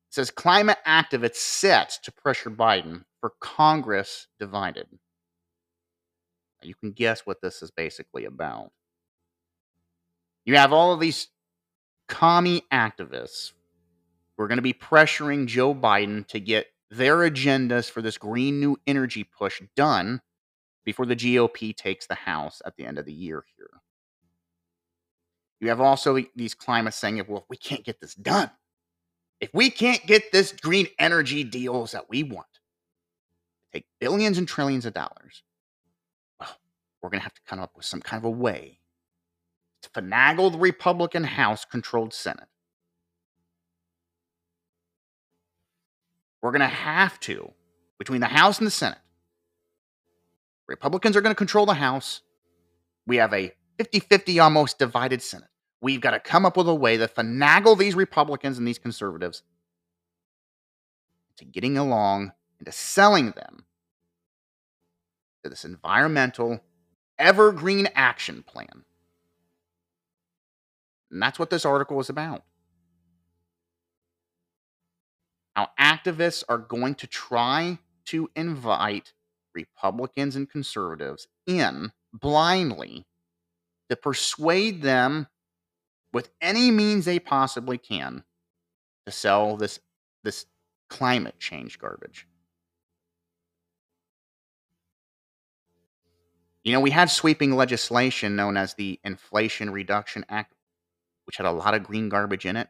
It 0.09 0.15
says 0.15 0.31
climate 0.31 0.79
activists 0.87 1.35
set 1.35 1.99
to 2.03 2.11
pressure 2.11 2.49
Biden 2.49 3.03
for 3.19 3.33
Congress 3.39 4.27
divided. 4.39 4.87
You 6.63 6.75
can 6.75 6.91
guess 6.91 7.21
what 7.21 7.41
this 7.41 7.61
is 7.61 7.71
basically 7.71 8.25
about. 8.25 8.71
You 10.45 10.57
have 10.57 10.73
all 10.73 10.93
of 10.93 10.99
these 10.99 11.27
commie 12.07 12.63
activists 12.71 13.53
who 14.35 14.43
are 14.43 14.47
going 14.47 14.57
to 14.57 14.63
be 14.63 14.73
pressuring 14.73 15.47
Joe 15.47 15.73
Biden 15.73 16.27
to 16.27 16.39
get 16.39 16.67
their 16.89 17.17
agendas 17.17 17.89
for 17.89 18.01
this 18.01 18.17
green 18.17 18.59
new 18.59 18.77
energy 18.85 19.23
push 19.23 19.61
done 19.75 20.21
before 20.83 21.05
the 21.05 21.15
GOP 21.15 21.75
takes 21.75 22.07
the 22.07 22.15
House 22.15 22.61
at 22.65 22.75
the 22.75 22.85
end 22.85 22.97
of 22.97 23.05
the 23.05 23.13
year 23.13 23.45
here. 23.55 23.81
You 25.61 25.69
have 25.69 25.79
also 25.79 26.17
these 26.35 26.55
climates 26.55 26.97
saying, 26.97 27.23
well, 27.27 27.43
if 27.43 27.43
we 27.47 27.55
can't 27.55 27.83
get 27.85 28.01
this 28.01 28.15
done, 28.15 28.49
if 29.39 29.51
we 29.53 29.69
can't 29.69 30.05
get 30.07 30.31
this 30.31 30.51
green 30.51 30.87
energy 30.97 31.43
deals 31.43 31.91
that 31.91 32.09
we 32.09 32.23
want, 32.23 32.47
take 33.71 33.85
billions 33.99 34.39
and 34.39 34.47
trillions 34.47 34.87
of 34.87 34.95
dollars, 34.95 35.43
well, 36.39 36.49
we're 37.01 37.11
going 37.11 37.19
to 37.19 37.23
have 37.23 37.35
to 37.35 37.41
come 37.47 37.59
up 37.59 37.73
with 37.75 37.85
some 37.85 38.01
kind 38.01 38.19
of 38.19 38.25
a 38.25 38.29
way 38.29 38.79
to 39.83 39.89
finagle 39.89 40.51
the 40.51 40.57
Republican 40.57 41.23
House 41.23 41.63
controlled 41.63 42.13
Senate. 42.13 42.47
We're 46.41 46.51
going 46.51 46.61
to 46.61 46.67
have 46.67 47.19
to, 47.21 47.53
between 47.99 48.21
the 48.21 48.27
House 48.27 48.57
and 48.57 48.65
the 48.65 48.71
Senate, 48.71 48.97
Republicans 50.67 51.15
are 51.15 51.21
going 51.21 51.35
to 51.35 51.37
control 51.37 51.67
the 51.67 51.75
House. 51.75 52.21
We 53.05 53.17
have 53.17 53.31
a 53.33 53.51
50 53.77 53.99
50 53.99 54.39
almost 54.39 54.79
divided 54.79 55.21
Senate. 55.21 55.50
We've 55.81 56.01
got 56.01 56.11
to 56.11 56.19
come 56.19 56.45
up 56.45 56.57
with 56.57 56.67
a 56.67 56.75
way 56.75 56.97
to 56.97 57.07
finagle 57.07 57.77
these 57.77 57.95
Republicans 57.95 58.57
and 58.57 58.67
these 58.67 58.77
conservatives 58.77 59.41
to 61.37 61.45
getting 61.45 61.77
along 61.77 62.33
and 62.59 62.67
to 62.67 62.71
selling 62.71 63.31
them 63.31 63.65
to 65.43 65.49
this 65.49 65.65
environmental 65.65 66.61
evergreen 67.17 67.87
action 67.95 68.43
plan. 68.43 68.85
And 71.09 71.21
that's 71.21 71.39
what 71.39 71.49
this 71.49 71.65
article 71.65 71.99
is 71.99 72.09
about. 72.09 72.43
How 75.55 75.69
activists 75.79 76.43
are 76.47 76.57
going 76.57 76.95
to 76.95 77.07
try 77.07 77.79
to 78.05 78.29
invite 78.35 79.13
Republicans 79.53 80.35
and 80.35 80.49
conservatives 80.49 81.27
in 81.45 81.91
blindly 82.13 83.05
to 83.89 83.95
persuade 83.95 84.81
them 84.81 85.27
with 86.13 86.29
any 86.41 86.71
means 86.71 87.05
they 87.05 87.19
possibly 87.19 87.77
can 87.77 88.23
to 89.05 89.11
sell 89.11 89.57
this 89.57 89.79
this 90.23 90.45
climate 90.89 91.39
change 91.39 91.79
garbage. 91.79 92.27
You 96.63 96.73
know, 96.73 96.79
we 96.79 96.91
had 96.91 97.09
sweeping 97.09 97.55
legislation 97.55 98.35
known 98.35 98.55
as 98.55 98.75
the 98.75 98.99
Inflation 99.03 99.71
Reduction 99.71 100.25
Act, 100.29 100.53
which 101.25 101.37
had 101.37 101.47
a 101.47 101.51
lot 101.51 101.73
of 101.73 101.83
green 101.83 102.07
garbage 102.07 102.45
in 102.45 102.55
it. 102.55 102.67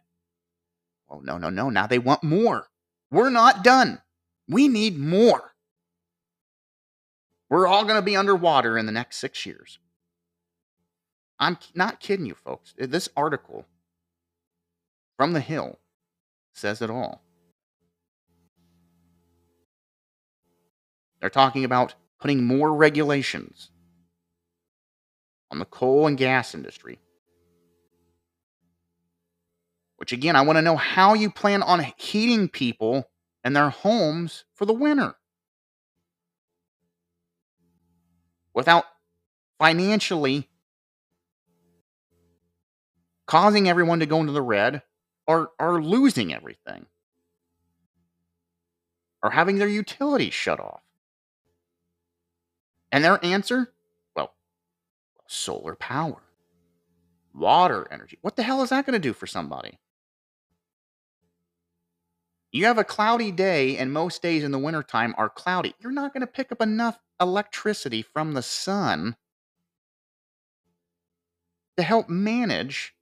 Well, 1.09 1.21
no, 1.21 1.37
no, 1.37 1.49
no. 1.49 1.69
Now 1.69 1.87
they 1.87 1.99
want 1.99 2.23
more. 2.23 2.67
We're 3.11 3.29
not 3.29 3.65
done. 3.65 4.01
We 4.47 4.69
need 4.69 4.97
more. 4.97 5.51
We're 7.49 7.67
all 7.67 7.83
going 7.83 7.97
to 7.97 8.01
be 8.01 8.15
underwater 8.15 8.77
in 8.77 8.85
the 8.85 8.93
next 8.93 9.17
six 9.17 9.45
years. 9.45 9.77
I'm 11.41 11.57
not 11.73 11.99
kidding 11.99 12.27
you, 12.27 12.35
folks. 12.35 12.75
This 12.77 13.09
article 13.17 13.65
from 15.17 15.33
The 15.33 15.39
Hill 15.39 15.79
says 16.53 16.83
it 16.83 16.91
all. 16.91 17.23
They're 21.19 21.31
talking 21.31 21.65
about 21.65 21.95
putting 22.19 22.43
more 22.43 22.71
regulations 22.71 23.71
on 25.49 25.57
the 25.57 25.65
coal 25.65 26.05
and 26.05 26.15
gas 26.15 26.53
industry. 26.53 26.99
Which, 29.97 30.11
again, 30.11 30.35
I 30.35 30.41
want 30.41 30.57
to 30.57 30.63
know 30.63 30.77
how 30.77 31.15
you 31.15 31.31
plan 31.31 31.63
on 31.63 31.85
heating 31.97 32.49
people 32.49 33.09
and 33.43 33.55
their 33.55 33.69
homes 33.69 34.45
for 34.53 34.65
the 34.65 34.73
winter 34.73 35.15
without 38.53 38.85
financially 39.57 40.47
causing 43.25 43.69
everyone 43.69 43.99
to 43.99 44.05
go 44.05 44.19
into 44.19 44.33
the 44.33 44.41
red 44.41 44.81
or, 45.27 45.51
or 45.59 45.81
losing 45.81 46.33
everything 46.33 46.85
or 49.23 49.31
having 49.31 49.57
their 49.57 49.67
utilities 49.67 50.33
shut 50.33 50.59
off. 50.59 50.81
And 52.91 53.03
their 53.03 53.23
answer? 53.23 53.73
Well, 54.15 54.33
solar 55.27 55.75
power, 55.75 56.21
water 57.33 57.87
energy. 57.91 58.17
What 58.21 58.35
the 58.35 58.43
hell 58.43 58.61
is 58.63 58.69
that 58.69 58.85
going 58.85 58.93
to 58.93 58.99
do 58.99 59.13
for 59.13 59.27
somebody? 59.27 59.79
You 62.51 62.65
have 62.65 62.77
a 62.77 62.83
cloudy 62.83 63.31
day, 63.31 63.77
and 63.77 63.93
most 63.93 64.21
days 64.21 64.43
in 64.43 64.51
the 64.51 64.59
wintertime 64.59 65.15
are 65.17 65.29
cloudy. 65.29 65.73
You're 65.79 65.93
not 65.93 66.13
going 66.13 66.21
to 66.21 66.27
pick 66.27 66.51
up 66.51 66.61
enough 66.61 66.99
electricity 67.21 68.01
from 68.01 68.33
the 68.33 68.41
sun 68.41 69.15
to 71.77 71.83
help 71.83 72.09
manage 72.09 72.93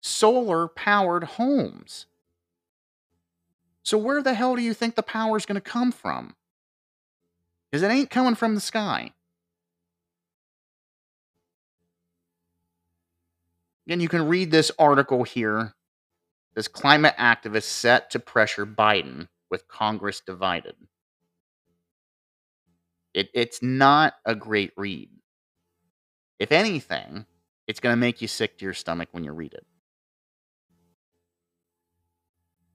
solar 0.00 0.68
powered 0.68 1.24
homes. 1.24 2.06
So, 3.82 3.96
where 3.96 4.22
the 4.22 4.34
hell 4.34 4.54
do 4.54 4.62
you 4.62 4.74
think 4.74 4.94
the 4.94 5.02
power 5.02 5.36
is 5.36 5.46
going 5.46 5.54
to 5.54 5.60
come 5.60 5.92
from? 5.92 6.34
Because 7.70 7.82
it 7.82 7.90
ain't 7.90 8.10
coming 8.10 8.34
from 8.34 8.54
the 8.54 8.60
sky. 8.60 9.12
Again, 13.86 14.00
you 14.00 14.08
can 14.08 14.28
read 14.28 14.50
this 14.50 14.70
article 14.78 15.24
here 15.24 15.74
this 16.58 16.66
climate 16.66 17.14
activist 17.20 17.64
set 17.64 18.10
to 18.10 18.18
pressure 18.18 18.66
Biden 18.66 19.28
with 19.48 19.68
Congress 19.68 20.20
divided. 20.20 20.74
It, 23.14 23.30
it's 23.32 23.62
not 23.62 24.14
a 24.24 24.34
great 24.34 24.72
read. 24.76 25.08
If 26.40 26.50
anything, 26.50 27.26
it's 27.68 27.78
going 27.78 27.92
to 27.92 28.00
make 28.00 28.20
you 28.20 28.26
sick 28.26 28.58
to 28.58 28.64
your 28.64 28.74
stomach 28.74 29.08
when 29.12 29.22
you 29.22 29.30
read 29.30 29.54
it. 29.54 29.64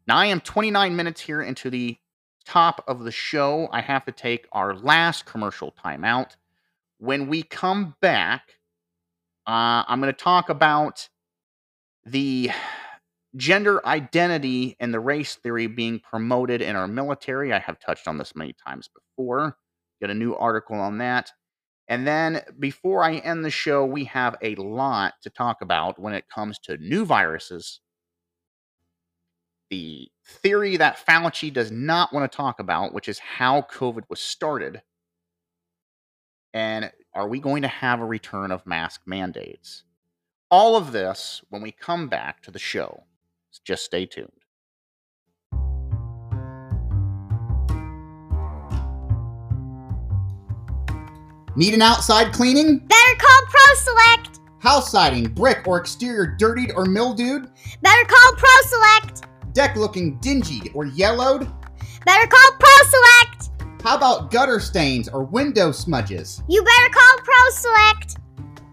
Now, 0.07 0.17
I 0.17 0.25
am 0.27 0.41
29 0.41 0.95
minutes 0.95 1.21
here 1.21 1.41
into 1.41 1.69
the 1.69 1.97
top 2.45 2.83
of 2.87 3.03
the 3.03 3.11
show. 3.11 3.69
I 3.71 3.81
have 3.81 4.05
to 4.05 4.11
take 4.11 4.47
our 4.51 4.75
last 4.75 5.25
commercial 5.25 5.73
timeout. 5.83 6.35
When 6.97 7.27
we 7.27 7.43
come 7.43 7.95
back, 8.01 8.53
uh, 9.47 9.83
I'm 9.87 10.01
going 10.01 10.13
to 10.13 10.23
talk 10.23 10.49
about 10.49 11.07
the 12.05 12.51
gender 13.35 13.85
identity 13.85 14.75
and 14.79 14.93
the 14.93 14.99
race 14.99 15.35
theory 15.35 15.67
being 15.67 15.99
promoted 15.99 16.61
in 16.61 16.75
our 16.75 16.87
military. 16.87 17.53
I 17.53 17.59
have 17.59 17.79
touched 17.79 18.07
on 18.07 18.17
this 18.17 18.35
many 18.35 18.53
times 18.65 18.89
before. 18.93 19.57
Get 20.01 20.09
a 20.09 20.13
new 20.13 20.35
article 20.35 20.75
on 20.75 20.97
that. 20.99 21.31
And 21.87 22.07
then 22.07 22.41
before 22.59 23.03
I 23.03 23.15
end 23.15 23.43
the 23.43 23.49
show, 23.49 23.85
we 23.85 24.05
have 24.05 24.35
a 24.41 24.55
lot 24.55 25.15
to 25.23 25.29
talk 25.29 25.61
about 25.61 25.99
when 25.99 26.13
it 26.13 26.29
comes 26.33 26.59
to 26.59 26.77
new 26.77 27.05
viruses. 27.05 27.81
The 29.73 30.11
theory 30.23 30.77
that 30.77 31.03
Fauci 31.03 31.51
does 31.51 31.71
not 31.71 32.13
want 32.13 32.31
to 32.31 32.37
talk 32.37 32.59
about, 32.59 32.93
which 32.93 33.09
is 33.09 33.17
how 33.17 33.63
COVID 33.63 34.03
was 34.07 34.19
started. 34.19 34.83
And 36.53 36.91
are 37.15 37.27
we 37.27 37.39
going 37.39 37.63
to 37.63 37.67
have 37.67 37.99
a 37.99 38.05
return 38.05 38.51
of 38.51 38.67
mask 38.67 39.01
mandates? 39.07 39.81
All 40.51 40.75
of 40.75 40.91
this 40.91 41.41
when 41.49 41.63
we 41.63 41.71
come 41.71 42.07
back 42.07 42.43
to 42.43 42.51
the 42.51 42.59
show. 42.59 43.05
Just 43.65 43.83
stay 43.83 44.05
tuned. 44.05 44.29
Need 51.55 51.73
an 51.73 51.81
outside 51.81 52.31
cleaning? 52.31 52.77
Better 52.77 53.17
call 53.17 53.41
ProSelect. 53.47 54.39
House 54.59 54.91
siding, 54.91 55.33
brick, 55.33 55.67
or 55.67 55.79
exterior 55.79 56.27
dirtied 56.27 56.73
or 56.75 56.85
mildewed? 56.85 57.49
Better 57.81 58.05
call 58.05 58.33
ProSelect. 58.33 59.32
Deck 59.53 59.75
looking 59.75 60.17
dingy 60.17 60.71
or 60.73 60.85
yellowed? 60.85 61.47
Better 62.05 62.27
call 62.27 62.51
ProSelect. 62.59 63.81
How 63.83 63.97
about 63.97 64.31
gutter 64.31 64.59
stains 64.59 65.07
or 65.09 65.23
window 65.23 65.71
smudges? 65.71 66.41
You 66.49 66.63
better 66.63 66.89
call 66.93 67.17
ProSelect. 67.19 68.17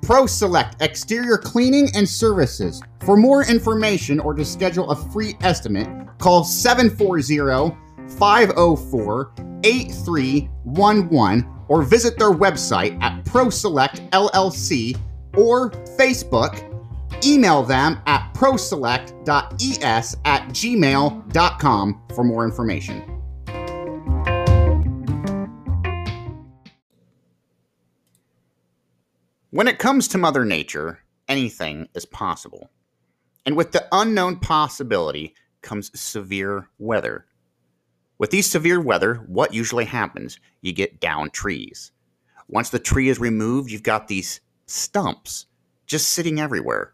ProSelect 0.03 0.81
Exterior 0.81 1.37
Cleaning 1.37 1.89
and 1.95 2.09
Services. 2.09 2.83
For 3.01 3.17
more 3.17 3.45
information 3.45 4.21
or 4.21 4.35
to 4.35 4.45
schedule 4.45 4.91
a 4.91 4.97
free 4.97 5.37
estimate, 5.43 5.89
call 6.19 6.45
740 6.45 7.77
504 8.19 9.33
8311 9.63 11.49
or 11.69 11.83
visit 11.83 12.19
their 12.19 12.33
website 12.33 13.01
at 13.03 13.25
ProSelect 13.25 14.09
LLC 14.11 14.99
or 15.37 15.71
Facebook. 15.99 16.70
Email 17.25 17.63
them 17.63 18.01
at 18.07 18.33
proselect.es 18.35 20.17
at 20.25 20.49
gmail.com 20.49 22.03
for 22.15 22.25
more 22.25 22.45
information. 22.45 23.21
When 29.53 29.67
it 29.67 29.79
comes 29.81 30.07
to 30.09 30.19
Mother 30.19 30.45
Nature, 30.45 31.01
anything 31.29 31.89
is 31.95 32.07
possible. 32.07 32.71
And 33.45 33.57
with 33.57 33.73
the 33.73 33.87
unknown 33.91 34.37
possibility 34.37 35.35
comes 35.61 35.91
severe 35.99 36.69
weather. 36.79 37.27
With 38.19 38.31
these 38.31 38.49
severe 38.49 38.81
weather, 38.81 39.17
what 39.27 39.53
usually 39.53 39.87
happens? 39.87 40.39
You 40.61 40.73
get 40.73 41.01
down 41.01 41.31
trees. 41.31 41.91
Once 42.49 42.71
the 42.71 42.79
tree 42.79 43.09
is 43.09 43.19
removed, 43.19 43.71
you've 43.71 43.83
got 43.83 44.09
these 44.09 44.41
stumps 44.67 45.47
just 45.87 46.11
sitting 46.11 46.39
everywhere. 46.39 46.93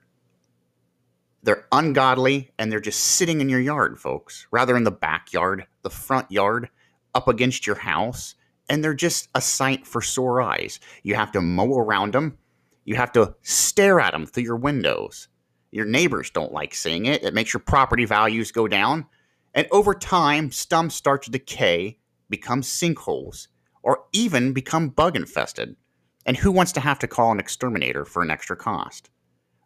They're 1.46 1.64
ungodly 1.70 2.50
and 2.58 2.72
they're 2.72 2.80
just 2.80 2.98
sitting 2.98 3.40
in 3.40 3.48
your 3.48 3.60
yard, 3.60 4.00
folks, 4.00 4.48
rather 4.50 4.76
in 4.76 4.82
the 4.82 4.90
backyard, 4.90 5.64
the 5.82 5.90
front 5.90 6.28
yard, 6.28 6.68
up 7.14 7.28
against 7.28 7.68
your 7.68 7.76
house. 7.76 8.34
And 8.68 8.82
they're 8.82 8.94
just 8.94 9.28
a 9.32 9.40
sight 9.40 9.86
for 9.86 10.02
sore 10.02 10.42
eyes. 10.42 10.80
You 11.04 11.14
have 11.14 11.30
to 11.32 11.40
mow 11.40 11.78
around 11.78 12.14
them, 12.14 12.36
you 12.84 12.96
have 12.96 13.12
to 13.12 13.36
stare 13.42 14.00
at 14.00 14.10
them 14.10 14.26
through 14.26 14.42
your 14.42 14.56
windows. 14.56 15.28
Your 15.70 15.86
neighbors 15.86 16.30
don't 16.30 16.52
like 16.52 16.74
seeing 16.74 17.06
it. 17.06 17.22
It 17.22 17.32
makes 17.32 17.52
your 17.52 17.60
property 17.60 18.06
values 18.06 18.50
go 18.50 18.66
down. 18.66 19.06
And 19.54 19.68
over 19.70 19.94
time, 19.94 20.50
stumps 20.50 20.96
start 20.96 21.22
to 21.22 21.30
decay, 21.30 21.98
become 22.28 22.62
sinkholes, 22.62 23.46
or 23.84 24.04
even 24.12 24.52
become 24.52 24.88
bug 24.88 25.14
infested. 25.14 25.76
And 26.24 26.36
who 26.36 26.50
wants 26.50 26.72
to 26.72 26.80
have 26.80 26.98
to 26.98 27.06
call 27.06 27.30
an 27.30 27.38
exterminator 27.38 28.04
for 28.04 28.20
an 28.20 28.32
extra 28.32 28.56
cost? 28.56 29.10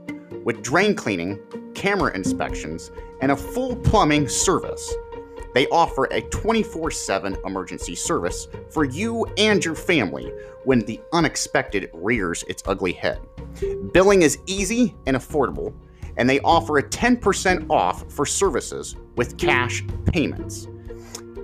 With 0.43 0.61
drain 0.61 0.93
cleaning, 0.93 1.39
camera 1.73 2.13
inspections, 2.13 2.91
and 3.21 3.31
a 3.31 3.35
full 3.35 3.76
plumbing 3.76 4.27
service, 4.27 4.93
they 5.53 5.67
offer 5.67 6.05
a 6.05 6.21
24 6.21 6.91
7 6.91 7.38
emergency 7.45 7.95
service 7.95 8.47
for 8.69 8.85
you 8.85 9.26
and 9.38 9.63
your 9.63 9.76
family 9.76 10.31
when 10.63 10.80
the 10.81 10.99
unexpected 11.13 11.89
rears 11.93 12.43
its 12.47 12.63
ugly 12.65 12.93
head. 12.93 13.19
Billing 13.93 14.21
is 14.21 14.38
easy 14.45 14.95
and 15.07 15.17
affordable, 15.17 15.73
and 16.17 16.30
they 16.30 16.39
offer 16.41 16.77
a 16.77 16.84
10% 16.84 17.69
off 17.69 18.11
for 18.11 18.26
services 18.26 18.95
with 19.15 19.38
cash 19.38 19.84
payments. 20.05 20.67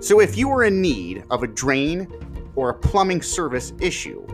So 0.00 0.20
if 0.20 0.36
you 0.36 0.50
are 0.50 0.64
in 0.64 0.80
need 0.80 1.24
of 1.30 1.42
a 1.42 1.46
drain 1.46 2.08
or 2.54 2.70
a 2.70 2.74
plumbing 2.74 3.22
service 3.22 3.72
issue, 3.80 4.26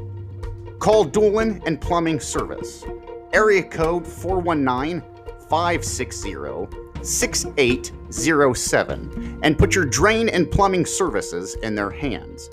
call 0.78 1.04
Dolan 1.04 1.62
and 1.66 1.80
Plumbing 1.80 2.20
Service. 2.20 2.84
Area 3.32 3.62
code 3.62 4.06
419 4.06 5.00
560 5.48 6.81
6807 7.02 9.40
and 9.42 9.58
put 9.58 9.74
your 9.74 9.84
drain 9.84 10.28
and 10.28 10.48
plumbing 10.50 10.86
services 10.86 11.54
in 11.56 11.74
their 11.74 11.90
hands. 11.90 12.48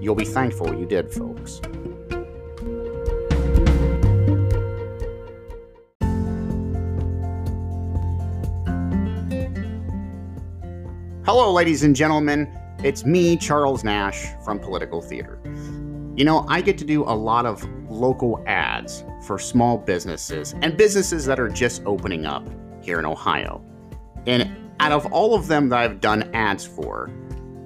You'll 0.00 0.14
be 0.14 0.24
thankful 0.24 0.78
you 0.78 0.86
did, 0.86 1.12
folks. 1.12 1.60
Hello, 11.24 11.52
ladies 11.52 11.84
and 11.84 11.94
gentlemen. 11.94 12.52
It's 12.82 13.04
me, 13.04 13.36
Charles 13.36 13.84
Nash 13.84 14.26
from 14.44 14.58
Political 14.58 15.02
Theater. 15.02 15.38
You 16.16 16.24
know, 16.24 16.44
I 16.48 16.60
get 16.60 16.76
to 16.78 16.84
do 16.84 17.04
a 17.04 17.14
lot 17.14 17.46
of 17.46 17.64
local 17.88 18.42
ads 18.46 19.04
for 19.26 19.38
small 19.38 19.78
businesses 19.78 20.54
and 20.62 20.76
businesses 20.76 21.24
that 21.26 21.38
are 21.38 21.48
just 21.48 21.82
opening 21.84 22.26
up 22.26 22.48
here 22.90 22.98
in 22.98 23.06
Ohio. 23.06 23.64
And 24.26 24.50
out 24.80 24.90
of 24.90 25.06
all 25.12 25.36
of 25.36 25.46
them 25.46 25.68
that 25.68 25.78
I've 25.78 26.00
done 26.00 26.28
ads 26.34 26.66
for, 26.66 27.08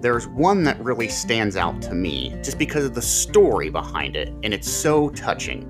there's 0.03 0.29
one 0.29 0.65
that 0.65 0.79
really 0.85 1.09
stands 1.09 1.57
out 1.57 1.81
to 1.81 1.95
me 1.95 2.37
just 2.43 2.59
because 2.59 2.85
of 2.85 2.95
the 2.95 3.01
story 3.01 3.71
behind 3.71 4.17
it, 4.17 4.29
and 4.43 4.53
it's 4.53 4.71
so 4.71 5.09
touching. 5.09 5.67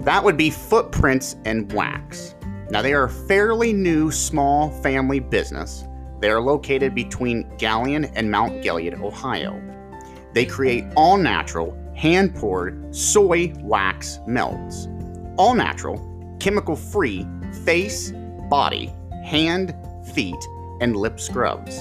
That 0.00 0.24
would 0.24 0.36
be 0.36 0.50
Footprints 0.50 1.36
and 1.44 1.72
Wax. 1.72 2.34
Now, 2.70 2.82
they 2.82 2.92
are 2.92 3.04
a 3.04 3.08
fairly 3.08 3.72
new 3.72 4.10
small 4.10 4.70
family 4.82 5.20
business. 5.20 5.84
They 6.18 6.28
are 6.28 6.40
located 6.40 6.92
between 6.92 7.44
Galion 7.58 8.10
and 8.16 8.28
Mount 8.28 8.62
Gilead, 8.62 8.94
Ohio. 8.94 9.62
They 10.32 10.44
create 10.44 10.86
all 10.96 11.16
natural, 11.16 11.78
hand 11.94 12.34
poured 12.34 12.92
soy 12.92 13.52
wax 13.60 14.18
melts. 14.26 14.88
All 15.36 15.54
natural, 15.54 16.00
chemical 16.40 16.74
free 16.74 17.24
face, 17.64 18.12
body, 18.52 18.92
hand, 19.24 19.74
feet, 20.12 20.46
and 20.82 20.94
lip 20.94 21.18
scrubs. 21.18 21.80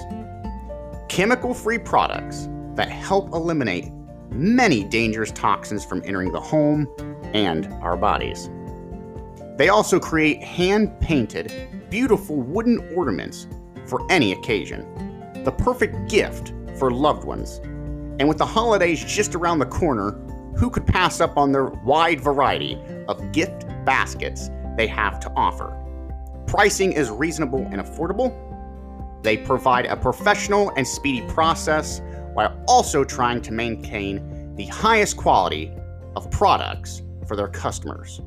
Chemical 1.10 1.53
free 1.53 1.77
products 1.77 2.48
that 2.76 2.88
help 2.88 3.34
eliminate 3.34 3.91
many 4.30 4.85
dangerous 4.85 5.31
toxins 5.34 5.84
from 5.84 6.02
entering 6.06 6.31
the 6.31 6.39
home 6.39 6.88
and 7.34 7.65
our 7.84 7.98
bodies. 7.98 8.49
They 9.57 9.68
also 9.68 9.99
create 9.99 10.41
hand 10.41 10.98
painted, 11.02 11.52
beautiful 11.89 12.38
wooden 12.38 12.80
ornaments 12.95 13.48
for 13.85 14.10
any 14.10 14.31
occasion, 14.31 14.88
the 15.43 15.52
perfect 15.52 16.10
gift 16.10 16.53
for 16.80 16.89
loved 16.89 17.26
ones. 17.26 17.60
And 18.18 18.30
with 18.30 18.38
the 18.38 18.45
holidays 18.45 19.03
just 19.03 19.35
around 19.35 19.60
the 19.60 19.65
corner, 19.65 20.11
who 20.57 20.69
could 20.69 20.88
pass 20.88 21.19
up 21.19 21.35
on 21.35 21.52
their 21.52 21.65
wide 21.65 22.22
variety 22.22 22.81
of 23.10 23.34
gift 23.34 23.65
baskets 23.84 24.49
they 24.77 24.88
have 24.88 25.19
to 25.19 25.30
offer? 25.35 25.80
Pricing 26.47 26.91
is 26.91 27.09
reasonable 27.09 27.65
and 27.72 27.81
affordable. 27.81 28.35
They 29.23 29.38
provide 29.38 29.85
a 29.85 29.95
professional 29.95 30.72
and 30.76 30.85
speedy 30.88 31.22
process 31.27 32.01
while 32.34 32.59
also 32.68 33.03
trying 33.03 33.41
to 33.43 33.51
maintain 33.51 34.55
the 34.55 34.65
highest 34.65 35.18
quality 35.18 35.72
of 36.15 36.31
products 36.31 37.03
for 37.27 37.35
their 37.35 37.47
customers. 37.47 38.22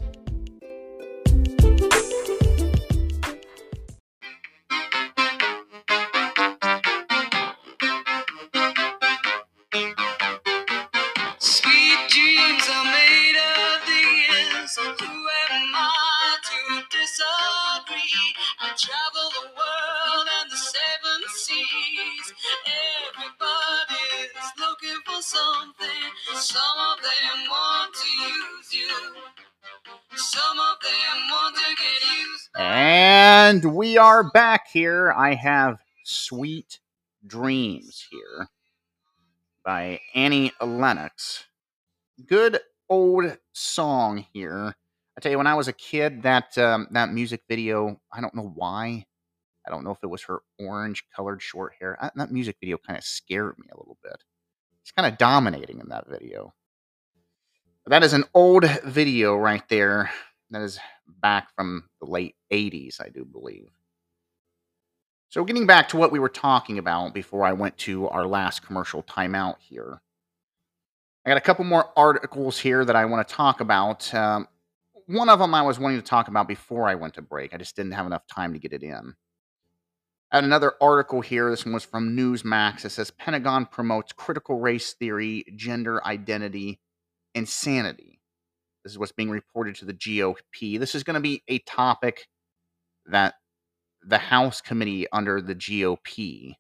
Something. 25.39 26.05
Some 26.35 26.79
of 26.91 27.03
them 27.03 27.49
want 27.51 27.95
to 27.95 28.09
use 28.09 28.75
you. 28.75 28.89
Some 30.17 30.59
of 30.59 30.77
them 30.83 31.17
want 31.31 31.57
to 31.57 31.75
get 31.77 32.19
used. 32.19 32.49
And 32.57 33.77
we 33.77 33.97
are 33.97 34.31
back 34.31 34.69
here. 34.73 35.13
I 35.13 35.35
have 35.35 35.79
Sweet 36.05 36.81
Dreams 37.27 38.07
here 38.11 38.49
by 39.65 40.01
Annie 40.15 40.53
Lennox. 40.61 41.45
Good 42.27 42.61
old 42.89 43.37
song 43.53 44.25
here. 44.33 44.75
I 45.17 45.21
tell 45.21 45.33
you, 45.33 45.39
when 45.39 45.47
I 45.47 45.55
was 45.55 45.69
a 45.69 45.73
kid, 45.73 46.23
that 46.23 46.57
um, 46.59 46.89
that 46.93 47.13
music 47.13 47.43
video, 47.49 48.01
I 48.13 48.21
don't 48.21 48.35
know 48.35 48.53
why. 48.55 49.05
I 49.67 49.71
don't 49.71 49.85
know 49.85 49.91
if 49.91 49.99
it 50.03 50.07
was 50.07 50.23
her 50.23 50.41
orange 50.59 51.05
colored 51.15 51.43
short 51.43 51.75
hair. 51.79 51.99
I, 52.01 52.11
that 52.17 52.33
music 52.33 52.57
video 52.61 52.79
kind 52.79 52.97
of 52.97 53.05
scared 53.05 53.59
me 53.59 53.67
a 53.73 53.77
little 53.77 53.99
bit. 54.03 54.23
She's 54.89 54.93
kind 54.93 55.13
of 55.13 55.19
dominating 55.19 55.81
in 55.81 55.91
that 55.91 56.09
video. 56.09 56.55
That 57.89 58.03
is 58.03 58.15
an 58.15 58.25
old 58.33 58.65
video 58.87 59.37
right 59.37 59.63
there. 59.69 60.11
That 60.51 60.63
is 60.63 60.81
back 61.07 61.55
from 61.55 61.85
the 62.01 62.07
late 62.07 62.37
80s, 62.51 62.99
I 62.99 63.11
do 63.11 63.27
believe. 63.27 63.69
So, 65.29 65.45
getting 65.45 65.67
back 65.67 65.91
to 65.91 65.99
what 65.99 66.11
we 66.11 66.19
were 66.19 66.31
talking 66.31 66.79
about 66.79 67.13
before 67.13 67.45
I 67.45 67.53
went 67.53 67.77
to 67.79 68.09
our 68.09 68.27
last 68.27 68.65
commercial 68.65 69.03
timeout 69.03 69.57
here, 69.59 70.01
I 71.27 71.29
got 71.29 71.37
a 71.37 71.43
couple 71.43 71.67
more 71.67 71.93
articles 71.95 72.59
here 72.59 72.87
that 72.87 72.97
I 72.97 73.05
want 73.05 73.29
to 73.29 73.35
talk 73.35 73.61
about. 73.61 74.15
Um, 74.15 74.49
one 75.05 75.29
of 75.29 75.39
them 75.39 75.55
I 75.55 75.61
was 75.61 75.79
wanting 75.79 75.99
to 75.99 76.07
talk 76.07 76.29
about 76.29 76.49
before 76.49 76.89
I 76.89 76.95
went 76.95 77.13
to 77.15 77.23
break. 77.23 77.53
I 77.53 77.59
just 77.59 77.77
didn't 77.77 77.93
have 77.93 78.07
enough 78.07 78.27
time 78.27 78.55
to 78.55 78.59
get 78.59 78.73
it 78.73 78.83
in. 78.83 79.15
Had 80.31 80.45
another 80.45 80.75
article 80.81 81.23
here. 81.23 81.51
This 81.51 81.65
one 81.65 81.73
was 81.73 81.85
from 81.85 82.15
Newsmax. 82.15 82.85
It 82.85 82.91
says 82.91 83.11
Pentagon 83.11 83.65
promotes 83.65 84.13
critical 84.13 84.61
race 84.61 84.93
theory, 84.93 85.45
gender 85.57 86.05
identity, 86.07 86.81
insanity. 87.35 88.21
This 88.85 88.93
is 88.93 88.99
what's 88.99 89.13
being 89.13 89.31
reported 89.31 89.75
to 89.77 89.87
the 89.87 89.95
GOP. 89.95 90.79
This 90.79 90.95
is 90.95 91.03
going 91.03 91.15
to 91.15 91.21
be 91.21 91.43
a 91.49 91.61
topic 91.61 92.29
that 93.07 93.35
the 94.03 94.19
House 94.19 94.61
committee 94.61 95.07
under 95.13 95.41
the 95.41 95.55
GOP 95.55 96.55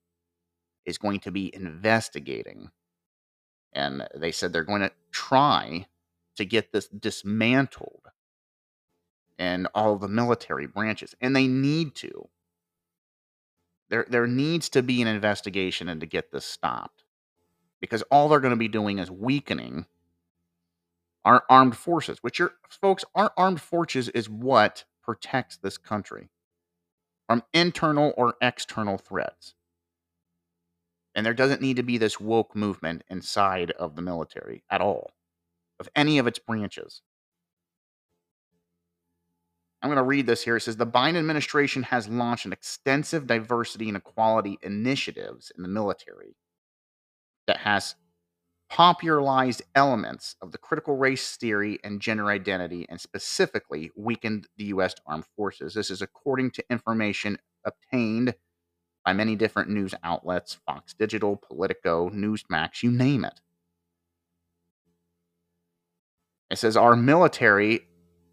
is 0.87 0.99
going 0.99 1.21
to 1.21 1.31
be 1.31 1.55
investigating. 1.55 2.71
And 3.75 4.09
they 4.15 4.33
said 4.33 4.53
they're 4.53 4.65
going 4.65 4.81
to 4.81 4.93
try 5.13 5.87
to 6.37 6.45
get 6.47 6.73
this 6.73 6.89
dismantled 6.89 8.01
in 9.39 9.67
all 9.75 9.97
the 9.97 10.09
military 10.09 10.67
branches. 10.67 11.15
And 11.21 11.37
they 11.37 11.47
need 11.47 11.95
to. 11.97 12.29
There, 13.91 14.07
there 14.09 14.27
needs 14.27 14.69
to 14.71 14.83
be 14.83 15.01
an 15.03 15.09
investigation 15.09 15.89
and 15.89 16.01
to 16.01 16.07
get 16.07 16.31
this 16.31 16.45
stopped. 16.45 17.05
Because 17.81 18.03
all 18.11 18.29
they're 18.29 18.41
going 18.41 18.51
to 18.51 18.57
be 18.57 18.69
doing 18.69 18.99
is 18.99 19.11
weakening 19.11 19.87
our 21.25 21.45
armed 21.49 21.77
forces, 21.77 22.19
which 22.23 22.41
are, 22.41 22.53
folks, 22.69 23.05
our 23.15 23.33
armed 23.37 23.61
forces 23.61 24.09
is 24.09 24.29
what 24.29 24.85
protects 25.03 25.57
this 25.57 25.79
country 25.79 26.29
from 27.27 27.43
internal 27.53 28.15
or 28.17 28.35
external 28.41 28.99
threats. 28.99 29.55
And 31.15 31.25
there 31.25 31.35
doesn't 31.35 31.61
need 31.61 31.77
to 31.77 31.83
be 31.83 31.99
this 31.99 32.19
woke 32.19 32.57
movement 32.57 33.05
inside 33.09 33.71
of 33.73 33.95
the 33.95 34.03
military 34.03 34.63
at 34.71 34.81
all, 34.81 35.11
of 35.79 35.89
any 35.95 36.19
of 36.19 36.27
its 36.27 36.39
branches. 36.39 37.03
I'm 39.81 39.89
going 39.89 39.97
to 39.97 40.03
read 40.03 40.27
this 40.27 40.43
here. 40.43 40.57
It 40.57 40.63
says 40.63 40.77
the 40.77 40.87
Biden 40.87 41.17
administration 41.17 41.85
has 41.85 42.09
launched 42.09 42.47
an 42.47 42.53
extensive 42.53 43.27
diversity 43.27 43.89
and 43.89 43.97
equality 43.97 44.59
initiatives 44.63 45.53
in 45.57 45.63
the 45.63 45.69
military 45.69 46.35
that 47.47 47.59
has 47.59 47.95
popularized 48.69 49.63
elements 49.75 50.37
of 50.43 50.53
the 50.53 50.59
critical 50.59 50.97
race 50.97 51.37
theory 51.37 51.79
and 51.85 52.01
gender 52.01 52.27
identity 52.27 52.87
and 52.89 53.01
specifically 53.01 53.91
weakened 53.97 54.47
the 54.57 54.65
U.S. 54.67 54.95
armed 55.07 55.25
forces. 55.37 55.75
This 55.75 55.91
is 55.91 56.03
according 56.03 56.51
to 56.53 56.65
information 56.71 57.39
obtained 57.65 58.35
by 59.05 59.15
many 59.15 59.37
different 59.37 59.71
news 59.71 59.95
outlets 60.05 60.59
Fox 60.67 60.93
Digital, 60.93 61.37
Politico, 61.37 62.11
Newsmax, 62.11 62.83
you 62.83 62.91
name 62.91 63.25
it. 63.25 63.41
It 66.51 66.59
says 66.59 66.77
our 66.77 66.97
military 66.97 67.88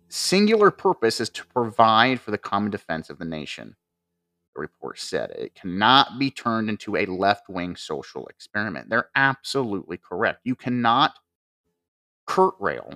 singular 0.10 0.72
purpose 0.72 1.20
is 1.20 1.30
to 1.32 1.46
provide 1.48 2.20
for 2.20 2.32
the 2.32 2.38
common 2.38 2.72
defense 2.72 3.10
of 3.10 3.18
the 3.18 3.26
nation. 3.26 3.76
The 4.54 4.62
report 4.62 5.00
said 5.00 5.32
it 5.32 5.56
cannot 5.56 6.18
be 6.18 6.32
turned 6.32 6.70
into 6.70 6.96
a 6.96 7.06
left 7.06 7.50
wing 7.50 7.76
social 7.76 8.26
experiment. 8.28 8.90
They're 8.90 9.10
absolutely 9.16 9.98
correct. 9.98 10.42
You 10.46 10.56
cannot 10.56 11.20
curt 12.26 12.56
rail 12.60 12.94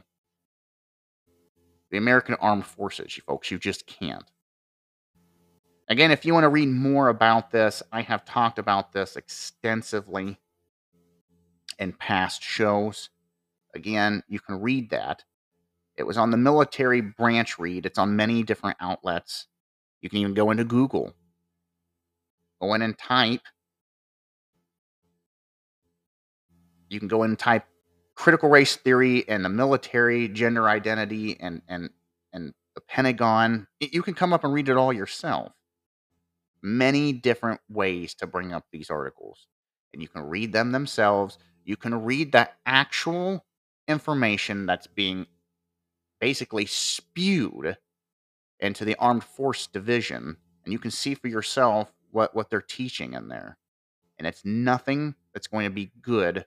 the 1.92 1.98
American 1.98 2.36
Armed 2.36 2.66
Forces, 2.66 3.18
you 3.18 3.24
folks. 3.26 3.50
You 3.52 3.58
just 3.58 3.88
can't. 3.88 4.30
Again, 5.88 6.12
if 6.12 6.24
you 6.24 6.34
want 6.34 6.44
to 6.44 6.50
read 6.50 6.70
more 6.70 7.10
about 7.10 7.50
this, 7.50 7.82
I 7.92 8.02
have 8.02 8.24
talked 8.24 8.60
about 8.60 8.92
this 8.92 9.16
extensively 9.16 10.38
in 11.80 11.94
past 11.94 12.44
shows. 12.44 13.10
Again, 13.74 14.22
you 14.28 14.40
can 14.40 14.62
read 14.62 14.92
that. 14.92 15.24
It 16.00 16.08
was 16.08 16.18
on 16.18 16.32
the 16.32 16.38
military 16.38 17.02
branch 17.02 17.60
read. 17.60 17.86
It's 17.86 18.00
on 18.00 18.16
many 18.16 18.42
different 18.42 18.78
outlets. 18.80 19.48
You 20.02 20.10
can 20.10 20.20
even 20.20 20.34
go 20.34 20.50
into 20.50 20.64
Google. 20.64 21.14
Go 22.62 22.74
in 22.74 22.82
and 22.82 22.98
type. 22.98 23.42
You 26.88 27.00
can 27.00 27.10
go 27.10 27.24
in 27.24 27.32
and 27.32 27.40
type 27.40 27.66
critical 28.16 28.50
race 28.50 28.78
theory 28.78 29.28
and 29.28 29.44
the 29.44 29.50
military 29.50 30.30
gender 30.30 30.70
identity 30.70 31.38
and 31.38 31.62
and 31.68 31.90
and 32.32 32.54
the 32.76 32.82
Pentagon. 32.82 33.68
You 33.82 34.02
can 34.02 34.14
come 34.14 34.32
up 34.32 34.46
and 34.46 34.54
read 34.54 34.70
it 34.70 34.78
all 34.78 34.94
yourself. 34.94 35.52
Many 36.62 37.12
different 37.12 37.60
ways 37.70 38.14
to 38.16 38.28
bring 38.28 38.54
up 38.54 38.66
these 38.72 38.90
articles, 38.90 39.48
and 39.92 40.02
you 40.02 40.08
can 40.08 40.22
read 40.24 40.54
them 40.54 40.72
themselves. 40.72 41.38
You 41.66 41.76
can 41.76 42.04
read 42.06 42.32
the 42.32 42.50
actual 42.66 43.46
information 43.90 44.66
that's 44.66 44.88
being 44.88 45.28
basically 46.20 46.66
spewed 46.66 47.78
into 48.60 48.86
the 48.86 48.96
armed 48.96 49.24
force 49.24 49.68
division 49.68 50.38
and 50.64 50.74
you 50.74 50.80
can 50.80 50.92
see 50.92 51.16
for 51.16 51.28
yourself 51.28 51.92
what 52.12 52.36
what 52.36 52.50
they're 52.50 52.62
teaching 52.62 53.14
in 53.14 53.28
there. 53.28 53.58
And 54.18 54.28
it's 54.28 54.44
nothing 54.44 55.16
that's 55.34 55.48
going 55.48 55.66
to 55.66 55.74
be 55.74 55.92
good 56.02 56.46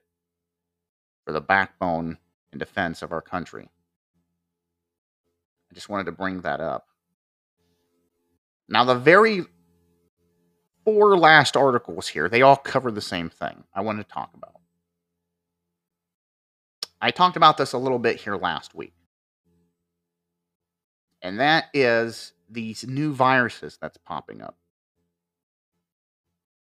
for 1.25 1.31
the 1.31 1.41
backbone 1.41 2.17
and 2.51 2.59
defense 2.59 3.01
of 3.01 3.11
our 3.11 3.21
country. 3.21 3.67
I 5.71 5.73
just 5.73 5.89
wanted 5.89 6.05
to 6.05 6.11
bring 6.11 6.41
that 6.41 6.59
up. 6.59 6.87
Now 8.69 8.83
the 8.83 8.95
very 8.95 9.45
four 10.85 11.17
last 11.17 11.55
articles 11.55 12.07
here 12.07 12.27
they 12.27 12.41
all 12.41 12.57
cover 12.57 12.91
the 12.91 12.99
same 12.99 13.29
thing 13.29 13.63
i 13.73 13.79
want 13.79 13.97
to 13.97 14.03
talk 14.03 14.31
about. 14.33 14.59
I 17.01 17.11
talked 17.11 17.37
about 17.37 17.57
this 17.57 17.73
a 17.73 17.77
little 17.77 17.99
bit 17.99 18.21
here 18.21 18.35
last 18.35 18.75
week 18.75 18.93
and 21.23 21.39
that 21.39 21.65
is 21.73 22.33
these 22.49 22.85
new 22.85 23.13
viruses 23.13 23.79
that's 23.81 23.97
popping 23.97 24.41
up 24.41 24.57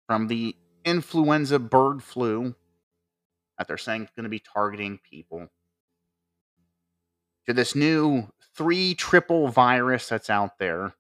from 0.08 0.28
the 0.28 0.56
influenza 0.84 1.60
bird 1.60 2.04
flu 2.04 2.56
that 3.58 3.68
they're 3.68 3.78
saying 3.78 4.04
is 4.04 4.10
going 4.16 4.24
to 4.24 4.30
be 4.30 4.40
targeting 4.40 5.00
people 5.10 5.48
to 7.46 7.54
this 7.54 7.76
new 7.76 8.28
three 8.56 8.94
triple 8.96 9.48
virus 9.48 10.10
that's 10.10 10.30
out 10.30 10.58
there 10.60 10.94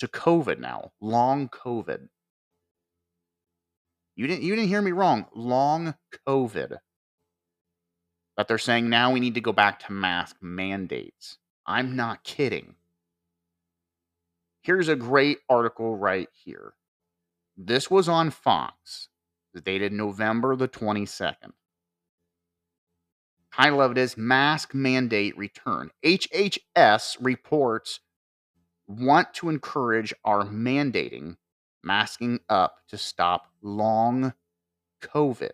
to 0.00 0.08
COVID 0.08 0.58
now, 0.58 0.92
long 1.00 1.48
COVID. 1.48 2.08
You 4.16 4.26
didn't 4.26 4.42
you 4.42 4.54
didn't 4.54 4.68
hear 4.68 4.82
me 4.82 4.92
wrong. 4.92 5.26
Long 5.34 5.94
COVID. 6.26 6.78
But 8.36 8.48
they're 8.48 8.58
saying 8.58 8.88
now 8.88 9.12
we 9.12 9.20
need 9.20 9.34
to 9.34 9.40
go 9.40 9.52
back 9.52 9.80
to 9.80 9.92
mask 9.92 10.36
mandates. 10.40 11.38
I'm 11.66 11.96
not 11.96 12.24
kidding. 12.24 12.74
Here's 14.60 14.88
a 14.88 14.96
great 14.96 15.38
article 15.48 15.96
right 15.96 16.28
here. 16.32 16.74
This 17.56 17.90
was 17.90 18.08
on 18.08 18.30
Fox, 18.30 19.08
dated 19.64 19.92
November 19.92 20.56
the 20.56 20.68
22nd. 20.68 21.52
Title 23.52 23.80
of 23.80 23.92
it 23.92 23.98
is 23.98 24.16
Mask 24.16 24.74
Mandate 24.74 25.36
Return. 25.38 25.90
HHS 26.04 27.16
reports 27.20 28.00
want 28.88 29.32
to 29.34 29.48
encourage 29.48 30.12
our 30.24 30.44
mandating 30.44 31.36
masking 31.84 32.40
up 32.48 32.78
to 32.88 32.98
stop 32.98 33.52
long 33.62 34.32
COVID. 35.02 35.52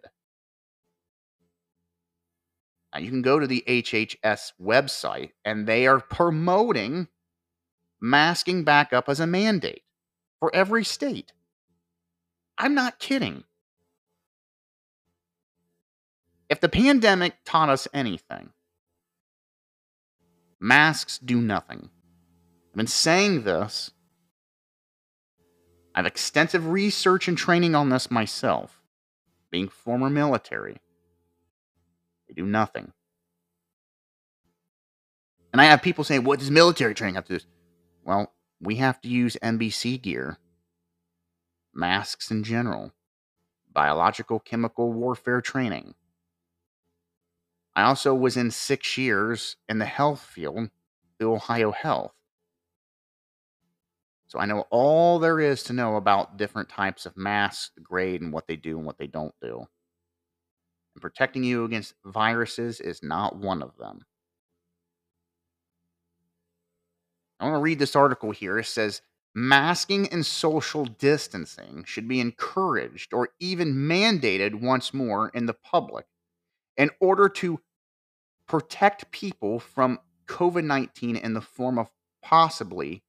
Now, 2.92 3.00
you 3.00 3.08
can 3.08 3.22
go 3.22 3.38
to 3.38 3.46
the 3.46 3.62
HHS 3.66 4.52
website 4.60 5.30
and 5.44 5.66
they 5.66 5.86
are 5.86 6.00
promoting 6.00 7.08
masking 8.00 8.64
back 8.64 8.92
up 8.92 9.08
as 9.08 9.20
a 9.20 9.26
mandate 9.26 9.82
for 10.40 10.50
every 10.54 10.84
state. 10.84 11.32
I'm 12.58 12.74
not 12.74 12.98
kidding. 12.98 13.44
If 16.48 16.60
the 16.60 16.68
pandemic 16.68 17.36
taught 17.44 17.68
us 17.68 17.86
anything, 17.94 18.50
masks 20.58 21.18
do 21.18 21.40
nothing. 21.40 21.90
I've 22.70 22.76
been 22.76 22.86
saying 22.88 23.44
this. 23.44 23.92
I 25.94 25.98
have 26.00 26.06
extensive 26.06 26.66
research 26.68 27.28
and 27.28 27.38
training 27.38 27.74
on 27.74 27.88
this 27.88 28.10
myself, 28.10 28.80
being 29.50 29.68
former 29.68 30.10
military. 30.10 30.78
They 32.30 32.42
do 32.42 32.46
nothing. 32.46 32.92
And 35.52 35.60
I 35.60 35.64
have 35.64 35.82
people 35.82 36.04
saying, 36.04 36.22
what 36.22 36.38
does 36.38 36.50
military 36.50 36.94
training 36.94 37.16
have 37.16 37.24
to 37.24 37.38
do? 37.38 37.44
Well, 38.04 38.32
we 38.60 38.76
have 38.76 39.00
to 39.00 39.08
use 39.08 39.36
NBC 39.42 40.00
gear, 40.00 40.38
masks 41.74 42.30
in 42.30 42.44
general, 42.44 42.92
biological 43.72 44.38
chemical 44.38 44.92
warfare 44.92 45.40
training. 45.40 45.94
I 47.74 47.82
also 47.82 48.14
was 48.14 48.36
in 48.36 48.52
six 48.52 48.96
years 48.96 49.56
in 49.68 49.78
the 49.78 49.86
health 49.86 50.20
field 50.20 50.70
the 51.18 51.26
Ohio 51.26 51.72
Health. 51.72 52.14
So 54.28 54.38
I 54.38 54.46
know 54.46 54.66
all 54.70 55.18
there 55.18 55.40
is 55.40 55.64
to 55.64 55.72
know 55.72 55.96
about 55.96 56.36
different 56.36 56.68
types 56.68 57.06
of 57.06 57.16
masks, 57.16 57.72
the 57.74 57.80
grade, 57.80 58.22
and 58.22 58.32
what 58.32 58.46
they 58.46 58.56
do 58.56 58.78
and 58.78 58.86
what 58.86 58.98
they 58.98 59.08
don't 59.08 59.34
do. 59.42 59.66
And 60.94 61.02
protecting 61.02 61.44
you 61.44 61.64
against 61.64 61.94
viruses 62.04 62.80
is 62.80 63.02
not 63.02 63.36
one 63.36 63.62
of 63.62 63.76
them. 63.76 64.04
I 67.38 67.44
want 67.44 67.56
to 67.56 67.62
read 67.62 67.78
this 67.78 67.96
article 67.96 68.32
here. 68.32 68.58
It 68.58 68.66
says 68.66 69.00
masking 69.34 70.08
and 70.08 70.26
social 70.26 70.84
distancing 70.84 71.84
should 71.86 72.08
be 72.08 72.20
encouraged 72.20 73.14
or 73.14 73.30
even 73.38 73.74
mandated 73.74 74.60
once 74.60 74.92
more 74.92 75.30
in 75.30 75.46
the 75.46 75.54
public 75.54 76.06
in 76.76 76.90
order 77.00 77.28
to 77.28 77.60
protect 78.46 79.10
people 79.10 79.60
from 79.60 80.00
COVID 80.26 80.64
19 80.64 81.16
in 81.16 81.34
the 81.34 81.40
form 81.40 81.78
of 81.78 81.90
possibly 82.22 83.02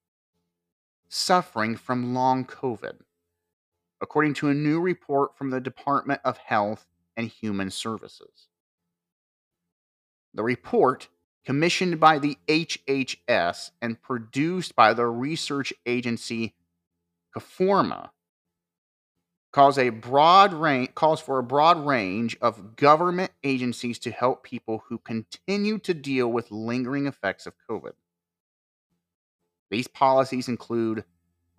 suffering 1.10 1.76
from 1.76 2.14
long 2.14 2.46
COVID, 2.46 3.00
according 4.02 4.34
to 4.36 4.50
a 4.50 4.54
new 4.54 4.80
report 4.80 5.36
from 5.38 5.50
the 5.50 5.60
Department 5.60 6.22
of 6.24 6.38
Health 6.38 6.88
and 7.16 7.28
Human 7.28 7.70
Services. 7.70 8.48
The 10.34 10.44
report, 10.44 11.10
commissioned 11.46 12.00
by 12.00 12.20
the 12.20 12.38
HHS 12.48 13.72
and 13.82 14.02
produced 14.02 14.76
by 14.76 14.94
the 14.94 15.06
research 15.06 15.74
agency 15.86 16.56
Coforma, 17.36 18.10
calls 19.52 19.78
a 19.78 19.90
broad 19.90 20.54
range 20.54 20.96
calls 20.96 21.20
for 21.20 21.38
a 21.38 21.44
broad 21.44 21.86
range 21.86 22.38
of 22.42 22.76
government 22.76 23.32
agencies 23.44 24.00
to 24.00 24.12
help 24.12 24.44
people 24.44 24.84
who 24.88 24.98
continue 24.98 25.78
to 25.80 25.94
deal 25.94 26.32
with 26.32 26.52
lingering 26.52 27.06
effects 27.06 27.46
of 27.46 27.54
COVID. 27.70 27.92
These 29.70 29.88
policies 29.88 30.48
include 30.48 31.04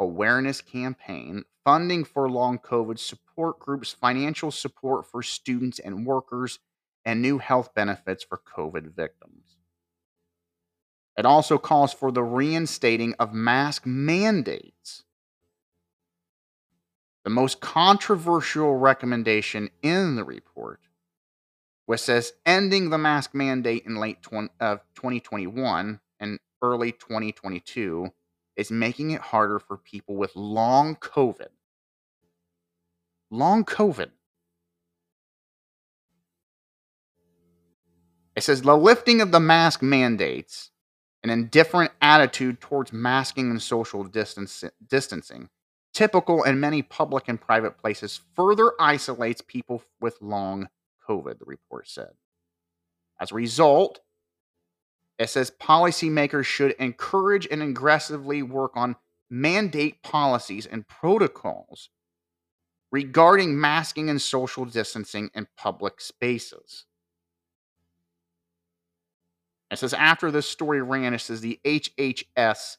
awareness 0.02 0.60
campaign, 0.60 1.44
funding 1.64 2.04
for 2.04 2.28
long 2.28 2.58
COVID 2.58 2.98
support 2.98 3.58
groups, 3.58 3.92
financial 3.92 4.50
support 4.50 5.06
for 5.06 5.22
students 5.22 5.78
and 5.78 6.04
workers, 6.06 6.58
and 7.04 7.22
new 7.22 7.38
health 7.38 7.74
benefits 7.74 8.24
for 8.24 8.38
COVID 8.38 8.94
victims. 8.94 9.56
It 11.16 11.26
also 11.26 11.58
calls 11.58 11.92
for 11.92 12.10
the 12.10 12.22
reinstating 12.22 13.14
of 13.18 13.32
mask 13.32 13.86
mandates 13.86 15.04
the 17.24 17.30
most 17.30 17.60
controversial 17.60 18.76
recommendation 18.76 19.70
in 19.82 20.16
the 20.16 20.24
report, 20.24 20.80
which 21.86 22.00
says 22.00 22.32
ending 22.44 22.90
the 22.90 22.98
mask 22.98 23.34
mandate 23.34 23.84
in 23.86 23.96
late 23.96 24.22
20, 24.22 24.48
uh, 24.58 24.76
2021 24.94 26.00
and 26.18 26.38
early 26.62 26.92
2022 26.92 28.12
is 28.56 28.70
making 28.70 29.10
it 29.10 29.20
harder 29.20 29.58
for 29.58 29.76
people 29.76 30.16
with 30.16 30.36
long 30.36 30.96
COVID. 30.96 31.48
Long 33.30 33.64
COVID. 33.64 34.10
It 38.34 38.42
says 38.44 38.62
the 38.62 38.76
lifting 38.76 39.20
of 39.20 39.30
the 39.30 39.40
mask 39.40 39.82
mandates, 39.82 40.70
an 41.22 41.30
indifferent 41.30 41.92
attitude 42.00 42.60
towards 42.60 42.92
masking 42.92 43.50
and 43.50 43.60
social 43.60 44.04
distance, 44.04 44.64
distancing, 44.86 45.50
typical 45.92 46.42
in 46.42 46.58
many 46.58 46.82
public 46.82 47.28
and 47.28 47.40
private 47.40 47.78
places, 47.78 48.20
further 48.34 48.72
isolates 48.80 49.42
people 49.42 49.82
with 50.00 50.20
long 50.20 50.68
COVID, 51.08 51.38
the 51.38 51.44
report 51.44 51.88
said. 51.88 52.12
As 53.20 53.30
a 53.30 53.34
result, 53.36 54.00
it 55.22 55.30
says 55.30 55.50
policymakers 55.50 56.44
should 56.44 56.72
encourage 56.72 57.46
and 57.50 57.62
aggressively 57.62 58.42
work 58.42 58.72
on 58.74 58.96
mandate 59.30 60.02
policies 60.02 60.66
and 60.66 60.86
protocols 60.88 61.90
regarding 62.90 63.58
masking 63.58 64.10
and 64.10 64.20
social 64.20 64.64
distancing 64.64 65.30
in 65.34 65.46
public 65.56 66.00
spaces. 66.00 66.86
It 69.70 69.78
says 69.78 69.94
after 69.94 70.30
this 70.30 70.46
story 70.46 70.82
ran, 70.82 71.14
it 71.14 71.20
says 71.20 71.40
the 71.40 71.60
HHS 71.64 72.76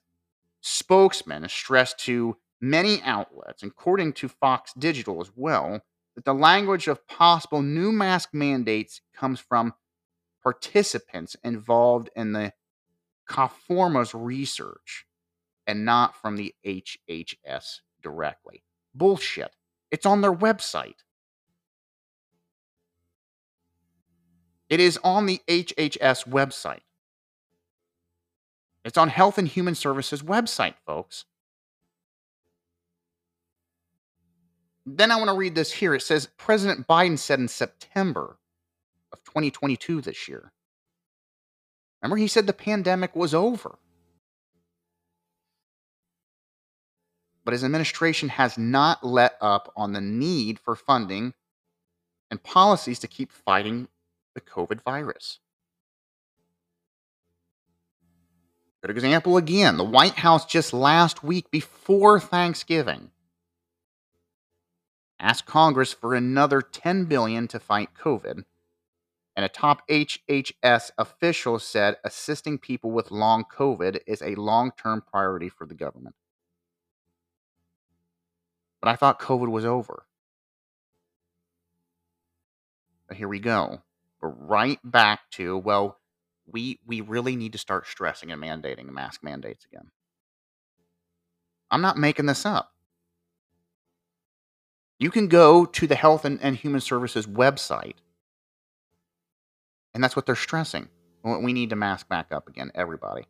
spokesman 0.61 1.47
stressed 1.49 1.97
to 2.01 2.37
many 2.61 3.01
outlets, 3.03 3.63
according 3.63 4.13
to 4.13 4.27
Fox 4.27 4.73
Digital 4.73 5.21
as 5.21 5.31
well, 5.35 5.81
that 6.15 6.25
the 6.25 6.33
language 6.33 6.87
of 6.87 7.07
possible 7.07 7.61
new 7.61 7.91
mask 7.91 8.29
mandates 8.33 9.01
comes 9.15 9.39
from 9.39 9.73
participants 10.43 11.35
involved 11.43 12.09
in 12.15 12.33
the 12.33 12.53
Coforma's 13.29 14.13
research 14.13 15.05
and 15.65 15.85
not 15.85 16.15
from 16.15 16.35
the 16.35 16.53
HHS 16.65 17.79
directly. 18.01 18.63
Bullshit. 18.93 19.55
It's 19.91 20.05
on 20.05 20.21
their 20.21 20.33
website. 20.33 21.03
It 24.69 24.79
is 24.79 24.99
on 25.03 25.25
the 25.25 25.39
HHS 25.47 26.27
website. 26.27 26.81
It's 28.83 28.97
on 28.97 29.09
Health 29.09 29.37
and 29.37 29.47
Human 29.47 29.75
Services 29.75 30.21
website, 30.21 30.75
folks. 30.85 31.25
Then 34.85 35.11
I 35.11 35.15
want 35.15 35.29
to 35.29 35.35
read 35.35 35.55
this 35.55 35.71
here. 35.71 35.93
It 35.93 36.01
says 36.01 36.27
President 36.37 36.87
Biden 36.87 37.17
said 37.17 37.39
in 37.39 37.47
September 37.47 38.37
2022 39.33 40.01
this 40.01 40.27
year. 40.27 40.51
Remember, 42.01 42.17
he 42.17 42.27
said 42.27 42.45
the 42.45 42.53
pandemic 42.53 43.15
was 43.15 43.33
over. 43.33 43.79
But 47.43 47.53
his 47.53 47.63
administration 47.63 48.29
has 48.29 48.57
not 48.57 49.03
let 49.03 49.35
up 49.41 49.73
on 49.75 49.93
the 49.93 50.01
need 50.01 50.59
for 50.59 50.75
funding 50.75 51.33
and 52.29 52.43
policies 52.43 52.99
to 52.99 53.07
keep 53.07 53.31
fighting 53.31 53.87
the 54.35 54.41
COVID 54.41 54.81
virus. 54.81 55.39
Good 58.81 58.91
example 58.91 59.37
again. 59.37 59.77
The 59.77 59.83
White 59.83 60.15
House 60.15 60.45
just 60.45 60.73
last 60.73 61.23
week 61.23 61.49
before 61.49 62.19
Thanksgiving 62.19 63.11
asked 65.19 65.45
Congress 65.45 65.93
for 65.93 66.13
another 66.13 66.61
10 66.61 67.05
billion 67.05 67.47
to 67.47 67.59
fight 67.59 67.89
COVID. 67.97 68.43
And 69.35 69.45
a 69.45 69.49
top 69.49 69.87
HHS 69.89 70.91
official 70.97 71.57
said 71.59 71.97
assisting 72.03 72.59
people 72.59 72.91
with 72.91 73.09
long 73.09 73.45
COVID 73.45 73.99
is 74.05 74.21
a 74.21 74.35
long-term 74.35 75.03
priority 75.09 75.49
for 75.49 75.65
the 75.65 75.73
government. 75.73 76.15
But 78.79 78.89
I 78.89 78.95
thought 78.95 79.19
COVID 79.19 79.49
was 79.49 79.65
over. 79.65 80.05
But 83.07 83.17
here 83.17 83.27
we 83.27 83.39
go. 83.39 83.81
We're 84.21 84.29
right 84.29 84.79
back 84.83 85.21
to, 85.31 85.57
well, 85.57 85.99
we 86.45 86.79
we 86.85 87.01
really 87.01 87.35
need 87.35 87.53
to 87.53 87.57
start 87.57 87.87
stressing 87.87 88.31
and 88.31 88.41
mandating 88.41 88.89
mask 88.89 89.23
mandates 89.23 89.65
again. 89.65 89.91
I'm 91.71 91.81
not 91.81 91.97
making 91.97 92.25
this 92.27 92.45
up. 92.45 92.71
You 94.99 95.09
can 95.09 95.27
go 95.27 95.65
to 95.65 95.87
the 95.87 95.95
Health 95.95 96.23
and, 96.23 96.39
and 96.41 96.55
Human 96.55 96.81
Services 96.81 97.25
website, 97.25 97.95
and 99.93 100.03
that's 100.03 100.15
what 100.15 100.25
they're 100.25 100.35
stressing. 100.35 100.89
We 101.23 101.53
need 101.53 101.69
to 101.69 101.75
mask 101.75 102.09
back 102.09 102.31
up 102.31 102.47
again, 102.47 102.71
everybody. 102.75 103.25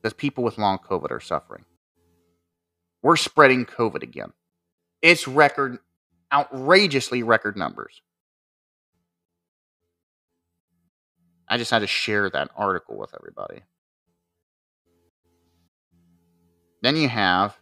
Because 0.00 0.14
people 0.14 0.44
with 0.44 0.58
long 0.58 0.78
COVID 0.78 1.10
are 1.10 1.20
suffering. 1.20 1.64
We're 3.02 3.16
spreading 3.16 3.66
COVID 3.66 4.02
again. 4.02 4.32
It's 5.02 5.28
record, 5.28 5.78
outrageously 6.32 7.22
record 7.22 7.56
numbers. 7.56 8.00
I 11.48 11.56
just 11.56 11.70
had 11.70 11.80
to 11.80 11.86
share 11.86 12.28
that 12.30 12.50
article 12.56 12.98
with 12.98 13.14
everybody. 13.18 13.62
Then 16.82 16.96
you 16.96 17.08
have 17.08 17.56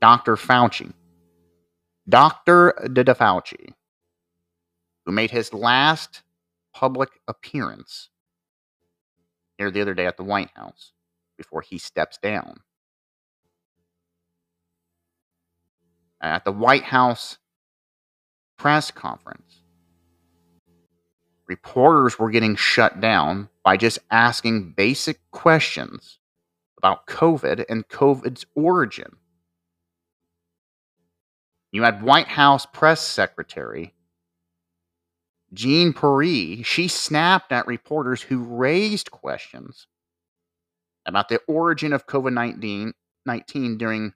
Dr. 0.00 0.36
Fauci. 0.36 0.92
Dr. 2.08 2.74
Fauci, 2.88 3.72
who 5.06 5.12
made 5.12 5.30
his 5.30 5.54
last 5.54 6.22
public 6.74 7.08
appearance 7.28 8.10
here 9.56 9.70
the 9.70 9.80
other 9.80 9.94
day 9.94 10.04
at 10.04 10.16
the 10.16 10.24
White 10.24 10.50
House 10.54 10.92
before 11.38 11.62
he 11.62 11.78
steps 11.78 12.18
down. 12.18 12.60
At 16.20 16.44
the 16.44 16.52
White 16.52 16.82
House 16.82 17.38
press 18.58 18.90
conference, 18.90 19.62
reporters 21.46 22.18
were 22.18 22.30
getting 22.30 22.56
shut 22.56 23.00
down 23.00 23.48
by 23.62 23.76
just 23.76 24.00
asking 24.10 24.72
basic 24.72 25.20
questions 25.30 26.18
about 26.78 27.06
COVID 27.06 27.64
and 27.68 27.86
COVID's 27.88 28.44
origin. 28.54 29.16
You 31.70 31.82
had 31.82 32.02
White 32.02 32.28
House 32.28 32.66
press 32.66 33.00
secretary 33.00 33.94
Jean 35.52 35.92
Pierre. 35.92 36.64
She 36.64 36.88
snapped 36.88 37.52
at 37.52 37.66
reporters 37.66 38.22
who 38.22 38.42
raised 38.42 39.10
questions 39.10 39.86
about 41.04 41.28
the 41.28 41.40
origin 41.46 41.92
of 41.92 42.06
COVID 42.06 42.92
19 43.24 43.78
during 43.78 44.12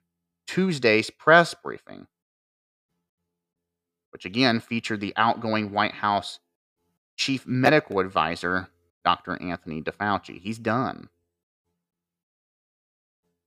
Tuesday's 0.47 1.09
press 1.09 1.53
briefing, 1.53 2.07
which 4.11 4.25
again 4.25 4.59
featured 4.59 4.99
the 4.99 5.13
outgoing 5.15 5.71
White 5.71 5.93
House 5.93 6.39
chief 7.15 7.45
medical 7.47 7.99
advisor, 7.99 8.69
Dr. 9.05 9.41
Anthony 9.41 9.81
DeFauci. 9.81 10.41
He's 10.41 10.59
done. 10.59 11.09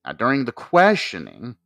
Now, 0.05 0.13
during 0.13 0.45
the 0.45 0.53
questioning 0.53 1.57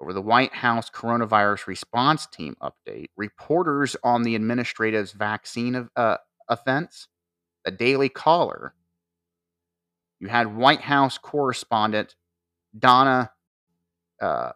over 0.00 0.12
the 0.12 0.22
White 0.22 0.54
House 0.54 0.90
coronavirus 0.90 1.66
response 1.66 2.26
team 2.26 2.56
update, 2.62 3.08
reporters 3.16 3.96
on 4.04 4.22
the 4.22 4.38
administrative's 4.38 5.12
vaccine 5.12 5.88
uh, 5.96 6.16
offense, 6.48 7.08
the 7.64 7.70
Daily 7.70 8.08
Caller, 8.08 8.74
you 10.20 10.28
had 10.28 10.56
White 10.56 10.80
House 10.80 11.18
correspondent 11.18 12.14
Donna 12.78 13.30
uh. 14.20 14.52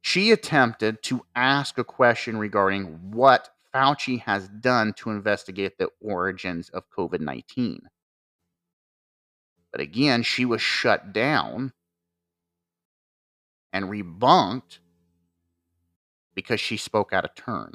She 0.00 0.30
attempted 0.30 1.02
to 1.02 1.22
ask 1.34 1.78
a 1.78 1.84
question 1.84 2.38
regarding 2.38 2.84
what 3.10 3.50
Fauci 3.74 4.20
has 4.22 4.48
done 4.48 4.92
to 4.94 5.10
investigate 5.10 5.76
the 5.78 5.90
origins 6.00 6.68
of 6.70 6.84
COVID 6.96 7.20
19. 7.20 7.80
But 9.72 9.80
again, 9.80 10.22
she 10.22 10.44
was 10.44 10.62
shut 10.62 11.12
down 11.12 11.72
and 13.72 13.86
rebunked 13.86 14.78
because 16.34 16.60
she 16.60 16.76
spoke 16.76 17.12
out 17.12 17.24
of 17.24 17.34
turn. 17.34 17.72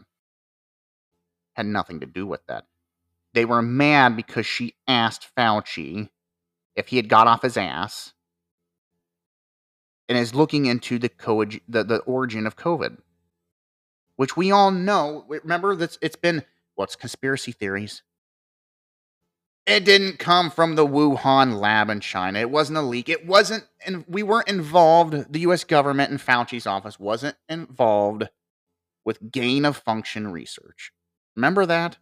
Had 1.54 1.66
nothing 1.66 2.00
to 2.00 2.06
do 2.06 2.26
with 2.26 2.46
that. 2.48 2.66
They 3.34 3.46
were 3.46 3.62
mad 3.62 4.16
because 4.16 4.46
she 4.46 4.76
asked 4.88 5.28
Fauci 5.36 6.10
if 6.76 6.88
he 6.88 6.98
had 6.98 7.10
got 7.10 7.28
off 7.28 7.42
his 7.42 7.58
ass 7.58 8.14
and 10.08 10.18
is 10.18 10.36
looking 10.36 10.66
into 10.66 11.00
the, 11.00 11.10
co- 11.10 11.46
the, 11.46 11.84
the 11.84 12.00
origin 12.00 12.46
of 12.46 12.56
COVID 12.56 12.98
which 14.16 14.38
we 14.38 14.52
all 14.52 14.72
know. 14.72 15.26
Remember 15.28 15.76
that 15.76 15.98
it's 16.02 16.16
been 16.16 16.44
what's 16.76 16.96
conspiracy 16.96 17.52
theories. 17.52 18.04
It 19.66 19.86
didn't 19.86 20.20
come 20.20 20.52
from 20.52 20.76
the 20.76 20.86
Wuhan 20.86 21.60
lab 21.60 21.90
in 21.90 22.02
China. 22.02 22.40
It 22.40 22.50
wasn't 22.50 22.78
a 22.78 22.82
leak. 22.82 23.08
It 23.08 23.26
wasn't, 23.26 23.66
and 23.86 24.04
we 24.08 24.22
weren't 24.22 24.50
involved. 24.50 25.32
The 25.32 25.40
U.S. 25.42 25.64
government 25.64 26.12
and 26.12 26.20
Fauci's 26.20 26.68
office 26.68 27.00
wasn't 27.00 27.38
involved 27.48 28.30
with 29.06 29.32
gain 29.32 29.64
of 29.64 29.78
function 29.78 30.28
research. 30.28 30.92
Remember 31.36 31.66
that? 31.66 31.98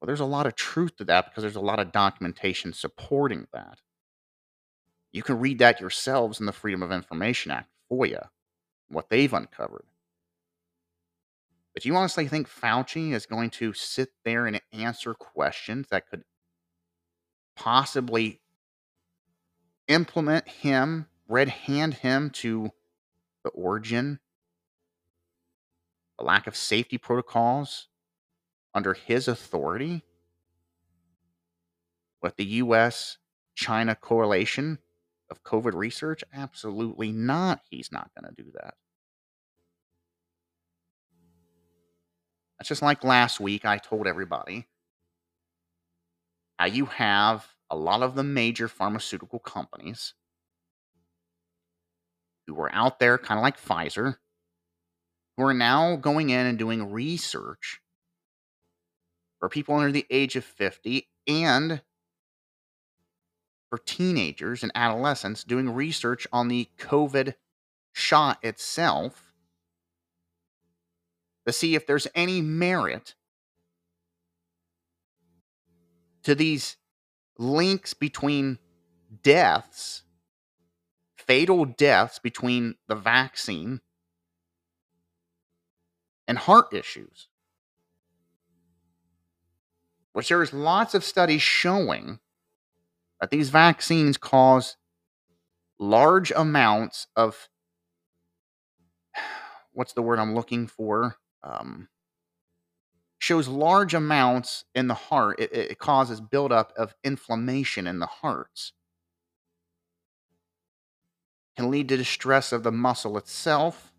Well, 0.00 0.06
there's 0.06 0.20
a 0.20 0.26
lot 0.26 0.46
of 0.46 0.54
truth 0.54 0.96
to 0.96 1.04
that 1.04 1.26
because 1.26 1.42
there's 1.42 1.56
a 1.56 1.60
lot 1.60 1.80
of 1.80 1.90
documentation 1.90 2.74
supporting 2.74 3.46
that. 3.54 3.80
You 5.10 5.22
can 5.22 5.40
read 5.40 5.58
that 5.60 5.80
yourselves 5.80 6.38
in 6.38 6.44
the 6.44 6.52
Freedom 6.52 6.82
of 6.82 6.92
Information 6.92 7.50
Act, 7.50 7.70
FOIA 7.90 8.28
what 8.88 9.08
they've 9.08 9.32
uncovered. 9.32 9.84
But 11.76 11.82
do 11.82 11.90
you 11.90 11.96
honestly 11.96 12.26
think 12.26 12.48
Fauci 12.48 13.12
is 13.12 13.26
going 13.26 13.50
to 13.50 13.74
sit 13.74 14.08
there 14.24 14.46
and 14.46 14.58
answer 14.72 15.12
questions 15.12 15.88
that 15.90 16.08
could 16.08 16.22
possibly 17.54 18.40
implement 19.86 20.48
him, 20.48 21.04
red 21.28 21.50
hand 21.50 21.92
him 21.92 22.30
to 22.30 22.70
the 23.44 23.50
origin, 23.50 24.20
the 26.18 26.24
lack 26.24 26.46
of 26.46 26.56
safety 26.56 26.96
protocols 26.96 27.88
under 28.74 28.94
his 28.94 29.28
authority 29.28 30.02
with 32.22 32.36
the 32.36 32.46
US 32.46 33.18
China 33.54 33.94
correlation 33.94 34.78
of 35.30 35.42
COVID 35.42 35.74
research? 35.74 36.24
Absolutely 36.32 37.12
not. 37.12 37.60
He's 37.68 37.92
not 37.92 38.10
going 38.18 38.34
to 38.34 38.42
do 38.42 38.50
that. 38.54 38.76
That's 42.58 42.68
just 42.68 42.82
like 42.82 43.04
last 43.04 43.40
week, 43.40 43.64
I 43.64 43.78
told 43.78 44.06
everybody. 44.06 44.66
How 46.58 46.66
you 46.66 46.86
have 46.86 47.46
a 47.70 47.76
lot 47.76 48.02
of 48.02 48.14
the 48.14 48.22
major 48.22 48.68
pharmaceutical 48.68 49.38
companies 49.38 50.14
who 52.46 52.54
were 52.54 52.72
out 52.72 52.98
there, 52.98 53.18
kind 53.18 53.38
of 53.38 53.42
like 53.42 53.60
Pfizer, 53.60 54.16
who 55.36 55.44
are 55.44 55.54
now 55.54 55.96
going 55.96 56.30
in 56.30 56.46
and 56.46 56.58
doing 56.58 56.90
research 56.90 57.80
for 59.38 59.48
people 59.48 59.74
under 59.74 59.92
the 59.92 60.06
age 60.10 60.36
of 60.36 60.44
50 60.44 61.08
and 61.26 61.82
for 63.68 63.78
teenagers 63.78 64.62
and 64.62 64.72
adolescents 64.74 65.44
doing 65.44 65.68
research 65.68 66.26
on 66.32 66.48
the 66.48 66.68
COVID 66.78 67.34
shot 67.92 68.38
itself 68.42 69.25
to 71.46 71.52
see 71.52 71.74
if 71.74 71.86
there's 71.86 72.08
any 72.14 72.40
merit 72.40 73.14
to 76.24 76.34
these 76.34 76.76
links 77.38 77.94
between 77.94 78.58
deaths, 79.22 80.02
fatal 81.16 81.64
deaths 81.64 82.18
between 82.18 82.74
the 82.88 82.96
vaccine 82.96 83.80
and 86.26 86.36
heart 86.38 86.72
issues. 86.72 87.28
Which 90.12 90.28
there 90.30 90.42
is 90.42 90.52
lots 90.52 90.94
of 90.94 91.04
studies 91.04 91.42
showing 91.42 92.18
that 93.20 93.30
these 93.30 93.50
vaccines 93.50 94.16
cause 94.16 94.76
large 95.78 96.32
amounts 96.34 97.06
of 97.14 97.48
what's 99.72 99.92
the 99.92 100.02
word 100.02 100.18
I'm 100.18 100.34
looking 100.34 100.66
for? 100.66 101.16
Um, 101.46 101.88
shows 103.18 103.46
large 103.48 103.94
amounts 103.94 104.64
in 104.74 104.88
the 104.88 104.94
heart. 104.94 105.38
It, 105.38 105.52
it 105.52 105.78
causes 105.78 106.20
buildup 106.20 106.72
of 106.76 106.94
inflammation 107.04 107.86
in 107.86 108.00
the 108.00 108.06
hearts. 108.06 108.72
Can 111.56 111.70
lead 111.70 111.88
to 111.88 111.96
distress 111.96 112.52
of 112.52 112.64
the 112.64 112.72
muscle 112.72 113.16
itself, 113.16 113.92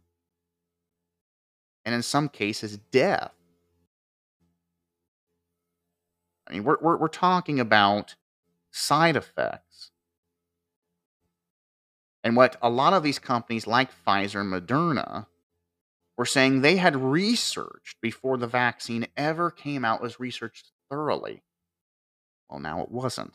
and 1.86 1.96
in 1.96 2.04
some 2.04 2.30
cases, 2.30 2.78
death. 2.92 3.32
I 6.48 6.54
mean, 6.54 6.64
we're, 6.64 6.78
we're, 6.82 6.98
we're 6.98 7.08
talking 7.08 7.60
about 7.60 8.16
side 8.72 9.16
effects. 9.16 9.92
And 12.24 12.36
what 12.36 12.58
a 12.62 12.70
lot 12.70 12.94
of 12.94 13.04
these 13.04 13.20
companies 13.20 13.68
like 13.68 13.90
Pfizer 14.06 14.42
and 14.42 14.52
Moderna 14.52 15.28
were 16.18 16.26
saying 16.26 16.62
they 16.62 16.78
had 16.78 16.96
researched 16.96 18.02
before 18.02 18.38
the 18.38 18.48
vaccine 18.48 19.08
ever 19.16 19.52
came 19.52 19.86
out 19.86 20.02
was 20.02 20.20
researched 20.20 20.72
thoroughly. 20.90 21.44
Well, 22.50 22.60
now 22.60 22.82
it 22.82 22.92
wasn't. 22.92 23.34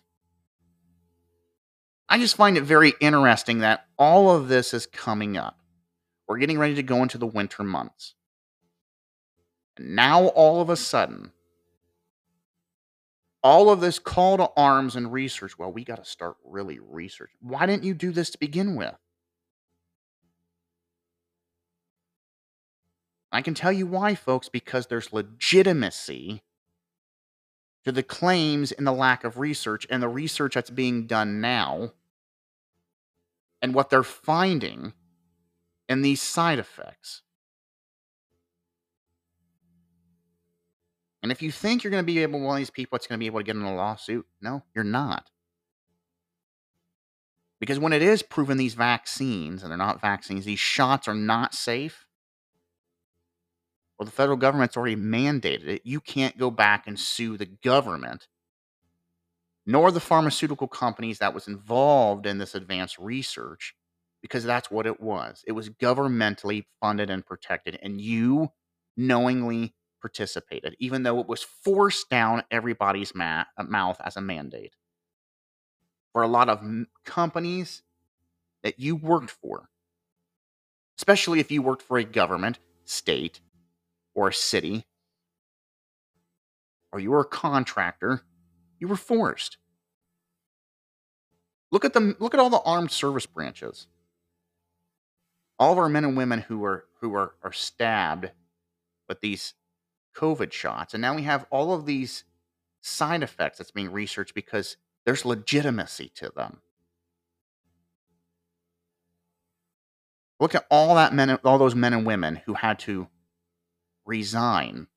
I 2.08 2.18
just 2.18 2.36
find 2.36 2.58
it 2.58 2.64
very 2.64 2.92
interesting 3.00 3.60
that 3.60 3.86
all 3.98 4.30
of 4.30 4.48
this 4.48 4.74
is 4.74 4.86
coming 4.86 5.36
up. 5.36 5.58
We're 6.26 6.38
getting 6.38 6.58
ready 6.58 6.74
to 6.74 6.82
go 6.82 7.02
into 7.02 7.18
the 7.18 7.26
winter 7.26 7.62
months. 7.62 8.14
And 9.76 9.96
now, 9.96 10.26
all 10.28 10.60
of 10.60 10.68
a 10.68 10.76
sudden, 10.76 11.32
all 13.42 13.70
of 13.70 13.80
this 13.80 13.98
call 13.98 14.36
to 14.36 14.50
arms 14.56 14.96
and 14.96 15.12
research, 15.12 15.58
well, 15.58 15.72
we 15.72 15.84
got 15.84 15.96
to 15.96 16.04
start 16.04 16.36
really 16.44 16.78
researching. 16.78 17.38
Why 17.40 17.66
didn't 17.66 17.84
you 17.84 17.94
do 17.94 18.12
this 18.12 18.30
to 18.30 18.38
begin 18.38 18.76
with? 18.76 18.94
I 23.32 23.40
can 23.42 23.54
tell 23.54 23.72
you 23.72 23.86
why, 23.86 24.14
folks, 24.14 24.48
because 24.48 24.86
there's 24.86 25.12
legitimacy 25.12 26.42
to 27.84 27.90
the 27.90 28.02
claims 28.02 28.72
and 28.72 28.86
the 28.86 28.92
lack 28.92 29.24
of 29.24 29.38
research 29.38 29.86
and 29.90 30.02
the 30.02 30.08
research 30.08 30.54
that's 30.54 30.70
being 30.70 31.06
done 31.06 31.40
now 31.40 31.92
and 33.62 33.74
what 33.74 33.90
they're 33.90 34.02
finding 34.02 34.92
in 35.88 36.02
these 36.02 36.20
side 36.20 36.58
effects. 36.58 37.22
And 41.22 41.32
if 41.32 41.40
you 41.40 41.50
think 41.50 41.82
you're 41.82 41.90
going 41.90 42.02
to 42.02 42.06
be 42.06 42.18
able, 42.18 42.40
one 42.40 42.56
of 42.56 42.58
these 42.58 42.70
people 42.70 42.96
that's 42.96 43.06
going 43.06 43.18
to 43.18 43.22
be 43.22 43.26
able 43.26 43.40
to 43.40 43.44
get 43.44 43.56
in 43.56 43.62
a 43.62 43.74
lawsuit, 43.74 44.26
no, 44.40 44.62
you're 44.74 44.84
not. 44.84 45.30
Because 47.60 47.78
when 47.78 47.92
it 47.92 48.02
is 48.02 48.22
proven 48.22 48.58
these 48.58 48.74
vaccines, 48.74 49.62
and 49.62 49.70
they're 49.70 49.78
not 49.78 50.00
vaccines, 50.00 50.44
these 50.44 50.58
shots 50.58 51.06
are 51.06 51.14
not 51.14 51.54
safe, 51.54 52.06
well, 54.02 54.06
the 54.06 54.10
federal 54.10 54.36
government's 54.36 54.76
already 54.76 54.96
mandated 54.96 55.68
it. 55.68 55.82
You 55.84 56.00
can't 56.00 56.36
go 56.36 56.50
back 56.50 56.88
and 56.88 56.98
sue 56.98 57.36
the 57.36 57.46
government, 57.46 58.26
nor 59.64 59.92
the 59.92 60.00
pharmaceutical 60.00 60.66
companies 60.66 61.20
that 61.20 61.32
was 61.32 61.46
involved 61.46 62.26
in 62.26 62.38
this 62.38 62.56
advanced 62.56 62.98
research, 62.98 63.76
because 64.20 64.42
that's 64.42 64.72
what 64.72 64.88
it 64.88 65.00
was. 65.00 65.44
It 65.46 65.52
was 65.52 65.70
governmentally 65.70 66.64
funded 66.80 67.10
and 67.10 67.24
protected, 67.24 67.78
and 67.80 68.00
you 68.00 68.48
knowingly 68.96 69.72
participated, 70.00 70.74
even 70.80 71.04
though 71.04 71.20
it 71.20 71.28
was 71.28 71.44
forced 71.44 72.10
down 72.10 72.42
everybody's 72.50 73.14
ma- 73.14 73.44
uh, 73.56 73.62
mouth 73.62 74.00
as 74.04 74.16
a 74.16 74.20
mandate. 74.20 74.74
For 76.12 76.22
a 76.22 76.28
lot 76.28 76.48
of 76.48 76.60
companies 77.04 77.84
that 78.64 78.80
you 78.80 78.96
worked 78.96 79.30
for, 79.30 79.68
especially 80.98 81.38
if 81.38 81.52
you 81.52 81.62
worked 81.62 81.82
for 81.82 81.98
a 81.98 82.04
government, 82.04 82.58
state, 82.84 83.40
or 84.14 84.28
a 84.28 84.32
city, 84.32 84.86
or 86.92 87.00
you 87.00 87.10
were 87.10 87.20
a 87.20 87.24
contractor, 87.24 88.22
you 88.78 88.88
were 88.88 88.96
forced. 88.96 89.58
Look 91.70 91.84
at 91.84 91.94
them. 91.94 92.16
Look 92.18 92.34
at 92.34 92.40
all 92.40 92.50
the 92.50 92.60
armed 92.60 92.90
service 92.90 93.26
branches. 93.26 93.86
All 95.58 95.72
of 95.72 95.78
our 95.78 95.88
men 95.88 96.04
and 96.04 96.16
women 96.16 96.40
who 96.40 96.62
are 96.64 96.84
who 97.00 97.14
are, 97.14 97.34
are 97.42 97.52
stabbed 97.52 98.30
with 99.08 99.20
these 99.20 99.54
COVID 100.16 100.52
shots. 100.52 100.94
And 100.94 101.00
now 101.00 101.14
we 101.14 101.22
have 101.22 101.46
all 101.50 101.72
of 101.72 101.86
these 101.86 102.24
side 102.82 103.22
effects 103.22 103.58
that's 103.58 103.70
being 103.70 103.90
researched 103.90 104.34
because 104.34 104.76
there's 105.04 105.24
legitimacy 105.24 106.10
to 106.16 106.30
them. 106.34 106.60
Look 110.38 110.54
at 110.54 110.66
all 110.70 110.96
that 110.96 111.14
men, 111.14 111.38
all 111.44 111.58
those 111.58 111.74
men 111.74 111.92
and 111.92 112.04
women 112.04 112.42
who 112.44 112.54
had 112.54 112.78
to 112.80 113.08
resign, 114.04 114.88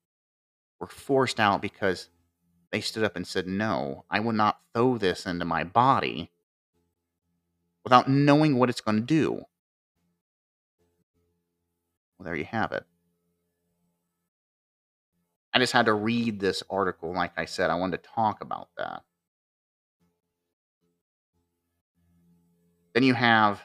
were 0.80 0.86
forced 0.86 1.40
out 1.40 1.62
because 1.62 2.10
they 2.72 2.80
stood 2.80 3.04
up 3.04 3.16
and 3.16 3.26
said, 3.26 3.46
"No, 3.46 4.04
I 4.10 4.20
will 4.20 4.32
not 4.32 4.60
throw 4.74 4.98
this 4.98 5.26
into 5.26 5.44
my 5.44 5.64
body 5.64 6.30
without 7.84 8.08
knowing 8.08 8.58
what 8.58 8.70
it's 8.70 8.80
going 8.80 8.98
to 8.98 9.02
do." 9.02 9.44
Well, 12.18 12.24
there 12.24 12.36
you 12.36 12.44
have 12.44 12.72
it. 12.72 12.84
I 15.52 15.58
just 15.58 15.72
had 15.72 15.86
to 15.86 15.94
read 15.94 16.38
this 16.40 16.62
article. 16.68 17.12
Like 17.14 17.32
I 17.38 17.46
said, 17.46 17.70
I 17.70 17.76
wanted 17.76 18.02
to 18.02 18.10
talk 18.10 18.42
about 18.42 18.68
that. 18.76 19.02
Then 22.94 23.02
you 23.02 23.14
have 23.14 23.62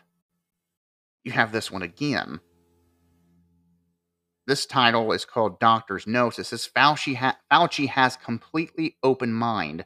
you 1.23 1.31
have 1.31 1.51
this 1.51 1.71
one 1.71 1.81
again. 1.81 2.39
This 4.51 4.65
title 4.65 5.13
is 5.13 5.23
called 5.23 5.61
Doctor's 5.61 6.05
Notes. 6.05 6.37
It 6.37 6.43
says 6.43 6.69
Fauci, 6.75 7.15
ha- 7.15 7.37
Fauci 7.49 7.87
has 7.87 8.17
completely 8.17 8.97
open 9.01 9.31
mind 9.31 9.85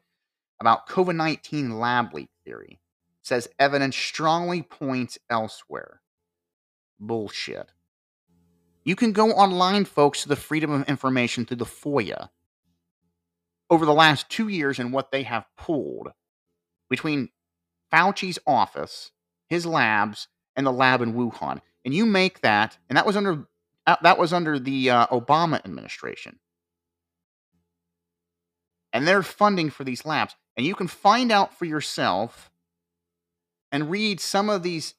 about 0.59 0.89
COVID 0.89 1.15
19 1.15 1.77
lab 1.77 2.15
leak 2.15 2.29
theory. 2.43 2.79
It 3.21 3.27
says 3.27 3.47
evidence 3.59 3.95
strongly 3.95 4.63
points 4.63 5.19
elsewhere. 5.29 6.01
Bullshit. 6.99 7.73
You 8.83 8.95
can 8.95 9.11
go 9.11 9.33
online, 9.33 9.85
folks, 9.85 10.23
to 10.23 10.29
the 10.29 10.35
Freedom 10.35 10.71
of 10.71 10.89
Information 10.89 11.45
through 11.45 11.57
the 11.57 11.65
FOIA. 11.65 12.29
Over 13.69 13.85
the 13.85 13.93
last 13.93 14.29
two 14.29 14.47
years 14.47 14.79
and 14.79 14.91
what 14.91 15.11
they 15.11 15.21
have 15.21 15.45
pulled 15.59 16.07
between 16.89 17.29
Fauci's 17.93 18.39
office, 18.47 19.11
his 19.47 19.67
labs, 19.67 20.27
and 20.55 20.65
the 20.65 20.71
lab 20.71 21.03
in 21.03 21.13
Wuhan. 21.13 21.61
And 21.85 21.93
you 21.93 22.07
make 22.07 22.41
that, 22.41 22.79
and 22.89 22.97
that 22.97 23.05
was 23.05 23.15
under 23.15 23.45
uh, 23.87 23.95
that 24.01 24.17
was 24.17 24.33
under 24.33 24.59
the 24.59 24.89
uh, 24.89 25.07
Obama 25.07 25.63
administration. 25.63 26.39
And 28.93 29.07
they're 29.07 29.23
funding 29.23 29.69
for 29.69 29.83
these 29.83 30.05
labs. 30.05 30.35
And 30.55 30.65
you 30.65 30.73
can 30.73 30.87
find 30.87 31.31
out 31.31 31.57
for 31.57 31.65
yourself 31.65 32.49
and 33.71 33.91
read 33.91 34.19
some 34.19 34.49
of 34.49 34.63
these 34.63 34.95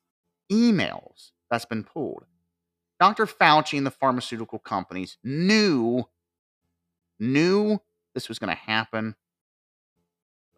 emails 0.52 1.30
that's 1.50 1.64
been 1.64 1.82
pulled. 1.82 2.24
Dr. 3.00 3.26
Fauci 3.26 3.76
and 3.76 3.86
the 3.86 3.90
pharmaceutical 3.90 4.58
companies 4.58 5.18
knew 5.24 6.04
knew 7.18 7.80
this 8.14 8.28
was 8.28 8.38
going 8.38 8.54
to 8.54 8.62
happen. 8.62 9.14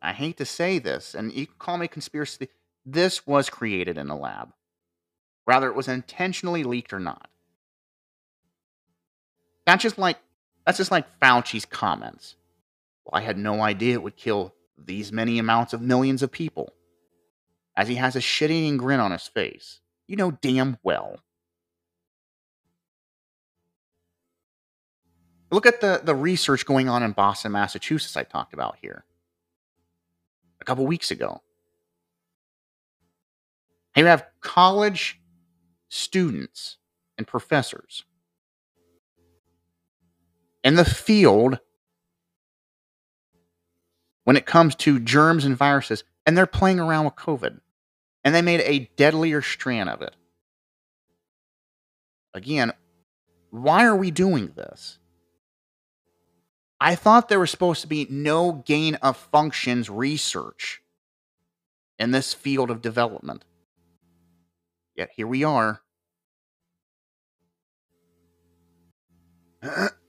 I 0.03 0.13
hate 0.13 0.37
to 0.39 0.45
say 0.45 0.79
this, 0.79 1.15
and 1.15 1.33
you 1.33 1.47
call 1.47 1.79
me 1.79 1.89
conspiracy. 1.89 2.49
This 2.85 3.27
was 3.27 3.51
created 3.51 3.99
in 3.99 4.11
a 4.11 4.19
lab. 4.19 4.53
Rather, 5.47 5.69
it 5.69 5.77
was 5.77 5.89
intentionally 5.89 6.65
leaked 6.65 6.93
or 6.93 7.01
not. 7.01 7.29
That's 9.69 9.83
just 9.83 9.99
like 9.99 10.19
that's 10.65 10.79
just 10.79 10.91
like 10.91 11.07
Fauci's 11.21 11.67
comments. 11.67 12.37
Well, 13.05 13.21
I 13.21 13.25
had 13.25 13.37
no 13.37 13.61
idea 13.61 13.93
it 13.93 14.03
would 14.03 14.17
kill 14.17 14.55
these 14.79 15.13
many 15.13 15.39
amounts 15.39 15.75
of 15.75 15.83
millions 15.83 16.23
of 16.23 16.33
people. 16.33 16.73
As 17.77 17.87
he 17.87 17.97
has 17.97 18.17
a 18.17 18.21
shitting 18.21 18.79
grin 18.79 18.99
on 18.99 19.13
his 19.13 19.29
face. 19.29 19.81
You 20.07 20.17
know 20.17 20.31
damn 20.31 20.79
well 20.83 21.19
Look 25.51 25.67
at 25.67 25.83
the, 25.83 26.01
the 26.03 26.15
research 26.15 26.67
going 26.67 26.89
on 26.89 27.03
in 27.03 27.13
Boston, 27.13 27.53
Massachusetts, 27.53 28.17
I 28.17 28.23
talked 28.25 28.55
about 28.55 28.77
here 28.81 29.05
a 30.61 30.65
couple 30.65 30.87
weeks 30.87 31.11
ago. 31.11 31.43
You 33.97 34.07
have 34.07 34.27
college 34.41 35.21
students 35.89 36.79
and 37.17 37.27
professors 37.27 38.05
in 40.65 40.75
the 40.75 40.85
field 40.85 41.61
when 44.25 44.37
it 44.37 44.47
comes 44.47 44.75
to 44.75 44.99
germs 44.99 45.45
and 45.45 45.57
viruses, 45.57 46.05
and 46.27 46.37
they're 46.37 46.47
playing 46.47 46.79
around 46.79 47.07
with 47.07 47.15
COVID. 47.15 47.61
And 48.25 48.35
they 48.35 48.43
made 48.43 48.61
a 48.61 48.91
deadlier 48.97 49.41
strand 49.41 49.89
of 49.89 50.03
it. 50.03 50.15
Again, 52.35 52.73
why 53.51 53.87
are 53.87 53.97
we 53.97 54.11
doing 54.11 54.53
this? 54.55 54.99
I 56.81 56.95
thought 56.95 57.29
there 57.29 57.41
was 57.41 57.51
supposed 57.51 57.81
to 57.81 57.87
be 57.87 58.07
no 58.11 58.53
gain 58.53 58.97
of 58.97 59.17
functions 59.17 59.89
research 59.89 60.83
in 61.99 62.11
this 62.11 62.35
field 62.35 62.71
of 62.71 62.83
development. 62.83 63.45
Yet 64.95 65.11
here 65.17 65.27
we 65.27 65.43
are. 65.45 65.81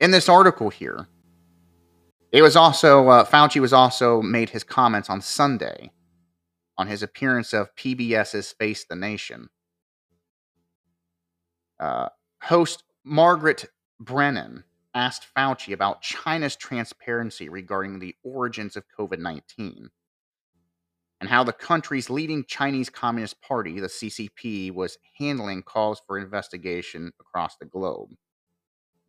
in 0.00 0.10
this 0.10 0.28
article 0.28 0.70
here, 0.70 1.08
it 2.32 2.42
was 2.42 2.56
also 2.56 3.08
uh, 3.08 3.24
Fauci 3.24 3.60
was 3.60 3.72
also 3.72 4.22
made 4.22 4.50
his 4.50 4.64
comments 4.64 5.10
on 5.10 5.20
Sunday 5.20 5.90
on 6.78 6.86
his 6.86 7.02
appearance 7.02 7.52
of 7.52 7.74
PBS's 7.76 8.52
Face 8.52 8.86
the 8.88 8.96
Nation. 8.96 9.50
Uh, 11.78 12.08
host 12.42 12.84
Margaret 13.04 13.66
Brennan 13.98 14.64
asked 14.94 15.26
Fauci 15.36 15.72
about 15.72 16.02
China's 16.02 16.56
transparency 16.56 17.48
regarding 17.48 17.98
the 17.98 18.14
origins 18.24 18.76
of 18.76 18.84
COVID 18.98 19.18
19 19.18 19.90
and 21.20 21.28
how 21.28 21.44
the 21.44 21.52
country's 21.52 22.08
leading 22.08 22.44
Chinese 22.46 22.88
Communist 22.88 23.40
Party, 23.42 23.78
the 23.78 23.86
CCP, 23.86 24.72
was 24.72 24.96
handling 25.18 25.62
calls 25.62 26.00
for 26.06 26.18
investigation 26.18 27.12
across 27.20 27.56
the 27.58 27.66
globe. 27.66 28.08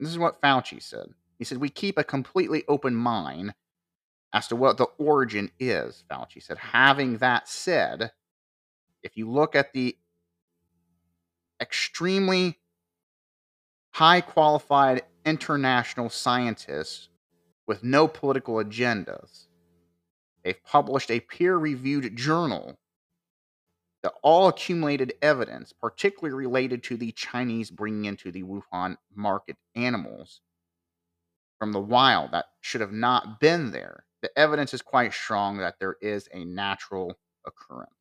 This 0.01 0.09
is 0.09 0.17
what 0.17 0.41
Fauci 0.41 0.81
said. 0.81 1.13
He 1.37 1.45
said, 1.45 1.59
We 1.59 1.69
keep 1.69 1.97
a 1.97 2.03
completely 2.03 2.63
open 2.67 2.95
mind 2.95 3.53
as 4.33 4.47
to 4.47 4.55
what 4.55 4.77
the 4.77 4.87
origin 4.97 5.51
is, 5.59 6.03
Fauci 6.09 6.41
said. 6.41 6.57
Having 6.57 7.19
that 7.19 7.47
said, 7.47 8.11
if 9.03 9.15
you 9.15 9.29
look 9.29 9.55
at 9.55 9.73
the 9.73 9.95
extremely 11.61 12.57
high 13.91 14.21
qualified 14.21 15.03
international 15.23 16.09
scientists 16.09 17.09
with 17.67 17.83
no 17.83 18.07
political 18.07 18.55
agendas, 18.55 19.45
they've 20.43 20.63
published 20.63 21.11
a 21.11 21.19
peer 21.19 21.57
reviewed 21.57 22.15
journal 22.15 22.79
that 24.03 24.13
all 24.23 24.47
accumulated 24.47 25.13
evidence, 25.21 25.73
particularly 25.73 26.35
related 26.35 26.83
to 26.83 26.97
the 26.97 27.11
Chinese 27.11 27.69
bringing 27.69 28.05
into 28.05 28.31
the 28.31 28.43
Wuhan 28.43 28.97
market 29.15 29.57
animals 29.75 30.41
from 31.59 31.71
the 31.71 31.79
wild 31.79 32.31
that 32.31 32.45
should 32.61 32.81
have 32.81 32.91
not 32.91 33.39
been 33.39 33.71
there. 33.71 34.05
The 34.21 34.37
evidence 34.37 34.73
is 34.73 34.81
quite 34.81 35.13
strong 35.13 35.57
that 35.57 35.75
there 35.79 35.97
is 36.01 36.27
a 36.33 36.43
natural 36.43 37.17
occurrence. 37.45 37.91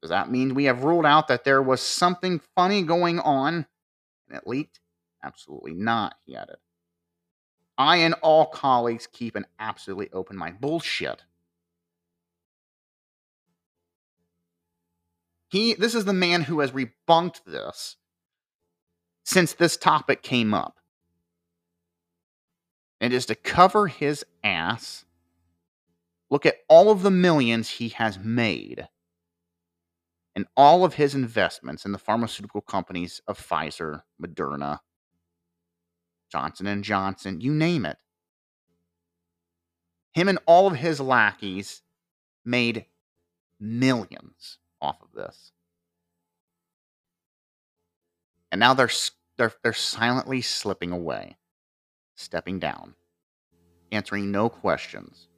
Does 0.00 0.10
that 0.10 0.30
mean 0.30 0.54
we 0.54 0.64
have 0.64 0.84
ruled 0.84 1.06
out 1.06 1.28
that 1.28 1.44
there 1.44 1.62
was 1.62 1.80
something 1.80 2.40
funny 2.56 2.82
going 2.82 3.20
on 3.20 3.66
and 4.28 4.36
it 4.36 4.46
leaked? 4.46 4.80
Absolutely 5.22 5.74
not, 5.74 6.14
he 6.24 6.36
added. 6.36 6.56
I 7.78 7.98
and 7.98 8.14
all 8.22 8.46
colleagues 8.46 9.08
keep 9.12 9.36
an 9.36 9.46
absolutely 9.58 10.10
open 10.12 10.36
mind. 10.36 10.60
Bullshit. 10.60 11.22
He 15.52 15.74
this 15.74 15.94
is 15.94 16.06
the 16.06 16.14
man 16.14 16.44
who 16.44 16.60
has 16.60 16.70
rebunked 16.70 17.44
this 17.44 17.96
since 19.22 19.52
this 19.52 19.76
topic 19.76 20.22
came 20.22 20.54
up. 20.54 20.78
And 23.02 23.12
is 23.12 23.26
to 23.26 23.34
cover 23.34 23.86
his 23.86 24.24
ass. 24.42 25.04
Look 26.30 26.46
at 26.46 26.56
all 26.70 26.90
of 26.90 27.02
the 27.02 27.10
millions 27.10 27.68
he 27.68 27.90
has 27.90 28.18
made 28.18 28.88
and 30.34 30.46
all 30.56 30.86
of 30.86 30.94
his 30.94 31.14
investments 31.14 31.84
in 31.84 31.92
the 31.92 31.98
pharmaceutical 31.98 32.62
companies 32.62 33.20
of 33.28 33.38
Pfizer, 33.38 34.04
Moderna, 34.18 34.78
Johnson 36.30 36.66
and 36.66 36.82
Johnson, 36.82 37.42
you 37.42 37.52
name 37.52 37.84
it. 37.84 37.98
Him 40.14 40.28
and 40.28 40.38
all 40.46 40.66
of 40.66 40.76
his 40.76 40.98
lackeys 40.98 41.82
made 42.42 42.86
millions 43.60 44.56
off 44.82 45.00
of 45.00 45.12
this. 45.14 45.52
And 48.50 48.58
now 48.58 48.74
they're 48.74 48.90
they're 49.38 49.52
they're 49.62 49.72
silently 49.72 50.42
slipping 50.42 50.92
away, 50.92 51.38
stepping 52.16 52.58
down, 52.58 52.94
answering 53.90 54.30
no 54.30 54.50
questions. 54.50 55.28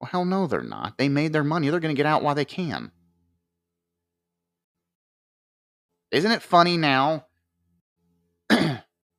Well, 0.00 0.08
hell 0.10 0.24
no, 0.24 0.46
they're 0.46 0.62
not. 0.62 0.96
They 0.96 1.10
made 1.10 1.34
their 1.34 1.44
money. 1.44 1.68
They're 1.68 1.80
going 1.80 1.94
to 1.94 1.98
get 1.98 2.06
out 2.06 2.22
while 2.22 2.34
they 2.34 2.46
can. 2.46 2.90
Isn't 6.10 6.32
it 6.32 6.42
funny 6.42 6.78
now? 6.78 7.26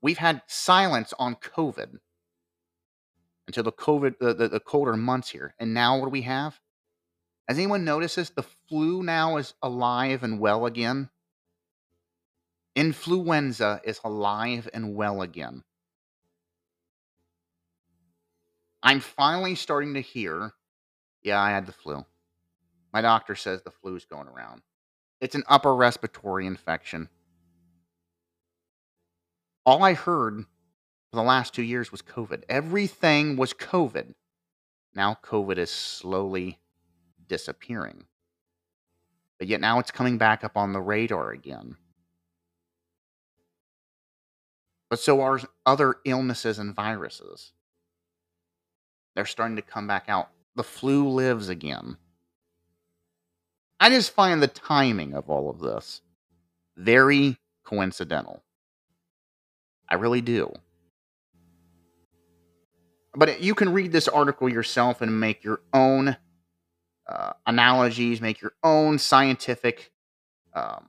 We've 0.01 0.17
had 0.17 0.41
silence 0.47 1.13
on 1.19 1.35
COVID 1.35 1.99
until 3.47 3.63
the 3.63 3.71
COVID, 3.71 4.15
the, 4.19 4.33
the, 4.33 4.47
the 4.47 4.59
colder 4.59 4.95
months 4.97 5.29
here. 5.29 5.53
And 5.59 5.73
now 5.73 5.99
what 5.99 6.05
do 6.05 6.11
we 6.11 6.23
have? 6.23 6.59
Has 7.47 7.57
anyone 7.57 7.83
noticed 7.83 8.15
this? 8.15 8.29
The 8.29 8.43
flu 8.43 9.03
now 9.03 9.37
is 9.37 9.53
alive 9.61 10.23
and 10.23 10.39
well 10.39 10.65
again. 10.65 11.09
Influenza 12.75 13.81
is 13.83 13.99
alive 14.03 14.69
and 14.73 14.95
well 14.95 15.21
again. 15.21 15.63
I'm 18.83 18.99
finally 18.99 19.55
starting 19.55 19.93
to 19.95 20.01
hear, 20.01 20.53
yeah, 21.21 21.41
I 21.41 21.51
had 21.51 21.65
the 21.65 21.71
flu. 21.71 22.05
My 22.93 23.01
doctor 23.01 23.35
says 23.35 23.61
the 23.61 23.71
flu's 23.71 24.05
going 24.05 24.27
around. 24.27 24.61
It's 25.19 25.35
an 25.35 25.43
upper 25.47 25.75
respiratory 25.75 26.47
infection. 26.47 27.09
All 29.65 29.83
I 29.83 29.93
heard 29.93 30.45
for 31.11 31.15
the 31.15 31.21
last 31.21 31.53
two 31.53 31.61
years 31.61 31.91
was 31.91 32.01
COVID. 32.01 32.43
Everything 32.49 33.35
was 33.35 33.53
COVID. 33.53 34.15
Now 34.95 35.17
COVID 35.23 35.57
is 35.57 35.69
slowly 35.69 36.59
disappearing. 37.31 38.03
But 39.39 39.47
yet 39.47 39.61
now 39.61 39.79
it's 39.79 39.89
coming 39.89 40.17
back 40.17 40.43
up 40.43 40.57
on 40.57 40.73
the 40.73 40.81
radar 40.81 41.31
again. 41.31 41.77
But 44.89 44.99
so 44.99 45.21
are 45.21 45.39
other 45.65 45.95
illnesses 46.03 46.59
and 46.59 46.75
viruses. 46.75 47.53
They're 49.15 49.25
starting 49.25 49.55
to 49.55 49.61
come 49.61 49.87
back 49.87 50.05
out. 50.09 50.27
The 50.57 50.63
flu 50.63 51.07
lives 51.07 51.47
again. 51.47 51.95
I 53.79 53.89
just 53.89 54.11
find 54.11 54.43
the 54.43 54.47
timing 54.47 55.13
of 55.13 55.29
all 55.29 55.49
of 55.49 55.59
this 55.59 56.01
very 56.75 57.37
coincidental. 57.63 58.43
I 59.87 59.95
really 59.95 60.21
do. 60.21 60.51
But 63.15 63.41
you 63.41 63.55
can 63.55 63.71
read 63.71 63.93
this 63.93 64.09
article 64.09 64.49
yourself 64.49 65.01
and 65.01 65.17
make 65.17 65.45
your 65.45 65.61
own 65.73 66.17
uh, 67.11 67.33
analogies, 67.45 68.21
make 68.21 68.41
your 68.41 68.53
own 68.63 68.97
scientific 68.97 69.91
um, 70.53 70.87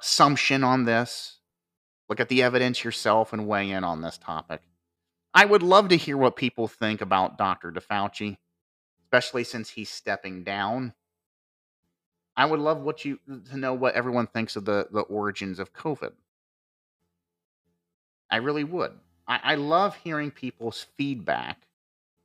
assumption 0.00 0.62
on 0.62 0.84
this. 0.84 1.38
Look 2.08 2.20
at 2.20 2.28
the 2.28 2.42
evidence 2.42 2.84
yourself 2.84 3.32
and 3.32 3.46
weigh 3.46 3.70
in 3.70 3.84
on 3.84 4.00
this 4.02 4.18
topic. 4.18 4.62
I 5.34 5.44
would 5.44 5.62
love 5.62 5.88
to 5.88 5.96
hear 5.96 6.16
what 6.16 6.36
people 6.36 6.68
think 6.68 7.00
about 7.00 7.38
Dr. 7.38 7.70
DeFauci, 7.70 8.36
especially 9.04 9.44
since 9.44 9.70
he's 9.70 9.90
stepping 9.90 10.42
down. 10.42 10.92
I 12.36 12.46
would 12.46 12.60
love 12.60 12.80
what 12.80 13.04
you 13.04 13.18
to 13.50 13.56
know 13.56 13.74
what 13.74 13.94
everyone 13.94 14.26
thinks 14.26 14.56
of 14.56 14.64
the 14.64 14.88
the 14.90 15.02
origins 15.02 15.58
of 15.58 15.72
COVID. 15.72 16.12
I 18.30 18.36
really 18.36 18.64
would. 18.64 18.92
I, 19.26 19.40
I 19.42 19.54
love 19.56 19.96
hearing 19.96 20.30
people's 20.30 20.86
feedback 20.96 21.66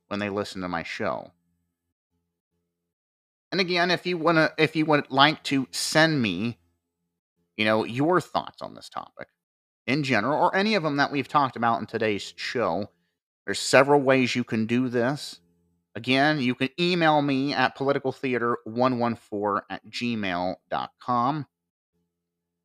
when 0.08 0.20
they 0.20 0.30
listen 0.30 0.62
to 0.62 0.68
my 0.68 0.84
show. 0.84 1.32
And 3.52 3.60
again, 3.60 3.90
if 3.90 4.06
you 4.06 4.18
wanna 4.18 4.52
if 4.58 4.76
you 4.76 4.86
would 4.86 5.10
like 5.10 5.42
to 5.44 5.68
send 5.70 6.20
me, 6.20 6.58
you 7.56 7.64
know, 7.64 7.84
your 7.84 8.20
thoughts 8.20 8.62
on 8.62 8.74
this 8.74 8.88
topic 8.88 9.28
in 9.86 10.02
general, 10.02 10.42
or 10.42 10.54
any 10.54 10.74
of 10.74 10.82
them 10.82 10.96
that 10.96 11.12
we've 11.12 11.28
talked 11.28 11.56
about 11.56 11.80
in 11.80 11.86
today's 11.86 12.34
show, 12.36 12.90
there's 13.44 13.60
several 13.60 14.00
ways 14.00 14.34
you 14.34 14.44
can 14.44 14.66
do 14.66 14.88
this. 14.88 15.40
Again, 15.94 16.40
you 16.40 16.54
can 16.54 16.68
email 16.78 17.22
me 17.22 17.54
at 17.54 17.76
politicaltheater114 17.78 19.60
at 19.70 19.88
gmail.com. 19.88 21.46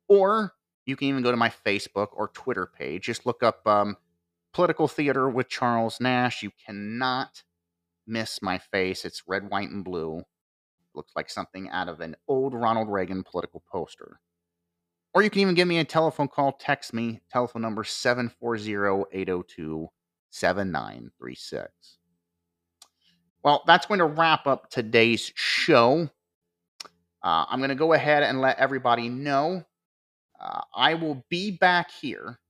Or 0.08 0.52
you 0.84 0.96
can 0.96 1.08
even 1.08 1.22
go 1.22 1.30
to 1.30 1.36
my 1.36 1.50
Facebook 1.64 2.08
or 2.12 2.28
Twitter 2.28 2.66
page. 2.66 3.04
Just 3.04 3.24
look 3.24 3.42
up 3.42 3.66
um, 3.66 3.96
Political 4.52 4.88
Theater 4.88 5.30
with 5.30 5.48
Charles 5.48 5.98
Nash. 5.98 6.42
You 6.42 6.50
cannot 6.66 7.42
miss 8.06 8.42
my 8.42 8.58
face. 8.58 9.06
It's 9.06 9.22
red, 9.26 9.48
white, 9.48 9.70
and 9.70 9.82
blue. 9.84 10.24
Looks 10.94 11.12
like 11.16 11.30
something 11.30 11.68
out 11.70 11.88
of 11.88 12.00
an 12.00 12.16
old 12.28 12.54
Ronald 12.54 12.88
Reagan 12.88 13.22
political 13.22 13.62
poster. 13.70 14.20
Or 15.14 15.22
you 15.22 15.30
can 15.30 15.40
even 15.40 15.54
give 15.54 15.68
me 15.68 15.78
a 15.78 15.84
telephone 15.84 16.28
call, 16.28 16.52
text 16.52 16.94
me, 16.94 17.20
telephone 17.30 17.62
number 17.62 17.84
740 17.84 19.04
802 19.12 19.88
7936. 20.30 21.98
Well, 23.42 23.62
that's 23.66 23.86
going 23.86 23.98
to 23.98 24.06
wrap 24.06 24.46
up 24.46 24.70
today's 24.70 25.32
show. 25.34 26.08
Uh, 27.22 27.44
I'm 27.48 27.58
going 27.58 27.68
to 27.70 27.74
go 27.74 27.92
ahead 27.92 28.22
and 28.22 28.40
let 28.40 28.58
everybody 28.58 29.08
know 29.08 29.64
uh, 30.42 30.60
I 30.74 30.94
will 30.94 31.24
be 31.28 31.52
back 31.52 31.90
here 31.90 32.40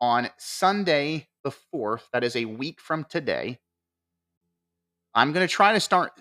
on 0.00 0.28
Sunday 0.36 1.28
the 1.42 1.52
4th. 1.74 2.02
That 2.12 2.22
is 2.22 2.36
a 2.36 2.44
week 2.44 2.80
from 2.80 3.04
today. 3.04 3.58
I'm 5.14 5.32
going 5.32 5.46
to 5.46 5.52
try 5.52 5.72
to 5.72 5.80
start 5.80 6.12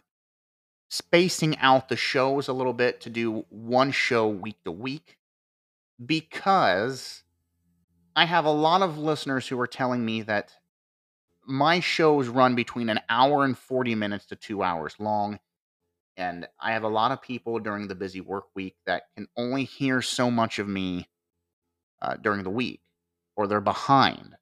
spacing 0.94 1.58
out 1.58 1.90
the 1.90 1.96
shows 1.96 2.48
a 2.48 2.54
little 2.54 2.72
bit 2.72 3.02
to 3.02 3.10
do 3.10 3.44
one 3.50 3.90
show 3.90 4.28
week 4.28 4.58
to 4.64 4.72
week 4.72 5.18
because 6.06 7.24
I 8.16 8.26
have 8.26 8.46
a 8.46 8.52
lot 8.52 8.84
of 8.84 9.00
listeners 9.00 9.48
who 9.48 9.60
are 9.60 9.66
telling 9.66 10.06
me 10.06 10.22
that 10.22 10.52
my 11.48 11.80
shows 11.80 12.28
run 12.28 12.54
between 12.54 12.90
an 12.90 13.00
hour 13.10 13.44
and 13.44 13.58
40 13.58 13.96
minutes 13.96 14.28
to 14.28 14.36
two 14.36 14.62
hours 14.62 14.94
long. 15.00 15.40
And 16.16 16.48
I 16.60 16.74
have 16.74 16.84
a 16.84 16.90
lot 16.90 17.12
of 17.12 17.24
people 17.24 17.58
during 17.58 17.88
the 17.88 17.96
busy 17.96 18.22
work 18.22 18.46
week 18.54 18.76
that 18.86 19.06
can 19.16 19.28
only 19.36 19.64
hear 19.64 20.00
so 20.04 20.30
much 20.30 20.60
of 20.60 20.68
me 20.68 21.10
uh, 22.04 22.18
during 22.18 22.44
the 22.44 22.52
week, 22.52 22.82
or 23.36 23.48
they're 23.48 23.62
behind. 23.62 24.36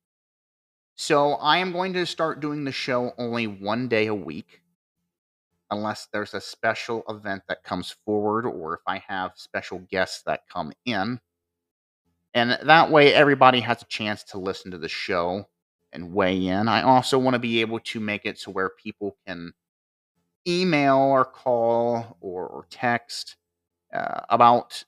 So 0.98 1.36
I 1.36 1.60
am 1.60 1.72
going 1.72 1.94
to 1.94 2.06
start 2.06 2.42
doing 2.42 2.66
the 2.66 2.74
show 2.74 3.14
only 3.18 3.48
one 3.48 3.88
day 3.88 4.08
a 4.08 4.14
week, 4.14 4.61
unless 5.72 6.08
there's 6.12 6.34
a 6.34 6.42
special 6.42 7.04
event 7.10 7.44
that 7.48 7.64
comes 7.64 7.96
forward, 8.06 8.46
or 8.46 8.76
if 8.76 8.82
I 8.86 9.02
have 9.08 9.32
special 9.36 9.80
guests 9.90 10.22
that 10.24 10.48
come 10.48 10.74
in. 10.86 11.20
And 12.34 12.58
that 12.64 12.92
way, 12.92 13.14
everybody 13.14 13.62
has 13.62 13.82
a 13.82 13.86
chance 13.86 14.24
to 14.26 14.38
listen 14.38 14.72
to 14.72 14.78
the 14.78 14.90
show 14.90 15.48
and 15.92 16.14
weigh 16.14 16.48
in. 16.48 16.68
I 16.68 16.84
also 16.84 17.18
want 17.18 17.34
to 17.34 17.40
be 17.40 17.62
able 17.62 17.80
to 17.80 18.00
make 18.00 18.26
it 18.26 18.40
so 18.40 18.52
where 18.52 18.70
people 18.70 19.18
can 19.26 19.54
email 20.48 20.98
or 20.98 21.26
call 21.26 22.18
or, 22.22 22.48
or 22.48 22.66
text 22.70 23.36
uh, 23.94 24.22
about 24.30 24.84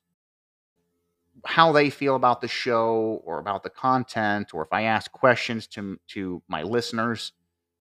how 1.45 1.71
they 1.71 1.89
feel 1.89 2.15
about 2.15 2.41
the 2.41 2.47
show 2.47 3.21
or 3.25 3.39
about 3.39 3.63
the 3.63 3.69
content, 3.69 4.53
or 4.53 4.63
if 4.63 4.71
I 4.71 4.83
ask 4.83 5.11
questions 5.11 5.67
to 5.67 5.99
to 6.09 6.41
my 6.47 6.63
listeners, 6.63 7.33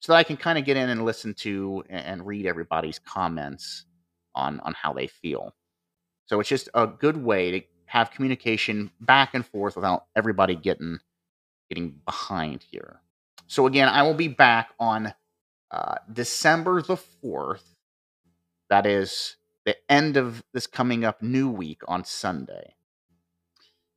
so 0.05 0.13
that 0.13 0.19
I 0.19 0.23
can 0.23 0.37
kind 0.37 0.59
of 0.59 0.67
get 0.67 0.77
in 0.77 0.91
and 0.91 1.03
listen 1.03 1.33
to 1.33 1.83
and, 1.89 2.27
read 2.27 2.45
everybody's 2.45 2.99
comments 2.99 3.87
on 4.35 4.61
on 4.61 4.75
how 4.75 4.93
they 4.93 5.07
feel. 5.07 5.55
So 6.27 6.41
it's 6.41 6.49
just 6.49 6.69
a 6.75 6.87
good 6.87 7.17
way 7.17 7.51
to 7.53 7.67
have 7.87 8.11
communication 8.11 8.91
back 9.01 9.31
and 9.33 9.47
forth 9.47 9.77
without 9.77 10.05
everybody 10.15 10.57
getting 10.57 10.99
getting 11.71 12.03
behind 12.05 12.67
here. 12.71 13.01
So 13.47 13.67
again, 13.67 13.89
I 13.89 14.03
will 14.03 14.13
be 14.13 14.29
back 14.29 14.75
on 14.79 15.15
uh, 15.71 15.95
December 16.13 16.83
the 16.83 16.99
fourth. 16.99 17.75
That 18.69 18.85
is 18.85 19.37
the 19.65 19.75
end 19.91 20.19
of 20.19 20.45
this 20.53 20.67
coming 20.67 21.07
up 21.07 21.23
new 21.23 21.49
week 21.49 21.81
on 21.89 22.05
Sunday. 22.05 22.75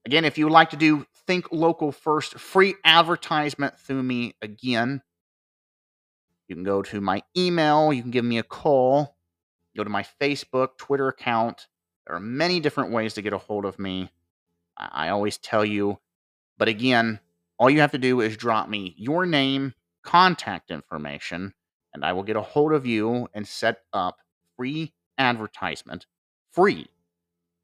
Again, 0.05 0.23
if 0.23 0.37
you 0.37 0.45
would 0.45 0.53
like 0.53 0.69
to 0.69 0.77
do 0.77 1.05
Think 1.25 1.51
Local 1.51 1.91
First 1.91 2.39
free 2.39 2.75
advertisement 2.85 3.77
through 3.77 4.03
me 4.03 4.35
again, 4.41 5.01
you 6.47 6.55
can 6.55 6.63
go 6.63 6.81
to 6.81 7.01
my 7.01 7.21
email, 7.35 7.91
you 7.91 8.01
can 8.01 8.11
give 8.11 8.25
me 8.25 8.37
a 8.37 8.43
call, 8.43 9.17
go 9.75 9.83
to 9.83 9.89
my 9.89 10.05
Facebook, 10.21 10.77
Twitter 10.77 11.07
account. 11.07 11.67
There 12.05 12.15
are 12.15 12.21
many 12.21 12.59
different 12.59 12.91
ways 12.91 13.13
to 13.15 13.21
get 13.21 13.33
a 13.33 13.37
hold 13.37 13.65
of 13.65 13.79
me. 13.79 14.09
I, 14.77 15.09
always 15.09 15.37
tell 15.37 15.65
you, 15.65 15.99
but 16.57 16.67
again, 16.67 17.19
all 17.57 17.69
you 17.69 17.79
have 17.81 17.91
to 17.91 17.97
do 17.97 18.21
is 18.21 18.37
drop 18.37 18.69
me 18.69 18.93
your 18.97 19.25
name, 19.25 19.73
contact 20.03 20.69
information, 20.69 21.53
and 21.93 22.05
I 22.05 22.13
will 22.13 22.23
get 22.23 22.35
a 22.35 22.41
hold 22.41 22.73
of 22.73 22.85
you 22.85 23.27
and 23.33 23.47
set 23.47 23.81
up 23.91 24.19
free 24.55 24.93
advertisement 25.17 26.05
free 26.51 26.87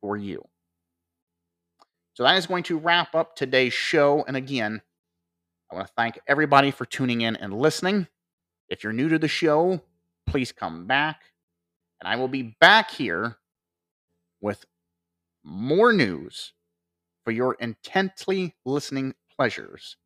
for 0.01 0.17
you. 0.17 0.43
So 2.15 2.23
that 2.23 2.37
is 2.37 2.45
going 2.45 2.63
to 2.63 2.77
wrap 2.77 3.15
up 3.15 3.35
today's 3.35 3.73
show. 3.73 4.23
And 4.27 4.37
again, 4.37 4.81
I 5.71 5.75
want 5.75 5.87
to 5.87 5.93
thank 5.95 6.19
everybody 6.27 6.69
for 6.69 6.85
tuning 6.85 7.21
in 7.21 7.35
and 7.35 7.53
listening. 7.53 8.07
If 8.69 8.83
you're 8.83 8.93
new 8.93 9.09
to 9.09 9.19
the 9.19 9.27
show, 9.27 9.81
please 10.27 10.51
come 10.51 10.87
back. 10.87 11.21
And 12.01 12.07
I 12.07 12.15
will 12.15 12.27
be 12.27 12.55
back 12.59 12.91
here 12.91 13.37
with 14.41 14.65
more 15.43 15.93
news 15.93 16.53
for 17.23 17.31
your 17.31 17.53
intently 17.55 18.55
listening 18.65 19.15
pleasures. 19.35 19.97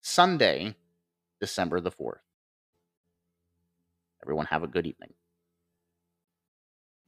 Sunday, 0.00 0.74
December 1.40 1.80
the 1.80 1.90
4th. 1.90 2.20
Everyone 4.22 4.46
have 4.46 4.62
a 4.62 4.68
good 4.68 4.86
evening. 4.86 5.14